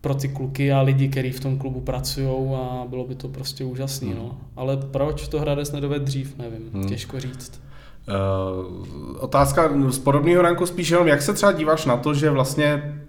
pro 0.00 0.14
ty 0.14 0.28
kluky 0.28 0.72
a 0.72 0.80
lidi, 0.80 1.08
kteří 1.08 1.30
v 1.30 1.40
tom 1.40 1.58
klubu 1.58 1.80
pracují 1.80 2.54
a 2.54 2.84
bylo 2.88 3.04
by 3.04 3.14
to 3.14 3.28
prostě 3.28 3.64
úžasný. 3.64 4.08
Hmm. 4.08 4.18
No. 4.18 4.38
Ale 4.56 4.76
proč 4.76 5.28
to 5.28 5.40
Hradec 5.40 5.72
nedoved 5.72 6.02
dřív, 6.02 6.38
nevím, 6.38 6.70
hmm. 6.72 6.84
těžko 6.84 7.20
říct. 7.20 7.62
Uh, 8.08 9.16
otázka 9.18 9.70
z 9.90 9.98
podobného 9.98 10.42
ranku 10.42 10.66
spíš 10.66 10.88
jenom, 10.88 11.08
jak 11.08 11.22
se 11.22 11.34
třeba 11.34 11.52
díváš 11.52 11.84
na 11.84 11.96
to, 11.96 12.14
že 12.14 12.30
vlastně 12.30 13.00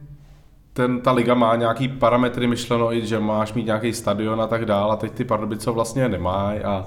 ten, 0.74 1.02
ta 1.02 1.12
liga 1.12 1.34
má 1.34 1.56
nějaký 1.56 1.88
parametry 1.88 2.48
myšleno, 2.48 3.00
že 3.00 3.20
máš 3.20 3.54
mít 3.54 3.66
nějaký 3.66 3.94
stadion 3.94 4.42
a 4.42 4.48
tak 4.48 4.66
dále, 4.66 4.94
a 4.94 4.96
teď 4.96 5.12
ty 5.12 5.26
Pardubice 5.26 5.72
vlastně 5.72 6.10
nemají 6.10 6.60
a 6.60 6.86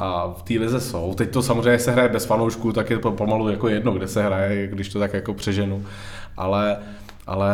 a 0.00 0.34
v 0.38 0.42
té 0.42 0.54
lize 0.54 0.80
jsou. 0.80 1.14
Teď 1.14 1.30
to 1.30 1.42
samozřejmě 1.42 1.78
se 1.78 1.90
hraje 1.90 2.08
bez 2.08 2.24
fanoušků, 2.24 2.72
tak 2.72 2.90
je 2.90 2.98
to 2.98 3.12
pomalu 3.12 3.48
jako 3.48 3.68
jedno, 3.68 3.92
kde 3.92 4.08
se 4.08 4.22
hraje, 4.22 4.66
když 4.66 4.88
to 4.88 4.98
tak 4.98 5.14
jako 5.14 5.34
přeženu. 5.34 5.84
Ale 6.36 6.76
ale 7.30 7.52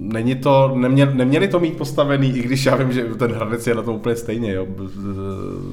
není 0.00 0.34
to, 0.34 0.72
nemě, 0.74 1.06
neměli 1.06 1.48
to 1.48 1.60
mít 1.60 1.76
postavený, 1.76 2.36
i 2.36 2.42
když 2.42 2.66
já 2.66 2.76
vím, 2.76 2.92
že 2.92 3.04
ten 3.04 3.32
Hradec 3.32 3.66
je 3.66 3.74
na 3.74 3.82
tom 3.82 3.94
úplně 3.94 4.16
stejně, 4.16 4.52
jo. 4.52 4.66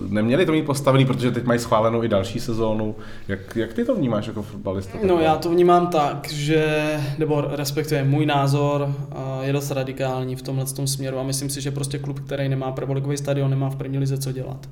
Neměli 0.09 0.45
to 0.45 0.51
mít 0.51 0.65
postavený, 0.65 1.05
protože 1.05 1.31
teď 1.31 1.45
mají 1.45 1.59
schválenou 1.59 2.03
i 2.03 2.07
další 2.07 2.39
sezónu. 2.39 2.95
Jak, 3.27 3.55
jak 3.55 3.73
ty 3.73 3.85
to 3.85 3.95
vnímáš 3.95 4.27
jako 4.27 4.41
fotbalista? 4.41 4.97
No 5.03 5.19
já 5.19 5.35
to 5.35 5.49
vnímám 5.49 5.87
tak, 5.87 6.29
že, 6.31 6.83
nebo 7.17 7.41
respektive 7.49 8.03
můj 8.03 8.25
názor 8.25 8.95
je 9.41 9.53
dost 9.53 9.71
radikální 9.71 10.35
v 10.35 10.41
tomhle 10.41 10.65
tom 10.65 10.87
směru 10.87 11.19
a 11.19 11.23
myslím 11.23 11.49
si, 11.49 11.61
že 11.61 11.71
prostě 11.71 11.97
klub, 11.99 12.19
který 12.19 12.49
nemá 12.49 12.71
prvoligový 12.71 13.17
stadion, 13.17 13.49
nemá 13.49 13.69
v 13.69 13.75
první 13.75 13.97
lize 13.97 14.17
co 14.17 14.31
dělat. 14.31 14.67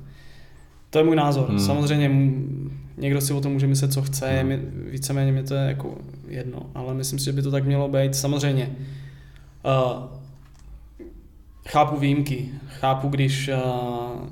To 0.90 0.98
je 0.98 1.04
můj 1.04 1.16
názor. 1.16 1.48
Hmm. 1.48 1.58
Samozřejmě 1.58 2.32
někdo 2.96 3.20
si 3.20 3.32
o 3.32 3.40
tom 3.40 3.52
může 3.52 3.66
myslet, 3.66 3.92
co 3.92 4.02
chce, 4.02 4.28
hmm. 4.28 4.88
víceméně 4.90 5.32
mi 5.32 5.42
to 5.42 5.54
je 5.54 5.68
jako 5.68 5.98
jedno, 6.28 6.70
ale 6.74 6.94
myslím 6.94 7.18
si, 7.18 7.24
že 7.24 7.32
by 7.32 7.42
to 7.42 7.50
tak 7.50 7.64
mělo 7.64 7.88
být. 7.88 8.14
Samozřejmě 8.14 8.76
uh, 9.64 10.02
chápu 11.68 11.96
výjimky. 11.96 12.48
Chápu, 12.66 13.08
když 13.08 13.48
uh, 13.48 13.56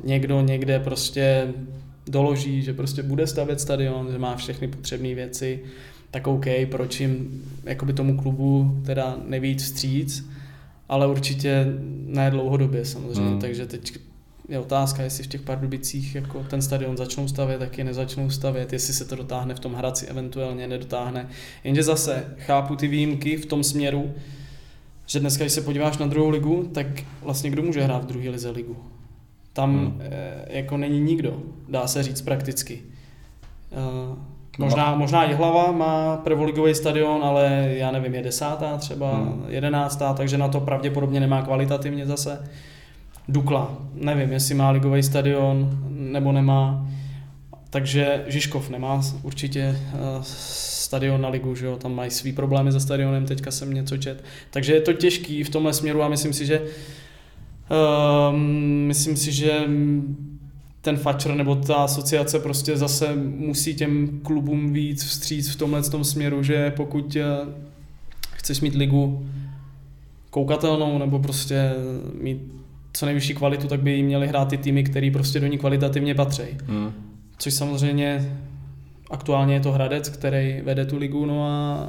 někdo 0.04 0.40
někde 0.40 0.78
prostě 0.80 1.52
doloží, 2.06 2.62
že 2.62 2.74
prostě 2.74 3.02
bude 3.02 3.26
stavět 3.26 3.60
stadion, 3.60 4.12
že 4.12 4.18
má 4.18 4.36
všechny 4.36 4.68
potřebné 4.68 5.14
věci, 5.14 5.60
tak 6.10 6.26
OK, 6.26 6.46
proč 6.70 7.00
jim 7.00 7.42
jakoby 7.64 7.92
tomu 7.92 8.16
klubu 8.16 8.80
teda 8.86 9.16
nevíc 9.26 9.62
vstříc, 9.62 10.30
ale 10.88 11.06
určitě 11.06 11.66
ne 12.06 12.30
dlouhodobě 12.30 12.84
samozřejmě, 12.84 13.30
hmm. 13.30 13.40
takže 13.40 13.66
teď 13.66 13.98
je 14.48 14.58
otázka, 14.58 15.02
jestli 15.02 15.24
v 15.24 15.26
těch 15.26 15.40
Pardubicích 15.40 16.14
jako 16.14 16.44
ten 16.50 16.62
stadion 16.62 16.96
začnou 16.96 17.28
stavět, 17.28 17.58
tak 17.58 17.78
je 17.78 17.84
nezačnou 17.84 18.30
stavět, 18.30 18.72
jestli 18.72 18.94
se 18.94 19.04
to 19.04 19.16
dotáhne 19.16 19.54
v 19.54 19.60
tom 19.60 19.74
Hradci, 19.74 20.06
eventuálně 20.06 20.68
nedotáhne. 20.68 21.28
Jenže 21.64 21.82
zase 21.82 22.34
chápu 22.38 22.76
ty 22.76 22.88
výjimky 22.88 23.36
v 23.36 23.46
tom 23.46 23.64
směru, 23.64 24.14
že 25.06 25.20
dneska, 25.20 25.44
když 25.44 25.52
se 25.52 25.60
podíváš 25.60 25.98
na 25.98 26.06
druhou 26.06 26.28
ligu, 26.28 26.70
tak 26.74 26.86
vlastně 27.22 27.50
kdo 27.50 27.62
může 27.62 27.82
hrát 27.82 28.04
v 28.04 28.06
druhé 28.06 28.30
lize 28.30 28.50
ligu? 28.50 28.76
Tam 29.52 29.78
hmm. 29.78 30.00
e, 30.00 30.58
jako 30.58 30.76
není 30.76 31.00
nikdo, 31.00 31.42
dá 31.68 31.86
se 31.86 32.02
říct 32.02 32.22
prakticky. 32.22 32.82
E, 33.72 34.16
možná, 34.58 34.94
možná 34.94 35.24
Jihlava 35.24 35.72
má 35.72 36.16
prvoligový 36.16 36.74
stadion, 36.74 37.24
ale 37.24 37.72
já 37.76 37.90
nevím, 37.90 38.14
je 38.14 38.22
desátá 38.22 38.76
třeba, 38.76 39.16
hmm. 39.16 39.44
jedenáctá, 39.48 40.14
takže 40.14 40.38
na 40.38 40.48
to 40.48 40.60
pravděpodobně 40.60 41.20
nemá 41.20 41.42
kvalitativně 41.42 42.06
zase. 42.06 42.48
Dukla, 43.28 43.78
nevím, 43.94 44.32
jestli 44.32 44.54
má 44.54 44.70
ligový 44.70 45.02
stadion 45.02 45.78
nebo 45.90 46.32
nemá. 46.32 46.88
Takže 47.70 48.24
Žižkov 48.26 48.70
nemá 48.70 49.02
určitě 49.22 49.78
uh, 49.94 49.98
stadion 50.22 51.20
na 51.20 51.28
ligu, 51.28 51.54
že 51.54 51.66
jo? 51.66 51.76
tam 51.76 51.94
mají 51.94 52.10
svý 52.10 52.32
problémy 52.32 52.72
se 52.72 52.80
stadionem, 52.80 53.26
teďka 53.26 53.50
jsem 53.50 53.74
něco 53.74 53.96
čet. 53.96 54.24
Takže 54.50 54.74
je 54.74 54.80
to 54.80 54.92
těžký 54.92 55.44
v 55.44 55.50
tomhle 55.50 55.72
směru 55.72 56.02
a 56.02 56.08
myslím 56.08 56.32
si, 56.32 56.46
že 56.46 56.60
uh, 56.60 58.36
myslím 58.86 59.16
si, 59.16 59.32
že 59.32 59.66
ten 60.84 60.96
Fatcher 60.96 61.34
nebo 61.34 61.54
ta 61.54 61.74
asociace 61.74 62.38
prostě 62.38 62.76
zase 62.76 63.16
musí 63.16 63.74
těm 63.74 64.20
klubům 64.22 64.72
víc 64.72 65.04
vstříc 65.04 65.50
v 65.50 65.56
tomhle 65.56 65.82
tom 65.82 66.04
směru, 66.04 66.42
že 66.42 66.70
pokud 66.70 67.16
eh, 67.16 67.24
chceš 68.32 68.60
mít 68.60 68.74
ligu 68.74 69.26
koukatelnou 70.30 70.98
nebo 70.98 71.18
prostě 71.18 71.72
mít 72.20 72.38
co 72.94 73.06
nejvyšší 73.06 73.34
kvalitu, 73.34 73.68
tak 73.68 73.80
by 73.80 73.92
jí 73.92 74.02
měli 74.02 74.28
hrát 74.28 74.48
ty 74.48 74.56
týmy, 74.56 74.84
které 74.84 75.10
prostě 75.12 75.40
do 75.40 75.46
ní 75.46 75.58
kvalitativně 75.58 76.14
patří. 76.14 76.42
Hmm. 76.66 76.92
Což 77.38 77.54
samozřejmě 77.54 78.36
aktuálně 79.10 79.54
je 79.54 79.60
to 79.60 79.72
Hradec, 79.72 80.08
který 80.08 80.60
vede 80.64 80.86
tu 80.86 80.96
ligu, 80.96 81.26
no 81.26 81.48
a 81.48 81.88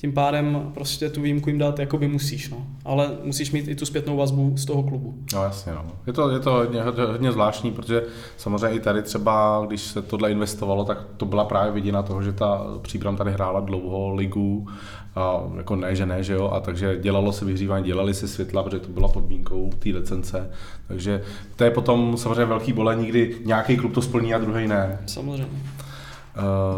tím 0.00 0.12
pádem 0.12 0.70
prostě 0.74 1.10
tu 1.10 1.22
výjimku 1.22 1.48
jim 1.48 1.58
dát 1.58 1.78
jako 1.78 1.98
by 1.98 2.08
musíš, 2.08 2.50
no. 2.50 2.66
Ale 2.84 3.10
musíš 3.24 3.52
mít 3.52 3.68
i 3.68 3.74
tu 3.74 3.86
zpětnou 3.86 4.16
vazbu 4.16 4.56
z 4.56 4.64
toho 4.64 4.82
klubu. 4.82 5.14
No 5.34 5.42
jasně, 5.42 5.72
no. 5.72 5.84
Je 6.06 6.12
to, 6.12 6.30
je 6.30 6.38
to 6.38 6.50
hodně, 6.50 6.82
hodně, 6.82 7.04
hodně 7.04 7.32
zvláštní, 7.32 7.70
protože 7.70 8.02
samozřejmě 8.36 8.76
i 8.76 8.80
tady 8.80 9.02
třeba, 9.02 9.64
když 9.66 9.80
se 9.80 10.02
tohle 10.02 10.30
investovalo, 10.30 10.84
tak 10.84 11.06
to 11.16 11.26
byla 11.26 11.44
právě 11.44 11.72
vidina 11.72 12.02
toho, 12.02 12.22
že 12.22 12.32
ta 12.32 12.64
Příbram 12.82 13.16
tady 13.16 13.32
hrála 13.32 13.60
dlouho 13.60 14.14
ligu, 14.14 14.68
a 15.16 15.42
jako 15.56 15.76
ne, 15.76 15.96
že 15.96 16.06
ne, 16.06 16.22
že 16.22 16.32
jo, 16.32 16.50
a 16.50 16.60
takže 16.60 16.98
dělalo 17.00 17.32
se 17.32 17.44
vyhřívání, 17.44 17.84
dělali 17.84 18.14
se 18.14 18.28
světla, 18.28 18.62
protože 18.62 18.78
to 18.78 18.88
byla 18.88 19.08
podmínkou 19.08 19.70
té 19.78 19.88
licence, 19.88 20.50
takže 20.88 21.22
to 21.56 21.64
je 21.64 21.70
potom 21.70 22.16
samozřejmě 22.16 22.44
velký 22.44 22.72
bolení, 22.72 23.06
kdy 23.06 23.36
nějaký 23.44 23.76
klub 23.76 23.94
to 23.94 24.02
splní 24.02 24.34
a 24.34 24.38
druhý 24.38 24.68
ne. 24.68 24.98
Samozřejmě. 25.06 25.46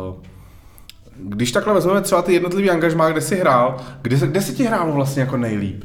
Uh, 0.09 0.32
když 1.25 1.53
takhle 1.53 1.75
vezmeme 1.75 2.01
třeba 2.01 2.23
ty 2.23 2.33
jednotlivý 2.33 2.71
angažmá, 2.71 3.11
kde 3.11 3.21
jsi 3.21 3.37
hrál, 3.37 3.77
kde, 4.03 4.19
se, 4.19 4.27
kde 4.27 4.43
se 4.43 4.53
ti 4.53 4.65
hrálo 4.65 4.93
vlastně 4.93 5.21
jako 5.21 5.37
nejlíp? 5.37 5.85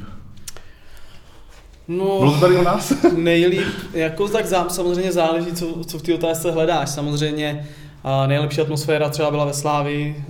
No, 1.88 2.18
Bylo 2.18 2.32
to 2.32 2.40
tady 2.40 2.56
u 2.56 2.62
nás? 2.62 2.92
nejlíp, 3.16 3.66
jako 3.92 4.28
tak 4.28 4.46
zám, 4.46 4.70
samozřejmě 4.70 5.12
záleží, 5.12 5.52
co, 5.52 5.84
co 5.84 5.98
v 5.98 6.02
té 6.02 6.14
otázce 6.14 6.50
hledáš. 6.50 6.90
Samozřejmě 6.90 7.68
a 8.04 8.26
nejlepší 8.26 8.60
atmosféra 8.60 9.08
třeba 9.08 9.30
byla 9.30 9.44
ve 9.44 9.54
Slávi, 9.54 10.24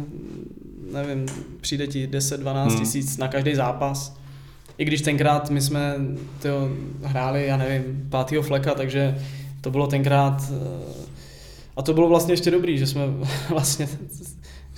nevím, 0.93 1.27
přijde 1.61 1.87
ti 1.87 2.07
10-12 2.07 2.69
hmm. 2.69 2.79
tisíc 2.79 3.19
na 3.19 3.29
každý 3.29 3.55
zápas. 3.55 4.17
I 4.79 4.85
když 4.85 5.03
tenkrát 5.03 5.51
my 5.51 5.61
jsme 5.61 5.95
tyjo, 6.43 6.69
hráli, 7.03 7.47
já 7.47 7.57
nevím, 7.57 8.07
pátýho 8.11 8.43
fleka, 8.43 8.75
takže 8.75 9.19
to 9.61 9.71
bylo 9.71 9.87
tenkrát 9.87 10.43
eh, 10.51 11.09
a 11.77 11.83
to 11.83 11.95
bylo 11.95 12.09
vlastně 12.09 12.33
ještě 12.33 12.51
dobrý, 12.51 12.79
že 12.79 12.87
jsme 12.87 13.03
vlastně 13.51 13.89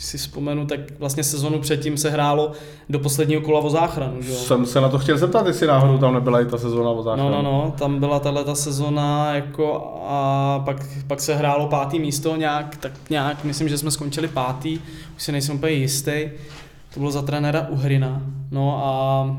si 0.00 0.18
vzpomenu, 0.18 0.66
tak 0.66 0.80
vlastně 0.98 1.24
sezonu 1.24 1.58
předtím 1.58 1.96
se 1.96 2.10
hrálo 2.10 2.52
do 2.88 2.98
posledního 2.98 3.40
kola 3.40 3.60
o 3.60 3.70
záchranu. 3.70 4.22
Že? 4.22 4.32
Jsem 4.32 4.66
se 4.66 4.80
na 4.80 4.88
to 4.88 4.98
chtěl 4.98 5.18
zeptat, 5.18 5.46
jestli 5.46 5.66
náhodou 5.66 5.98
tam 5.98 6.14
nebyla 6.14 6.40
i 6.40 6.46
ta 6.46 6.58
sezona 6.58 6.90
o 6.90 7.02
záchranu. 7.02 7.30
No, 7.30 7.42
no, 7.42 7.52
no, 7.52 7.74
tam 7.78 8.00
byla 8.00 8.20
tahle 8.20 8.44
ta 8.44 8.54
sezona 8.54 9.34
jako 9.34 9.96
a 10.06 10.62
pak, 10.64 10.86
pak 11.06 11.20
se 11.20 11.34
hrálo 11.34 11.66
pátý 11.66 11.98
místo 11.98 12.36
nějak, 12.36 12.76
tak 12.76 12.92
nějak, 13.10 13.44
myslím, 13.44 13.68
že 13.68 13.78
jsme 13.78 13.90
skončili 13.90 14.28
pátý, 14.28 14.78
už 15.16 15.22
si 15.22 15.32
nejsem 15.32 15.56
úplně 15.56 15.72
jistý. 15.72 16.30
To 16.94 17.00
bylo 17.00 17.10
za 17.10 17.22
trenéra 17.22 17.66
Uhrina. 17.68 18.22
No 18.50 18.84
a 18.84 19.36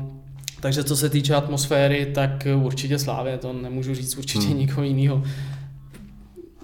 takže 0.60 0.84
co 0.84 0.96
se 0.96 1.08
týče 1.08 1.34
atmosféry, 1.34 2.06
tak 2.14 2.46
určitě 2.62 2.98
Slávě, 2.98 3.38
to 3.38 3.52
nemůžu 3.52 3.94
říct 3.94 4.16
určitě 4.16 4.46
hmm. 4.46 4.58
nikoho 4.58 4.82
jiného. 4.82 5.22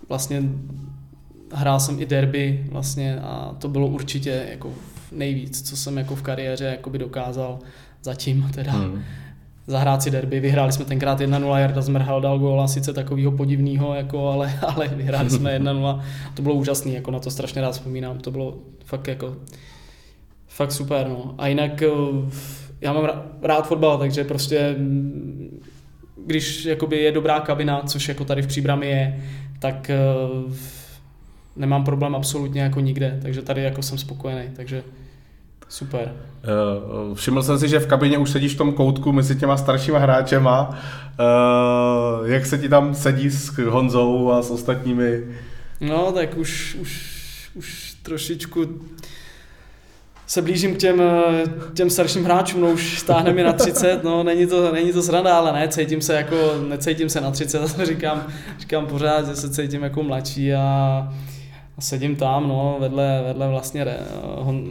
Vlastně 0.09 0.43
hrál 1.53 1.81
jsem 1.81 2.01
i 2.01 2.07
derby 2.07 2.65
vlastně 2.71 3.21
a 3.21 3.55
to 3.59 3.69
bylo 3.69 3.87
určitě 3.87 4.47
jako 4.51 4.71
nejvíc, 5.13 5.69
co 5.69 5.77
jsem 5.77 5.99
jako 5.99 6.17
v 6.17 6.23
kariéře 6.23 6.65
jakoby 6.65 6.99
dokázal 6.99 7.59
zatím 8.03 8.51
teda. 8.55 8.73
Hmm. 8.73 9.03
Zahrát 9.67 10.03
si 10.03 10.11
derby, 10.11 10.41
vyhráli 10.41 10.73
jsme 10.73 10.85
tenkrát 10.85 11.21
1-0, 11.21 11.57
Jarda 11.57 11.83
Zmrhal 11.83 12.21
dal 12.21 12.39
góla, 12.39 12.69
sice 12.69 12.93
takového 12.93 13.33
podivného, 13.33 13.95
jako, 13.95 14.29
ale, 14.29 14.59
ale 14.67 14.89
vyhráli 14.89 15.31
jsme 15.31 15.59
1-0, 15.59 16.03
to 16.35 16.43
bylo 16.43 16.55
úžasný, 16.55 16.95
jako 16.95 17.11
na 17.11 17.21
to 17.21 17.31
strašně 17.31 17.61
rád 17.61 17.73
vzpomínám, 17.73 18.19
to 18.19 18.31
bylo 18.31 18.59
fakt 18.85 19.09
jako 19.09 19.37
fakt 20.49 20.73
super, 20.73 21.09
no. 21.09 21.35
A 21.39 21.47
jinak 21.47 21.83
eh, 21.83 21.89
já 22.81 22.93
mám 22.93 23.11
rád 23.43 23.69
fotbal, 23.69 23.99
takže 23.99 24.25
prostě 24.25 24.75
mm, 24.79 25.61
když 26.27 26.65
jakoby 26.65 26.97
je 26.97 27.13
dobrá 27.13 27.41
kabina, 27.41 27.83
což 27.83 28.09
jako 28.09 28.25
tady 28.25 28.43
v 28.43 28.47
Příbrami 28.47 28.87
je, 28.87 29.25
tak 29.59 29.91
eh, 29.91 29.97
nemám 31.59 31.85
problém 31.85 32.15
absolutně 32.15 32.61
jako 32.61 32.81
nikde, 32.81 33.19
takže 33.23 33.43
tady 33.43 33.63
jako 33.63 33.83
jsem 33.83 33.99
spokojený, 33.99 34.51
takže 34.57 34.83
super. 35.69 36.15
Uh, 37.09 37.15
všiml 37.15 37.43
jsem 37.43 37.59
si, 37.59 37.69
že 37.69 37.81
v 37.81 37.87
kabině 37.87 38.19
už 38.19 38.31
sedíš 38.31 38.55
v 38.55 38.59
tom 38.59 38.73
koutku 38.73 39.13
mezi 39.13 39.37
těma 39.37 39.57
staršíma 39.57 39.99
hráčema. 39.99 40.69
Uh, 40.69 42.31
jak 42.31 42.47
se 42.47 42.59
ti 42.59 42.69
tam 42.69 42.95
sedí 42.95 43.31
s 43.31 43.59
Honzou 43.59 44.31
a 44.31 44.43
s 44.43 44.51
ostatními? 44.51 45.25
No, 45.81 46.13
tak 46.13 46.37
už, 46.37 46.77
už, 46.81 47.51
už 47.55 47.95
trošičku 48.03 48.67
se 50.29 50.43
blížím 50.43 50.75
k 50.75 50.79
těm, 50.79 51.03
těm 51.75 51.91
starším 51.91 52.25
hráčům, 52.25 52.61
no 52.61 52.71
už 52.71 52.99
stáhne 52.99 53.33
mi 53.33 53.43
na 53.43 53.53
30, 53.53 54.05
no 54.05 54.23
není 54.23 54.47
to, 54.47 54.73
není 54.73 54.93
to 54.93 55.03
sranda, 55.03 55.39
ale 55.39 55.53
ne, 55.53 55.69
cítím 55.69 56.03
se 56.03 56.15
jako, 56.15 56.37
necítím 56.69 57.09
se 57.09 57.21
na 57.21 57.31
30, 57.31 57.77
to 57.77 57.85
říkám, 57.87 58.27
říkám 58.59 58.87
pořád, 58.87 59.27
že 59.27 59.37
se 59.37 59.51
cítím 59.51 59.83
jako 59.83 60.03
mladší 60.03 60.55
a 60.55 61.15
a 61.79 61.81
sedím 61.81 62.17
tam, 62.17 62.49
no, 62.49 62.77
vedle, 62.81 63.23
vedle 63.27 63.49
vlastně 63.49 63.85
re, 63.85 63.97
Hon, 64.37 64.65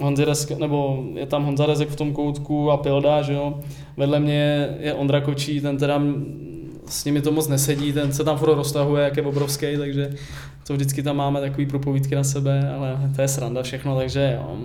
Honzi 0.00 0.24
Rezek, 0.24 0.58
nebo 0.58 1.04
je 1.14 1.26
tam 1.26 1.44
Honza 1.44 1.66
Rezek 1.66 1.88
v 1.88 1.96
tom 1.96 2.12
koutku 2.12 2.70
a 2.70 2.76
Pilda, 2.76 3.22
že 3.22 3.32
jo. 3.32 3.60
Vedle 3.96 4.20
mě 4.20 4.68
je 4.80 4.94
Ondra 4.94 5.20
Kočí, 5.20 5.60
ten 5.60 5.78
teda 5.78 6.02
s 6.86 7.04
nimi 7.04 7.20
to 7.20 7.32
moc 7.32 7.48
nesedí, 7.48 7.92
ten 7.92 8.12
se 8.12 8.24
tam 8.24 8.38
furt 8.38 8.54
roztahuje, 8.54 9.04
jak 9.04 9.16
je 9.16 9.22
obrovský, 9.22 9.66
takže 9.78 10.10
to 10.66 10.74
vždycky 10.74 11.02
tam 11.02 11.16
máme 11.16 11.40
takový 11.40 11.66
propovídky 11.66 12.14
na 12.14 12.24
sebe, 12.24 12.70
ale 12.70 13.10
to 13.16 13.22
je 13.22 13.28
sranda 13.28 13.62
všechno, 13.62 13.96
takže 13.96 14.38
jo, 14.38 14.56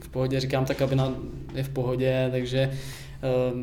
v 0.00 0.08
pohodě, 0.08 0.40
říkám, 0.40 0.64
ta 0.64 0.74
kabina 0.74 1.12
je 1.54 1.62
v 1.62 1.68
pohodě, 1.68 2.28
takže 2.30 2.70
uh, 3.52 3.60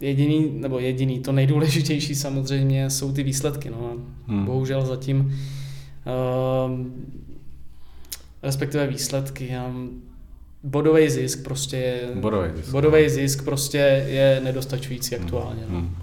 jediný, 0.00 0.50
nebo 0.54 0.78
jediný, 0.78 1.20
to 1.20 1.32
nejdůležitější 1.32 2.14
samozřejmě 2.14 2.90
jsou 2.90 3.12
ty 3.12 3.22
výsledky, 3.22 3.70
no. 3.70 3.92
Hmm. 4.26 4.44
Bohužel 4.44 4.86
zatím 4.86 5.38
respektive 8.42 8.86
výsledky. 8.86 9.54
Bodový 10.64 11.10
zisk 11.10 11.44
prostě 11.44 11.76
je, 11.76 12.08
bodový 12.14 12.50
zisk, 12.56 12.70
bodový 12.70 13.08
zisk 13.08 13.44
prostě 13.44 14.04
je 14.08 14.40
nedostačující 14.44 15.16
aktuálně. 15.16 15.62
Hmm. 15.68 15.74
No. 15.74 15.80
Hmm. 15.80 15.96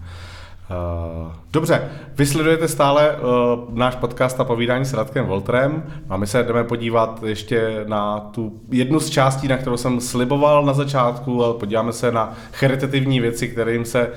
Uh, 1.26 1.32
dobře, 1.54 1.90
vy 2.16 2.26
sledujete 2.26 2.68
stále 2.68 3.18
uh, 3.18 3.78
náš 3.78 3.96
podcast 3.96 4.40
a 4.40 4.44
povídání 4.44 4.86
s 4.86 4.94
Radkem 4.94 5.26
Voltrem 5.26 5.84
a 6.10 6.18
my 6.18 6.28
se 6.28 6.44
jdeme 6.44 6.64
podívat 6.64 7.24
ještě 7.26 7.84
na 7.88 8.20
tu 8.20 8.60
jednu 8.72 9.00
z 9.00 9.10
částí, 9.10 9.48
na 9.48 9.58
kterou 9.58 9.78
jsem 9.78 10.02
sliboval 10.02 10.66
na 10.66 10.74
začátku, 10.74 11.44
ale 11.44 11.54
podíváme 11.54 11.94
se 11.94 12.12
na 12.12 12.38
charitativní 12.52 13.20
věci, 13.20 13.48
kterým 13.48 13.86
se 13.86 14.08
uh, 14.08 14.14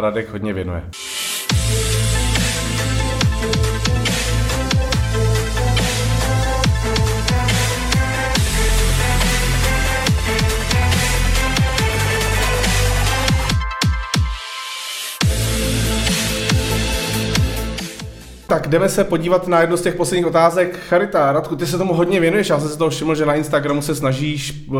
Radek 0.00 0.32
hodně 0.32 0.52
věnuje. 0.52 0.82
Tak 18.54 18.68
jdeme 18.68 18.88
se 18.88 19.04
podívat 19.04 19.48
na 19.48 19.60
jednu 19.60 19.76
z 19.76 19.82
těch 19.82 19.94
posledních 19.94 20.26
otázek. 20.26 20.78
Charita, 20.88 21.32
Radku, 21.32 21.56
ty 21.56 21.66
se 21.66 21.78
tomu 21.78 21.94
hodně 21.94 22.20
věnuješ, 22.20 22.48
já 22.48 22.60
jsem 22.60 22.68
se 22.68 22.78
toho 22.78 22.90
všiml, 22.90 23.14
že 23.14 23.26
na 23.26 23.34
Instagramu 23.34 23.82
se 23.82 23.94
snažíš 23.94 24.66
uh, 24.66 24.76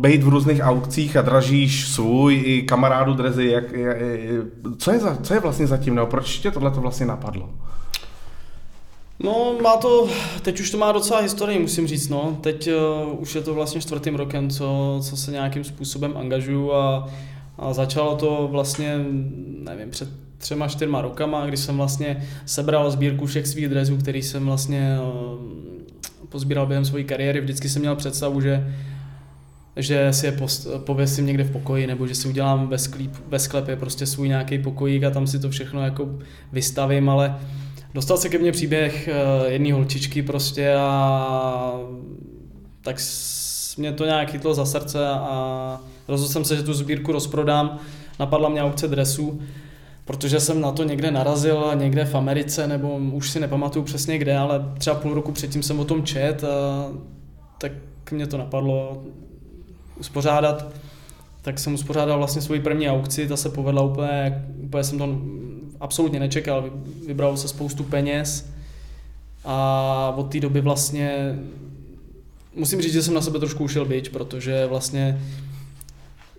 být 0.00 0.22
v 0.22 0.28
různých 0.28 0.60
aukcích 0.62 1.16
a 1.16 1.22
dražíš 1.22 1.88
svůj 1.88 2.42
i 2.44 2.62
kamarádu 2.62 3.14
drezy. 3.14 3.46
Jak, 3.46 3.72
jak, 3.72 3.96
co, 4.78 4.92
je 4.92 4.98
za, 4.98 5.16
co 5.22 5.34
je 5.34 5.40
vlastně 5.40 5.66
zatím, 5.66 5.94
nebo 5.94 6.06
proč 6.06 6.38
tě 6.38 6.50
tohle 6.50 6.70
to 6.70 6.80
vlastně 6.80 7.06
napadlo? 7.06 7.50
No, 9.20 9.54
má 9.62 9.76
to, 9.76 10.08
teď 10.42 10.60
už 10.60 10.70
to 10.70 10.78
má 10.78 10.92
docela 10.92 11.20
historii, 11.20 11.58
musím 11.58 11.86
říct, 11.86 12.08
no. 12.08 12.36
Teď 12.40 12.68
uh, 13.06 13.20
už 13.20 13.34
je 13.34 13.40
to 13.42 13.54
vlastně 13.54 13.80
čtvrtým 13.80 14.14
rokem, 14.14 14.50
co, 14.50 14.98
co 15.02 15.16
se 15.16 15.30
nějakým 15.30 15.64
způsobem 15.64 16.16
angažuju 16.16 16.72
a, 16.72 17.08
a 17.58 17.72
začalo 17.72 18.16
to 18.16 18.48
vlastně, 18.52 19.04
nevím, 19.58 19.90
před 19.90 20.23
třema, 20.44 20.68
čtyřma 20.68 21.00
rokama, 21.00 21.46
kdy 21.46 21.56
jsem 21.56 21.76
vlastně 21.76 22.26
sebral 22.46 22.90
sbírku 22.90 23.26
všech 23.26 23.46
svých 23.46 23.68
drezů, 23.68 23.96
který 23.96 24.22
jsem 24.22 24.44
vlastně 24.44 24.98
uh, 25.00 26.28
pozbíral 26.28 26.66
během 26.66 26.84
své 26.84 27.02
kariéry. 27.02 27.40
Vždycky 27.40 27.68
jsem 27.68 27.82
měl 27.82 27.96
představu, 27.96 28.40
že 28.40 28.74
že 29.76 30.12
si 30.12 30.26
je 30.26 30.32
post, 30.32 30.66
pověsím 30.78 31.26
někde 31.26 31.44
v 31.44 31.50
pokoji, 31.50 31.86
nebo 31.86 32.06
že 32.06 32.14
si 32.14 32.28
udělám 32.28 32.68
ve, 32.68 32.78
sklíp, 32.78 33.12
ve 33.28 33.38
sklepě 33.38 33.76
prostě 33.76 34.06
svůj 34.06 34.28
nějaký 34.28 34.58
pokojík 34.58 35.04
a 35.04 35.10
tam 35.10 35.26
si 35.26 35.38
to 35.38 35.50
všechno 35.50 35.84
jako 35.84 36.18
vystavím, 36.52 37.08
ale 37.08 37.38
dostal 37.94 38.16
se 38.16 38.28
ke 38.28 38.38
mně 38.38 38.52
příběh 38.52 39.08
eh, 39.08 39.52
jedné 39.52 39.72
holčičky 39.72 40.22
prostě 40.22 40.74
a 40.74 41.80
tak 42.82 42.96
mě 43.78 43.92
to 43.92 44.04
nějak 44.04 44.30
chytlo 44.30 44.54
za 44.54 44.66
srdce 44.66 45.08
a 45.08 45.80
rozhodl 46.08 46.32
jsem 46.32 46.44
se, 46.44 46.56
že 46.56 46.62
tu 46.62 46.74
sbírku 46.74 47.12
rozprodám. 47.12 47.78
Napadla 48.20 48.48
mě 48.48 48.62
aukce 48.62 48.88
dresů, 48.88 49.40
protože 50.04 50.40
jsem 50.40 50.60
na 50.60 50.72
to 50.72 50.84
někde 50.84 51.10
narazil, 51.10 51.70
někde 51.74 52.04
v 52.04 52.14
Americe, 52.14 52.66
nebo 52.66 52.96
už 52.96 53.30
si 53.30 53.40
nepamatuju 53.40 53.84
přesně 53.84 54.18
kde, 54.18 54.36
ale 54.38 54.72
třeba 54.78 54.96
půl 54.96 55.14
roku 55.14 55.32
předtím 55.32 55.62
jsem 55.62 55.80
o 55.80 55.84
tom 55.84 56.02
čet 56.02 56.44
a 56.44 56.88
tak 57.58 57.72
mě 58.10 58.26
to 58.26 58.38
napadlo 58.38 59.02
uspořádat. 60.00 60.66
Tak 61.42 61.58
jsem 61.58 61.74
uspořádal 61.74 62.18
vlastně 62.18 62.42
svoji 62.42 62.60
první 62.60 62.88
aukci, 62.88 63.28
ta 63.28 63.36
se 63.36 63.48
povedla 63.48 63.82
úplně, 63.82 64.44
úplně 64.62 64.84
jsem 64.84 64.98
to 64.98 65.18
absolutně 65.80 66.20
nečekal. 66.20 66.70
Vybralo 67.06 67.36
se 67.36 67.48
spoustu 67.48 67.84
peněz 67.84 68.50
a 69.44 70.14
od 70.16 70.32
té 70.32 70.40
doby 70.40 70.60
vlastně 70.60 71.38
musím 72.56 72.82
říct, 72.82 72.92
že 72.92 73.02
jsem 73.02 73.14
na 73.14 73.20
sebe 73.20 73.38
trošku 73.38 73.64
ušel 73.64 73.84
byč, 73.84 74.08
protože 74.08 74.66
vlastně 74.66 75.20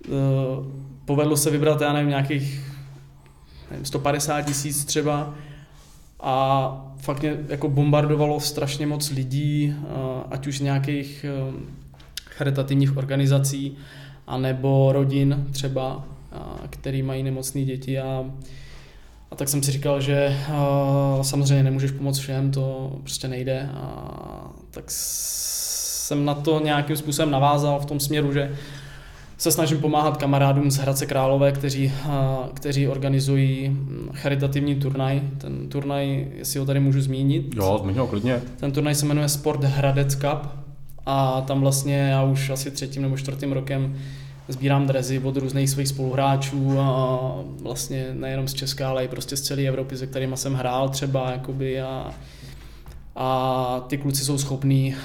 uh, 0.07 0.65
povedlo 1.05 1.37
se 1.37 1.51
vybrat, 1.51 1.81
já 1.81 1.93
nevím, 1.93 2.09
nějakých 2.09 2.74
nevím, 3.71 3.85
150 3.85 4.41
tisíc 4.41 4.85
třeba 4.85 5.33
a 6.19 6.95
fakt 6.97 7.21
mě 7.21 7.37
jako 7.49 7.69
bombardovalo 7.69 8.39
strašně 8.39 8.87
moc 8.87 9.09
lidí, 9.09 9.75
uh, 9.77 9.87
ať 10.31 10.47
už 10.47 10.57
z 10.57 10.61
nějakých 10.61 11.25
uh, 11.49 11.59
charitativních 12.29 12.97
organizací, 12.97 13.77
anebo 14.27 14.91
rodin 14.93 15.47
třeba, 15.51 16.03
který 16.69 17.03
mají 17.03 17.23
nemocné 17.23 17.63
děti 17.63 17.99
a 17.99 18.25
a 19.31 19.35
tak 19.35 19.49
jsem 19.49 19.63
si 19.63 19.71
říkal, 19.71 20.01
že 20.01 20.37
samozřejmě 21.21 21.63
nemůžeš 21.63 21.91
pomoct 21.91 22.19
všem, 22.19 22.51
to 22.51 22.95
prostě 22.99 23.27
nejde. 23.27 23.69
A 23.73 24.49
tak 24.71 24.83
jsem 24.87 26.25
na 26.25 26.33
to 26.33 26.59
nějakým 26.59 26.95
způsobem 26.95 27.31
navázal 27.31 27.79
v 27.79 27.85
tom 27.85 27.99
směru, 27.99 28.33
že 28.33 28.55
se 29.37 29.51
snažím 29.51 29.77
pomáhat 29.77 30.17
kamarádům 30.17 30.71
z 30.71 30.77
Hradce 30.77 31.05
Králové, 31.05 31.51
kteří, 31.51 31.93
uh, 32.05 32.11
kteří 32.53 32.87
organizují 32.87 33.67
hm, 33.69 34.09
charitativní 34.13 34.75
turnaj. 34.75 35.21
Ten 35.37 35.69
turnaj, 35.69 36.27
jestli 36.35 36.59
ho 36.59 36.65
tady 36.65 36.79
můžu 36.79 37.01
zmínit. 37.01 37.55
Jo, 37.55 37.79
zmínil 37.83 38.07
klidně. 38.07 38.41
Ten 38.59 38.71
turnaj 38.71 38.95
se 38.95 39.05
jmenuje 39.05 39.29
Sport 39.29 39.63
Hradec 39.63 40.15
Cup 40.15 40.49
a 41.05 41.41
tam 41.41 41.61
vlastně 41.61 41.97
já 41.97 42.23
už 42.23 42.49
asi 42.49 42.71
třetím 42.71 43.01
nebo 43.01 43.17
čtvrtým 43.17 43.51
rokem 43.51 43.95
sbírám 44.47 44.87
drezy 44.87 45.19
od 45.19 45.37
různých 45.37 45.69
svých 45.69 45.87
spoluhráčů 45.87 46.79
a 46.79 47.19
vlastně 47.61 48.07
nejenom 48.13 48.47
z 48.47 48.53
Česka, 48.53 48.89
ale 48.89 49.05
i 49.05 49.07
prostě 49.07 49.37
z 49.37 49.41
celé 49.41 49.61
Evropy, 49.61 49.97
se 49.97 50.07
kterými 50.07 50.37
jsem 50.37 50.53
hrál 50.53 50.89
třeba 50.89 51.31
jakoby 51.31 51.81
a, 51.81 52.11
a 53.15 53.85
ty 53.87 53.97
kluci 53.97 54.23
jsou 54.23 54.37
schopní 54.37 54.95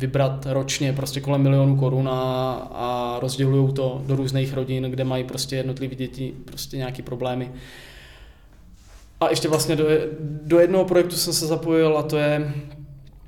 vybrat 0.00 0.46
ročně 0.50 0.92
prostě 0.92 1.20
kolem 1.20 1.42
milionu 1.42 1.76
korun 1.76 2.08
a, 2.08 2.52
a 2.72 3.18
rozdělují 3.20 3.72
to 3.72 4.02
do 4.06 4.16
různých 4.16 4.54
rodin, 4.54 4.84
kde 4.84 5.04
mají 5.04 5.24
prostě 5.24 5.56
jednotlivé 5.56 5.94
děti 5.94 6.32
prostě 6.44 6.76
nějaké 6.76 7.02
problémy. 7.02 7.50
A 9.20 9.30
ještě 9.30 9.48
vlastně 9.48 9.76
do, 9.76 9.84
do 10.42 10.60
jednoho 10.60 10.84
projektu 10.84 11.16
jsem 11.16 11.32
se 11.32 11.46
zapojil 11.46 11.98
a 11.98 12.02
to 12.02 12.16
je 12.16 12.52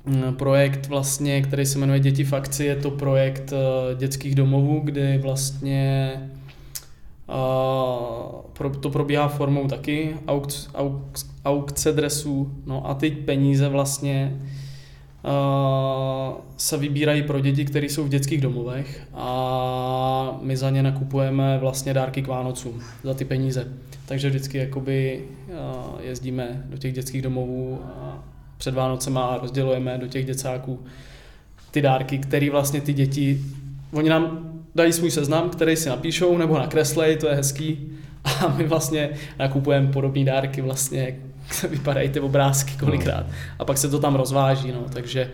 Mm, 0.05 0.35
projekt 0.35 0.87
vlastně, 0.87 1.41
který 1.41 1.65
se 1.65 1.79
jmenuje 1.79 1.99
Děti 1.99 2.23
v 2.23 2.33
akci, 2.33 2.65
je 2.65 2.75
to 2.75 2.91
projekt 2.91 3.53
eh, 3.53 3.95
dětských 3.95 4.35
domovů, 4.35 4.81
kdy 4.83 5.17
vlastně 5.17 6.13
uh, 8.59 8.69
to 8.79 8.89
probíhá 8.89 9.27
formou 9.27 9.67
taky 9.67 10.15
aukce, 10.27 10.69
aukce 11.45 11.91
dresů, 11.91 12.51
no 12.65 12.89
a 12.89 12.93
ty 12.93 13.11
peníze 13.11 13.69
vlastně 13.69 14.41
se 16.57 16.77
vybírají 16.77 17.23
pro 17.23 17.39
děti, 17.39 17.65
které 17.65 17.85
jsou 17.85 18.03
v 18.03 18.09
dětských 18.09 18.41
domovech 18.41 19.07
a 19.13 20.39
my 20.41 20.57
za 20.57 20.69
ně 20.69 20.83
nakupujeme 20.83 21.57
vlastně 21.57 21.93
dárky 21.93 22.21
k 22.21 22.27
Vánocům 22.27 22.81
za 23.03 23.13
ty 23.13 23.25
peníze. 23.25 23.67
Takže 24.05 24.29
vždycky 24.29 24.57
jakoby 24.57 25.21
uh, 25.47 25.55
jezdíme 26.01 26.63
do 26.69 26.77
těch 26.77 26.93
dětských 26.93 27.21
domovů 27.21 27.79
a 27.83 28.23
před 28.57 28.73
Vánocema 28.73 29.37
rozdělujeme 29.41 29.97
do 29.97 30.07
těch 30.07 30.25
děcáků 30.25 30.79
ty 31.71 31.81
dárky, 31.81 32.17
které 32.17 32.49
vlastně 32.49 32.81
ty 32.81 32.93
děti, 32.93 33.41
oni 33.91 34.09
nám 34.09 34.53
dají 34.75 34.93
svůj 34.93 35.11
seznam, 35.11 35.49
který 35.49 35.75
si 35.75 35.89
napíšou 35.89 36.37
nebo 36.37 36.57
nakreslej, 36.57 37.17
to 37.17 37.27
je 37.27 37.35
hezký, 37.35 37.91
a 38.23 38.47
my 38.57 38.67
vlastně 38.67 39.09
nakupujeme 39.39 39.91
podobné 39.91 40.25
dárky, 40.25 40.61
vlastně 40.61 41.15
vypadají 41.69 42.09
ty 42.09 42.19
obrázky 42.19 42.73
kolikrát. 42.79 43.25
A 43.59 43.65
pak 43.65 43.77
se 43.77 43.89
to 43.89 43.99
tam 43.99 44.15
rozváží, 44.15 44.71
no, 44.71 44.85
takže 44.93 45.31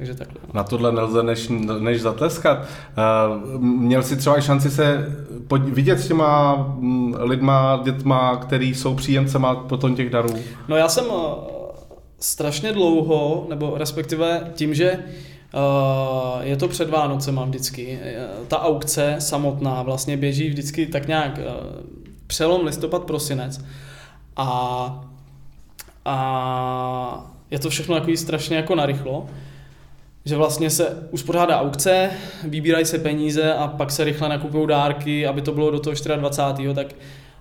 takže 0.00 0.14
takhle. 0.14 0.40
Na 0.54 0.64
tohle 0.64 0.92
nelze 0.92 1.22
než, 1.22 1.48
než 1.78 2.02
zatleskat. 2.02 2.58
Uh, 2.58 3.60
měl 3.60 4.02
jsi 4.02 4.16
třeba 4.16 4.40
šanci 4.40 4.70
se 4.70 5.16
pod, 5.48 5.62
vidět 5.62 6.00
s 6.00 6.08
těma 6.08 6.56
mm, 6.56 7.14
lidma, 7.18 7.80
dětma, 7.84 8.36
který 8.36 8.74
jsou 8.74 8.94
příjemcema 8.94 9.54
potom 9.54 9.94
těch 9.94 10.10
darů? 10.10 10.34
No 10.68 10.76
já 10.76 10.88
jsem 10.88 11.04
strašně 12.18 12.72
dlouho, 12.72 13.46
nebo 13.48 13.74
respektive 13.78 14.50
tím, 14.54 14.74
že 14.74 14.98
Uh, 15.54 16.40
je 16.42 16.56
to 16.56 16.68
před 16.68 16.90
Vánocema 16.90 17.44
vždycky. 17.44 17.98
Ta 18.48 18.62
aukce 18.62 19.16
samotná 19.18 19.82
vlastně 19.82 20.16
běží 20.16 20.48
vždycky 20.48 20.86
tak 20.86 21.08
nějak 21.08 21.40
přelom 22.26 22.64
listopad, 22.64 23.04
prosinec. 23.04 23.64
A, 24.36 25.09
a 26.04 27.30
je 27.50 27.58
to 27.58 27.70
všechno 27.70 27.94
takový 27.94 28.16
strašně 28.16 28.56
jako 28.56 28.74
narychlo, 28.74 29.26
že 30.24 30.36
vlastně 30.36 30.70
se 30.70 31.08
uspořádá 31.10 31.60
aukce, 31.60 32.10
vybírají 32.44 32.84
se 32.84 32.98
peníze 32.98 33.54
a 33.54 33.68
pak 33.68 33.90
se 33.90 34.04
rychle 34.04 34.28
nakupují 34.28 34.68
dárky, 34.68 35.26
aby 35.26 35.42
to 35.42 35.52
bylo 35.52 35.70
do 35.70 35.80
toho 35.80 35.96
24. 36.16 36.74
tak 36.74 36.86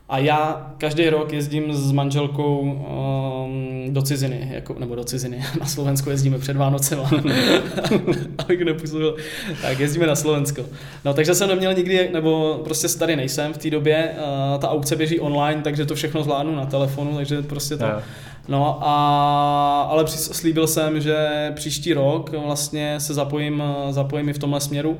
a 0.09 0.17
já 0.17 0.71
každý 0.77 1.09
rok 1.09 1.33
jezdím 1.33 1.73
s 1.73 1.91
manželkou 1.91 2.59
um, 2.61 3.93
do 3.93 4.01
ciziny, 4.01 4.49
jako, 4.53 4.75
nebo 4.79 4.95
do 4.95 5.03
ciziny, 5.03 5.43
na 5.59 5.65
Slovensko 5.65 6.09
jezdíme 6.09 6.39
před 6.39 6.57
Vánocem, 6.57 6.99
abych 8.37 8.59
nepůsobil. 8.65 9.15
Tak 9.61 9.79
jezdíme 9.79 10.07
na 10.07 10.15
Slovensko. 10.15 10.65
No 11.05 11.13
takže 11.13 11.35
jsem 11.35 11.49
neměl 11.49 11.73
nikdy, 11.73 12.09
nebo 12.13 12.61
prostě 12.63 12.87
tady 12.87 13.15
nejsem 13.15 13.53
v 13.53 13.57
té 13.57 13.69
době, 13.69 14.11
uh, 14.53 14.59
ta 14.59 14.69
aukce 14.69 14.95
běží 14.95 15.19
online, 15.19 15.61
takže 15.61 15.85
to 15.85 15.95
všechno 15.95 16.23
zvládnu 16.23 16.55
na 16.55 16.65
telefonu, 16.65 17.15
takže 17.15 17.41
prostě 17.41 17.77
to... 17.77 17.85
Yeah. 17.85 18.03
No 18.49 18.79
a, 18.81 19.81
ale 19.89 20.07
slíbil 20.07 20.67
jsem, 20.67 21.01
že 21.01 21.51
příští 21.55 21.93
rok 21.93 22.29
vlastně 22.45 22.99
se 22.99 23.13
zapojím, 23.13 23.63
zapojím 23.89 24.29
i 24.29 24.33
v 24.33 24.39
tomhle 24.39 24.61
směru. 24.61 24.97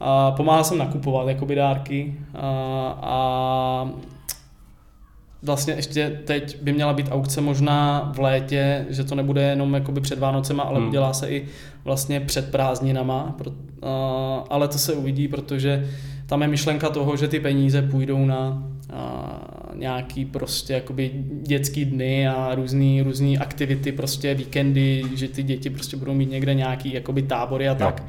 A 0.00 0.30
pomáhal 0.30 0.64
jsem 0.64 0.78
nakupovat 0.78 1.28
jakoby 1.28 1.54
dárky 1.54 2.14
a, 2.34 2.98
a 3.02 3.90
vlastně 5.42 5.74
ještě 5.74 6.20
teď 6.24 6.62
by 6.62 6.72
měla 6.72 6.92
být 6.92 7.08
aukce 7.10 7.40
možná 7.40 8.12
v 8.14 8.18
létě, 8.18 8.86
že 8.88 9.04
to 9.04 9.14
nebude 9.14 9.42
jenom 9.42 9.74
jakoby 9.74 10.00
před 10.00 10.18
Vánocema, 10.18 10.62
ale 10.62 10.78
hmm. 10.78 10.88
udělá 10.88 11.12
se 11.12 11.30
i 11.30 11.48
vlastně 11.84 12.20
před 12.20 12.50
prázdninama, 12.50 13.34
pro, 13.38 13.50
uh, 13.50 13.56
ale 14.50 14.68
to 14.68 14.78
se 14.78 14.92
uvidí, 14.92 15.28
protože 15.28 15.90
tam 16.30 16.42
je 16.42 16.48
myšlenka 16.48 16.90
toho, 16.90 17.16
že 17.16 17.28
ty 17.28 17.40
peníze 17.40 17.82
půjdou 17.82 18.24
na 18.24 18.62
uh, 18.92 19.78
nějaký 19.78 20.24
prostě 20.24 20.72
jakoby 20.72 21.10
dětský 21.42 21.84
dny 21.84 22.28
a 22.28 22.54
různý, 22.54 23.02
různý 23.02 23.38
aktivity, 23.38 23.92
prostě 23.92 24.34
víkendy, 24.34 25.02
že 25.14 25.28
ty 25.28 25.42
děti 25.42 25.70
prostě 25.70 25.96
budou 25.96 26.14
mít 26.14 26.30
někde 26.30 26.54
nějaký 26.54 26.92
jakoby 26.92 27.22
tábory 27.22 27.68
a 27.68 27.74
tak. 27.74 28.00
No. 28.00 28.06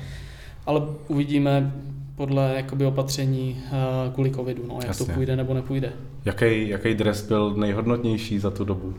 Ale 0.65 0.81
uvidíme, 1.07 1.73
podle 2.15 2.53
jakoby 2.55 2.85
opatření 2.85 3.57
uh, 3.65 4.13
kvůli 4.13 4.31
covidu, 4.31 4.63
no, 4.67 4.75
jak 4.75 4.87
Jasně. 4.87 5.05
to 5.05 5.11
půjde 5.11 5.35
nebo 5.35 5.53
nepůjde. 5.53 5.93
Jaký, 6.25 6.69
jaký 6.69 6.93
dres 6.93 7.27
byl 7.27 7.53
nejhodnotnější 7.57 8.39
za 8.39 8.51
tu 8.51 8.65
dobu? 8.65 8.93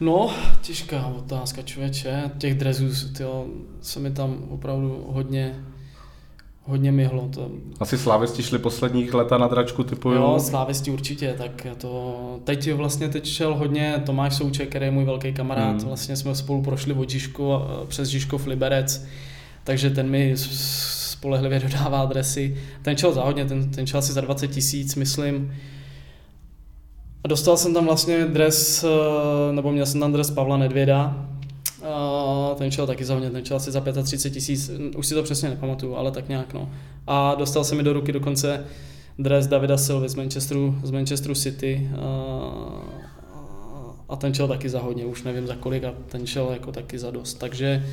No, 0.00 0.30
těžká 0.62 1.06
otázka, 1.06 1.62
člověče. 1.62 2.30
Těch 2.38 2.54
drezů, 2.54 3.12
tyjo, 3.12 3.46
se 3.80 4.00
mi 4.00 4.10
tam 4.10 4.38
opravdu 4.48 5.04
hodně, 5.08 5.54
hodně 6.64 6.92
myhlo. 6.92 7.28
To... 7.34 7.50
Asi 7.80 7.98
slávisti 7.98 8.42
šli 8.42 8.58
posledních 8.58 9.14
leta 9.14 9.38
na 9.38 9.48
dračku 9.48 9.84
typu. 9.84 10.10
Jo, 10.10 10.40
slávisti 10.40 10.90
určitě, 10.90 11.34
tak 11.38 11.66
to... 11.78 12.40
Teď 12.44 12.72
vlastně 12.72 13.08
teď 13.08 13.26
šel 13.26 13.54
hodně 13.54 14.02
Tomáš 14.06 14.34
Souček, 14.34 14.68
který 14.68 14.84
je 14.84 14.90
můj 14.90 15.04
velký 15.04 15.32
kamarád. 15.32 15.76
Hmm. 15.76 15.88
Vlastně 15.88 16.16
jsme 16.16 16.34
spolu 16.34 16.62
prošli 16.62 16.92
od 16.92 17.10
Žižku, 17.10 17.52
přes 17.88 18.08
Žižkov 18.08 18.46
Liberec, 18.46 19.06
takže 19.64 19.90
ten 19.90 20.10
mi 20.10 20.34
spolehlivě 20.36 21.60
dodává 21.68 22.00
adresy. 22.00 22.56
Ten 22.82 22.96
čel 22.96 23.12
za 23.12 23.24
hodně, 23.24 23.44
ten, 23.44 23.70
ten 23.70 23.86
čel 23.86 23.98
asi 23.98 24.12
za 24.12 24.20
20 24.20 24.48
tisíc, 24.48 24.94
myslím. 24.94 25.54
A 27.24 27.28
dostal 27.28 27.56
jsem 27.56 27.74
tam 27.74 27.84
vlastně 27.84 28.24
dres, 28.24 28.84
eh, 28.84 29.52
nebo 29.52 29.72
měl 29.72 29.86
jsem 29.86 30.00
tam 30.00 30.12
dres 30.12 30.30
Pavla 30.30 30.56
Nedvěda, 30.56 31.26
ten 32.54 32.70
čel 32.70 32.86
taky 32.86 33.04
za 33.04 33.14
hodně, 33.14 33.30
ten 33.30 33.44
čel 33.44 33.56
asi 33.56 33.70
za 33.70 33.80
35 33.80 34.30
tisíc, 34.30 34.70
už 34.96 35.06
si 35.06 35.14
to 35.14 35.22
přesně 35.22 35.48
nepamatuju, 35.48 35.96
ale 35.96 36.10
tak 36.10 36.28
nějak 36.28 36.54
no. 36.54 36.70
A 37.06 37.34
dostal 37.34 37.64
se 37.64 37.74
mi 37.74 37.82
do 37.82 37.92
ruky 37.92 38.12
dokonce 38.12 38.64
dres 39.18 39.46
Davida 39.46 39.76
Silvy 39.76 40.08
z 40.08 40.14
Manchesteru, 40.14 40.78
z 40.82 40.90
Manchesteru 40.90 41.34
City 41.34 41.90
a, 41.98 42.04
a 44.08 44.16
ten 44.16 44.34
čel 44.34 44.48
taky 44.48 44.68
za 44.68 44.80
hodně, 44.80 45.04
už 45.04 45.22
nevím 45.22 45.46
za 45.46 45.56
kolik 45.56 45.84
a 45.84 45.94
ten 46.08 46.26
čel 46.26 46.48
jako 46.52 46.72
taky 46.72 46.98
za 46.98 47.10
dost, 47.10 47.34
takže 47.34 47.84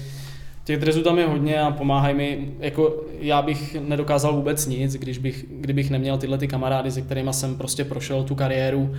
těch 0.63 0.79
drezů 0.79 1.03
tam 1.03 1.19
je 1.19 1.27
hodně 1.27 1.61
a 1.61 1.71
pomáhají 1.71 2.15
mi, 2.15 2.51
jako 2.59 3.03
já 3.19 3.41
bych 3.41 3.75
nedokázal 3.79 4.33
vůbec 4.33 4.67
nic, 4.67 4.93
když 4.93 5.17
bych, 5.17 5.45
kdybych 5.49 5.89
neměl 5.89 6.17
tyhle 6.17 6.37
ty 6.37 6.47
kamarády, 6.47 6.91
se 6.91 7.01
kterými 7.01 7.33
jsem 7.33 7.55
prostě 7.55 7.85
prošel 7.85 8.23
tu 8.23 8.35
kariéru. 8.35 8.95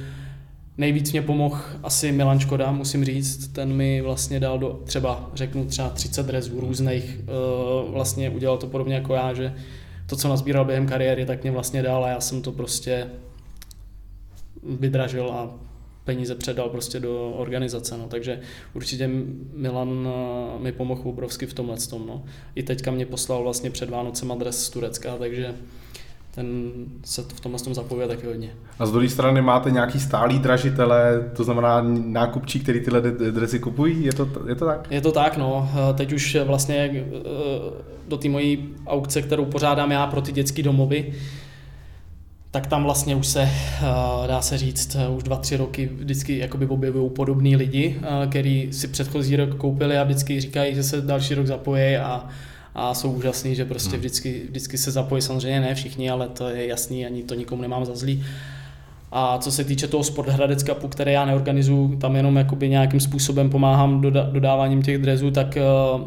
Nejvíc 0.79 1.13
mě 1.13 1.23
pomohl 1.23 1.59
asi 1.83 2.13
Milan 2.13 2.39
Škoda, 2.39 2.73
musím 2.73 3.05
říct, 3.05 3.49
ten 3.49 3.73
mi 3.73 4.01
vlastně 4.01 4.41
dal 4.41 4.59
do 4.59 4.81
třeba, 4.85 5.31
řeknu 5.35 5.65
třeba 5.65 5.89
30 5.89 6.27
drezů 6.27 6.61
různých, 6.61 7.21
uh, 7.21 7.93
vlastně 7.93 8.31
udělal 8.31 8.59
to 8.59 8.67
podobně 8.67 8.95
jako 8.95 9.15
já, 9.15 9.35
že 9.35 9.55
to, 10.07 10.17
co 10.17 10.29
nazbíral 10.29 10.65
během 10.65 10.87
kariéry, 10.87 11.27
tak 11.27 11.43
mě 11.43 11.51
vlastně 11.51 11.83
dal 11.83 12.05
a 12.05 12.09
já 12.09 12.21
jsem 12.21 12.43
to 12.43 12.53
prostě 12.53 13.07
vydražil 14.63 15.31
a 15.31 15.55
peníze 16.05 16.35
předal 16.35 16.69
prostě 16.69 17.01
do 17.01 17.31
organizace, 17.31 17.99
no. 17.99 18.09
takže 18.09 18.41
určitě 18.75 19.11
Milan 19.53 20.09
eh, 20.09 20.63
mi 20.63 20.73
pomohl 20.73 21.03
obrovsky 21.05 21.47
v 21.47 21.55
tomhle 21.55 21.77
tom, 21.91 22.07
no. 22.07 22.25
I 22.55 22.63
teďka 22.63 22.91
mě 22.91 23.07
poslal 23.07 23.43
vlastně 23.43 23.71
před 23.71 23.91
Vánocem 23.91 24.33
adres 24.33 24.65
z 24.65 24.71
Turecka, 24.71 25.17
takže 25.17 25.55
ten 26.35 26.73
se 27.05 27.23
v 27.23 27.41
tomhle 27.41 27.61
tom 27.61 27.75
zapojuje 27.75 28.09
taky 28.09 28.27
hodně. 28.27 28.51
A 28.79 28.87
z 28.87 28.93
druhé 28.93 29.09
strany 29.09 29.43
máte 29.43 29.71
nějaký 29.71 30.01
stálý 30.01 30.39
dražitele, 30.39 31.31
to 31.37 31.45
znamená 31.45 31.83
nákupčí, 32.07 32.61
který 32.61 32.81
tyhle 32.81 33.01
dresy 33.31 33.59
kupují, 33.59 34.05
je 34.05 34.13
to, 34.13 34.29
je 34.49 34.55
to 34.55 34.67
tak? 34.67 34.91
Je 34.91 35.01
to 35.01 35.13
tak, 35.13 35.37
no. 35.37 35.71
Eh, 35.75 35.95
teď 35.95 36.13
už 36.13 36.37
vlastně 36.45 36.77
eh, 36.77 37.01
do 38.09 38.17
té 38.17 38.29
mojí 38.29 38.69
aukce, 38.87 39.23
kterou 39.23 39.45
pořádám 39.45 39.93
já 39.93 40.07
pro 40.07 40.21
ty 40.21 40.33
dětské 40.33 40.63
domovy, 40.63 41.13
tak 42.51 42.67
tam 42.67 42.85
vlastně 42.85 43.17
už 43.17 43.27
se, 43.27 43.43
eh, 43.43 44.27
dá 44.27 44.43
se 44.43 44.59
říct, 44.59 44.97
už 45.17 45.23
dva, 45.23 45.37
tři 45.37 45.57
roky 45.57 45.91
vždycky 45.95 46.39
jakoby 46.39 46.67
objevují 46.67 47.11
podobní 47.11 47.57
lidi, 47.57 48.01
který 48.31 48.73
si 48.73 48.89
předchozí 48.89 49.37
rok 49.37 49.55
koupili 49.55 49.99
a 49.99 50.05
vždycky 50.05 50.41
říkají, 50.41 50.75
že 50.75 50.83
se 50.83 51.01
další 51.01 51.35
rok 51.35 51.47
zapojí 51.47 51.97
a, 51.97 52.29
a 52.75 52.95
jsou 52.95 53.13
úžasný, 53.13 53.55
že 53.55 53.65
prostě 53.65 53.91
hmm. 53.91 53.99
vždycky, 53.99 54.43
vždycky 54.49 54.79
se 54.79 54.91
zapojí, 54.91 55.23
samozřejmě 55.23 55.61
ne 55.61 55.75
všichni, 55.75 56.11
ale 56.11 56.29
to 56.29 56.49
je 56.49 56.67
jasný, 56.67 57.07
ani 57.07 57.23
to 57.23 57.35
nikomu 57.35 57.63
nemám 57.63 57.85
za 57.85 57.95
zlý. 57.95 58.25
A 59.13 59.39
co 59.39 59.53
se 59.53 59.65
týče 59.65 59.89
toho 59.89 60.05
Sport 60.05 60.29
Hradec 60.29 60.65
Cupu, 60.65 60.89
který 60.89 61.13
já 61.13 61.25
neorganizuju, 61.25 61.97
tam 61.97 62.17
jenom 62.17 62.37
jakoby 62.37 62.69
nějakým 62.69 63.01
způsobem 63.01 63.51
pomáhám 63.51 64.01
doda- 64.01 64.31
dodáváním 64.33 64.83
těch 64.83 64.99
drezů, 64.99 65.31
tak 65.31 65.59
uh, 65.97 66.03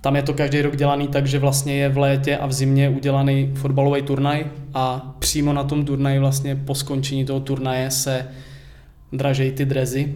tam 0.00 0.16
je 0.16 0.22
to 0.22 0.34
každý 0.34 0.62
rok 0.62 0.76
dělaný 0.76 1.08
tak, 1.08 1.26
že 1.26 1.38
vlastně 1.38 1.76
je 1.76 1.88
v 1.88 1.98
létě 1.98 2.36
a 2.36 2.46
v 2.46 2.52
zimě 2.52 2.88
udělaný 2.88 3.50
fotbalový 3.54 4.02
turnaj 4.02 4.46
a 4.74 5.14
přímo 5.18 5.52
na 5.52 5.64
tom 5.64 5.84
turnaji 5.84 6.18
vlastně 6.18 6.56
po 6.56 6.74
skončení 6.74 7.24
toho 7.24 7.40
turnaje 7.40 7.90
se 7.90 8.28
dražejí 9.12 9.52
ty 9.52 9.64
drezy 9.64 10.14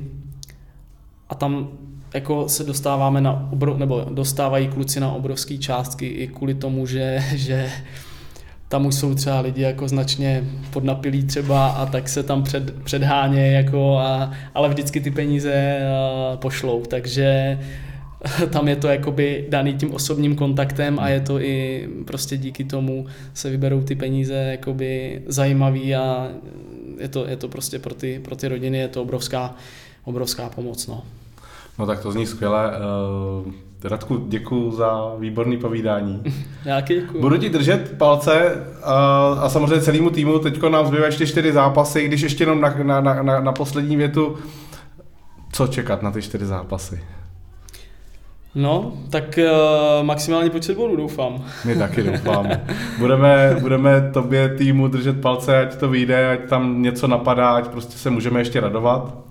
a 1.28 1.34
tam 1.34 1.68
jako 2.14 2.48
se 2.48 2.64
dostáváme 2.64 3.20
na 3.20 3.48
obrov, 3.52 3.78
nebo 3.78 4.06
dostávají 4.10 4.68
kluci 4.68 5.00
na 5.00 5.12
obrovské 5.12 5.58
částky 5.58 6.06
i 6.06 6.26
kvůli 6.28 6.54
tomu, 6.54 6.86
že, 6.86 7.24
že 7.34 7.70
tam 8.68 8.86
už 8.86 8.94
jsou 8.94 9.14
třeba 9.14 9.40
lidi 9.40 9.62
jako 9.62 9.88
značně 9.88 10.44
podnapilí 10.72 11.24
třeba 11.24 11.68
a 11.68 11.86
tak 11.86 12.08
se 12.08 12.22
tam 12.22 12.42
před, 12.42 12.82
předháně 12.82 13.52
jako 13.52 13.98
a, 13.98 14.32
ale 14.54 14.68
vždycky 14.68 15.00
ty 15.00 15.10
peníze 15.10 15.80
pošlou, 16.36 16.82
takže 16.82 17.58
tam 18.52 18.68
je 18.68 18.76
to 18.76 18.88
jakoby 18.88 19.46
daný 19.48 19.74
tím 19.74 19.94
osobním 19.94 20.36
kontaktem 20.36 20.98
a 20.98 21.08
je 21.08 21.20
to 21.20 21.40
i 21.40 21.88
prostě 22.06 22.36
díky 22.36 22.64
tomu 22.64 23.06
se 23.34 23.50
vyberou 23.50 23.82
ty 23.82 23.94
peníze 23.94 24.34
jakoby 24.34 25.22
zajímavý 25.26 25.94
a 25.94 26.28
je 27.00 27.08
to, 27.08 27.26
je 27.26 27.36
to 27.36 27.48
prostě 27.48 27.78
pro 27.78 27.94
ty, 27.94 28.20
pro 28.24 28.36
ty 28.36 28.48
rodiny 28.48 28.78
je 28.78 28.88
to 28.88 29.02
obrovská, 29.02 29.54
obrovská 30.04 30.48
pomoc. 30.48 30.86
No. 30.86 31.02
No 31.80 31.86
tak 31.86 32.02
to 32.02 32.12
zní 32.12 32.26
skvěle. 32.26 32.72
Uh... 33.46 33.52
Radku, 33.84 34.24
děkuji 34.28 34.70
za 34.70 35.14
výborný 35.18 35.56
povídání. 35.56 36.22
Já 36.64 36.80
děkuji. 36.80 37.20
Budu 37.20 37.36
ti 37.36 37.48
držet 37.48 37.98
palce 37.98 38.66
a, 38.82 39.26
a 39.40 39.48
samozřejmě 39.48 39.80
celému 39.80 40.10
týmu. 40.10 40.38
Teď 40.38 40.62
nám 40.62 40.86
zbývá 40.86 41.06
ještě 41.06 41.26
čtyři 41.26 41.52
zápasy, 41.52 42.08
když 42.08 42.20
ještě 42.20 42.42
jenom 42.42 42.60
na, 42.60 43.00
na, 43.00 43.22
na, 43.22 43.40
na 43.40 43.52
poslední 43.52 43.96
větu, 43.96 44.36
co 45.52 45.66
čekat 45.66 46.02
na 46.02 46.10
ty 46.10 46.22
čtyři 46.22 46.46
zápasy? 46.46 47.00
No, 48.54 48.92
tak 49.10 49.38
uh, 49.38 50.06
maximální 50.06 50.50
počet 50.50 50.76
bodů 50.76 50.96
doufám. 50.96 51.44
My 51.64 51.74
taky 51.74 52.02
doufáme. 52.02 52.64
Budeme, 52.98 53.56
budeme 53.60 54.10
tobě 54.12 54.48
týmu 54.48 54.88
držet 54.88 55.20
palce, 55.20 55.60
ať 55.60 55.76
to 55.76 55.88
vyjde, 55.88 56.30
ať 56.30 56.48
tam 56.48 56.82
něco 56.82 57.06
napadá, 57.06 57.50
ať 57.50 57.68
prostě 57.68 57.98
se 57.98 58.10
můžeme 58.10 58.40
ještě 58.40 58.60
radovat. 58.60 59.29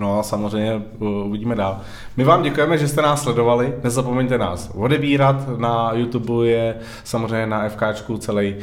No 0.00 0.18
a 0.18 0.22
samozřejmě 0.22 0.82
uvidíme 0.98 1.54
dál. 1.54 1.80
My 2.16 2.24
vám 2.24 2.42
děkujeme, 2.42 2.78
že 2.78 2.88
jste 2.88 3.02
nás 3.02 3.22
sledovali. 3.22 3.74
Nezapomeňte 3.84 4.38
nás 4.38 4.70
odebírat. 4.74 5.58
Na 5.58 5.92
YouTube 5.92 6.48
je 6.48 6.74
samozřejmě 7.04 7.46
na 7.46 7.68
FKčku 7.68 8.18
celý 8.18 8.54
uh, 8.54 8.62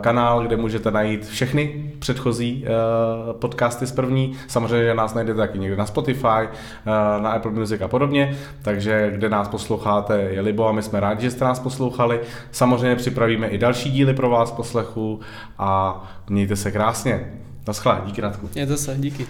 kanál, 0.00 0.42
kde 0.42 0.56
můžete 0.56 0.90
najít 0.90 1.26
všechny 1.26 1.92
předchozí 1.98 2.64
uh, 2.64 3.32
podcasty 3.32 3.86
z 3.86 3.92
první. 3.92 4.36
Samozřejmě 4.46 4.94
nás 4.94 5.14
najdete 5.14 5.38
taky 5.38 5.58
někde 5.58 5.76
na 5.76 5.86
Spotify, 5.86 6.26
uh, 6.26 7.22
na 7.22 7.30
Apple 7.30 7.50
Music 7.50 7.80
a 7.80 7.88
podobně. 7.88 8.36
Takže 8.62 9.10
kde 9.14 9.28
nás 9.28 9.48
posloucháte 9.48 10.20
je 10.20 10.40
libo 10.40 10.68
a 10.68 10.72
my 10.72 10.82
jsme 10.82 11.00
rádi, 11.00 11.22
že 11.22 11.30
jste 11.30 11.44
nás 11.44 11.60
poslouchali. 11.60 12.20
Samozřejmě 12.50 12.96
připravíme 12.96 13.48
i 13.48 13.58
další 13.58 13.90
díly 13.90 14.14
pro 14.14 14.30
vás 14.30 14.52
poslechu 14.52 15.20
a 15.58 16.02
mějte 16.28 16.56
se 16.56 16.70
krásně. 16.70 17.32
Naschle, 17.66 18.02
díky 18.06 18.20
Radku. 18.20 18.48
Mějte 18.54 18.76
se, 18.76 18.94
díky. 18.98 19.26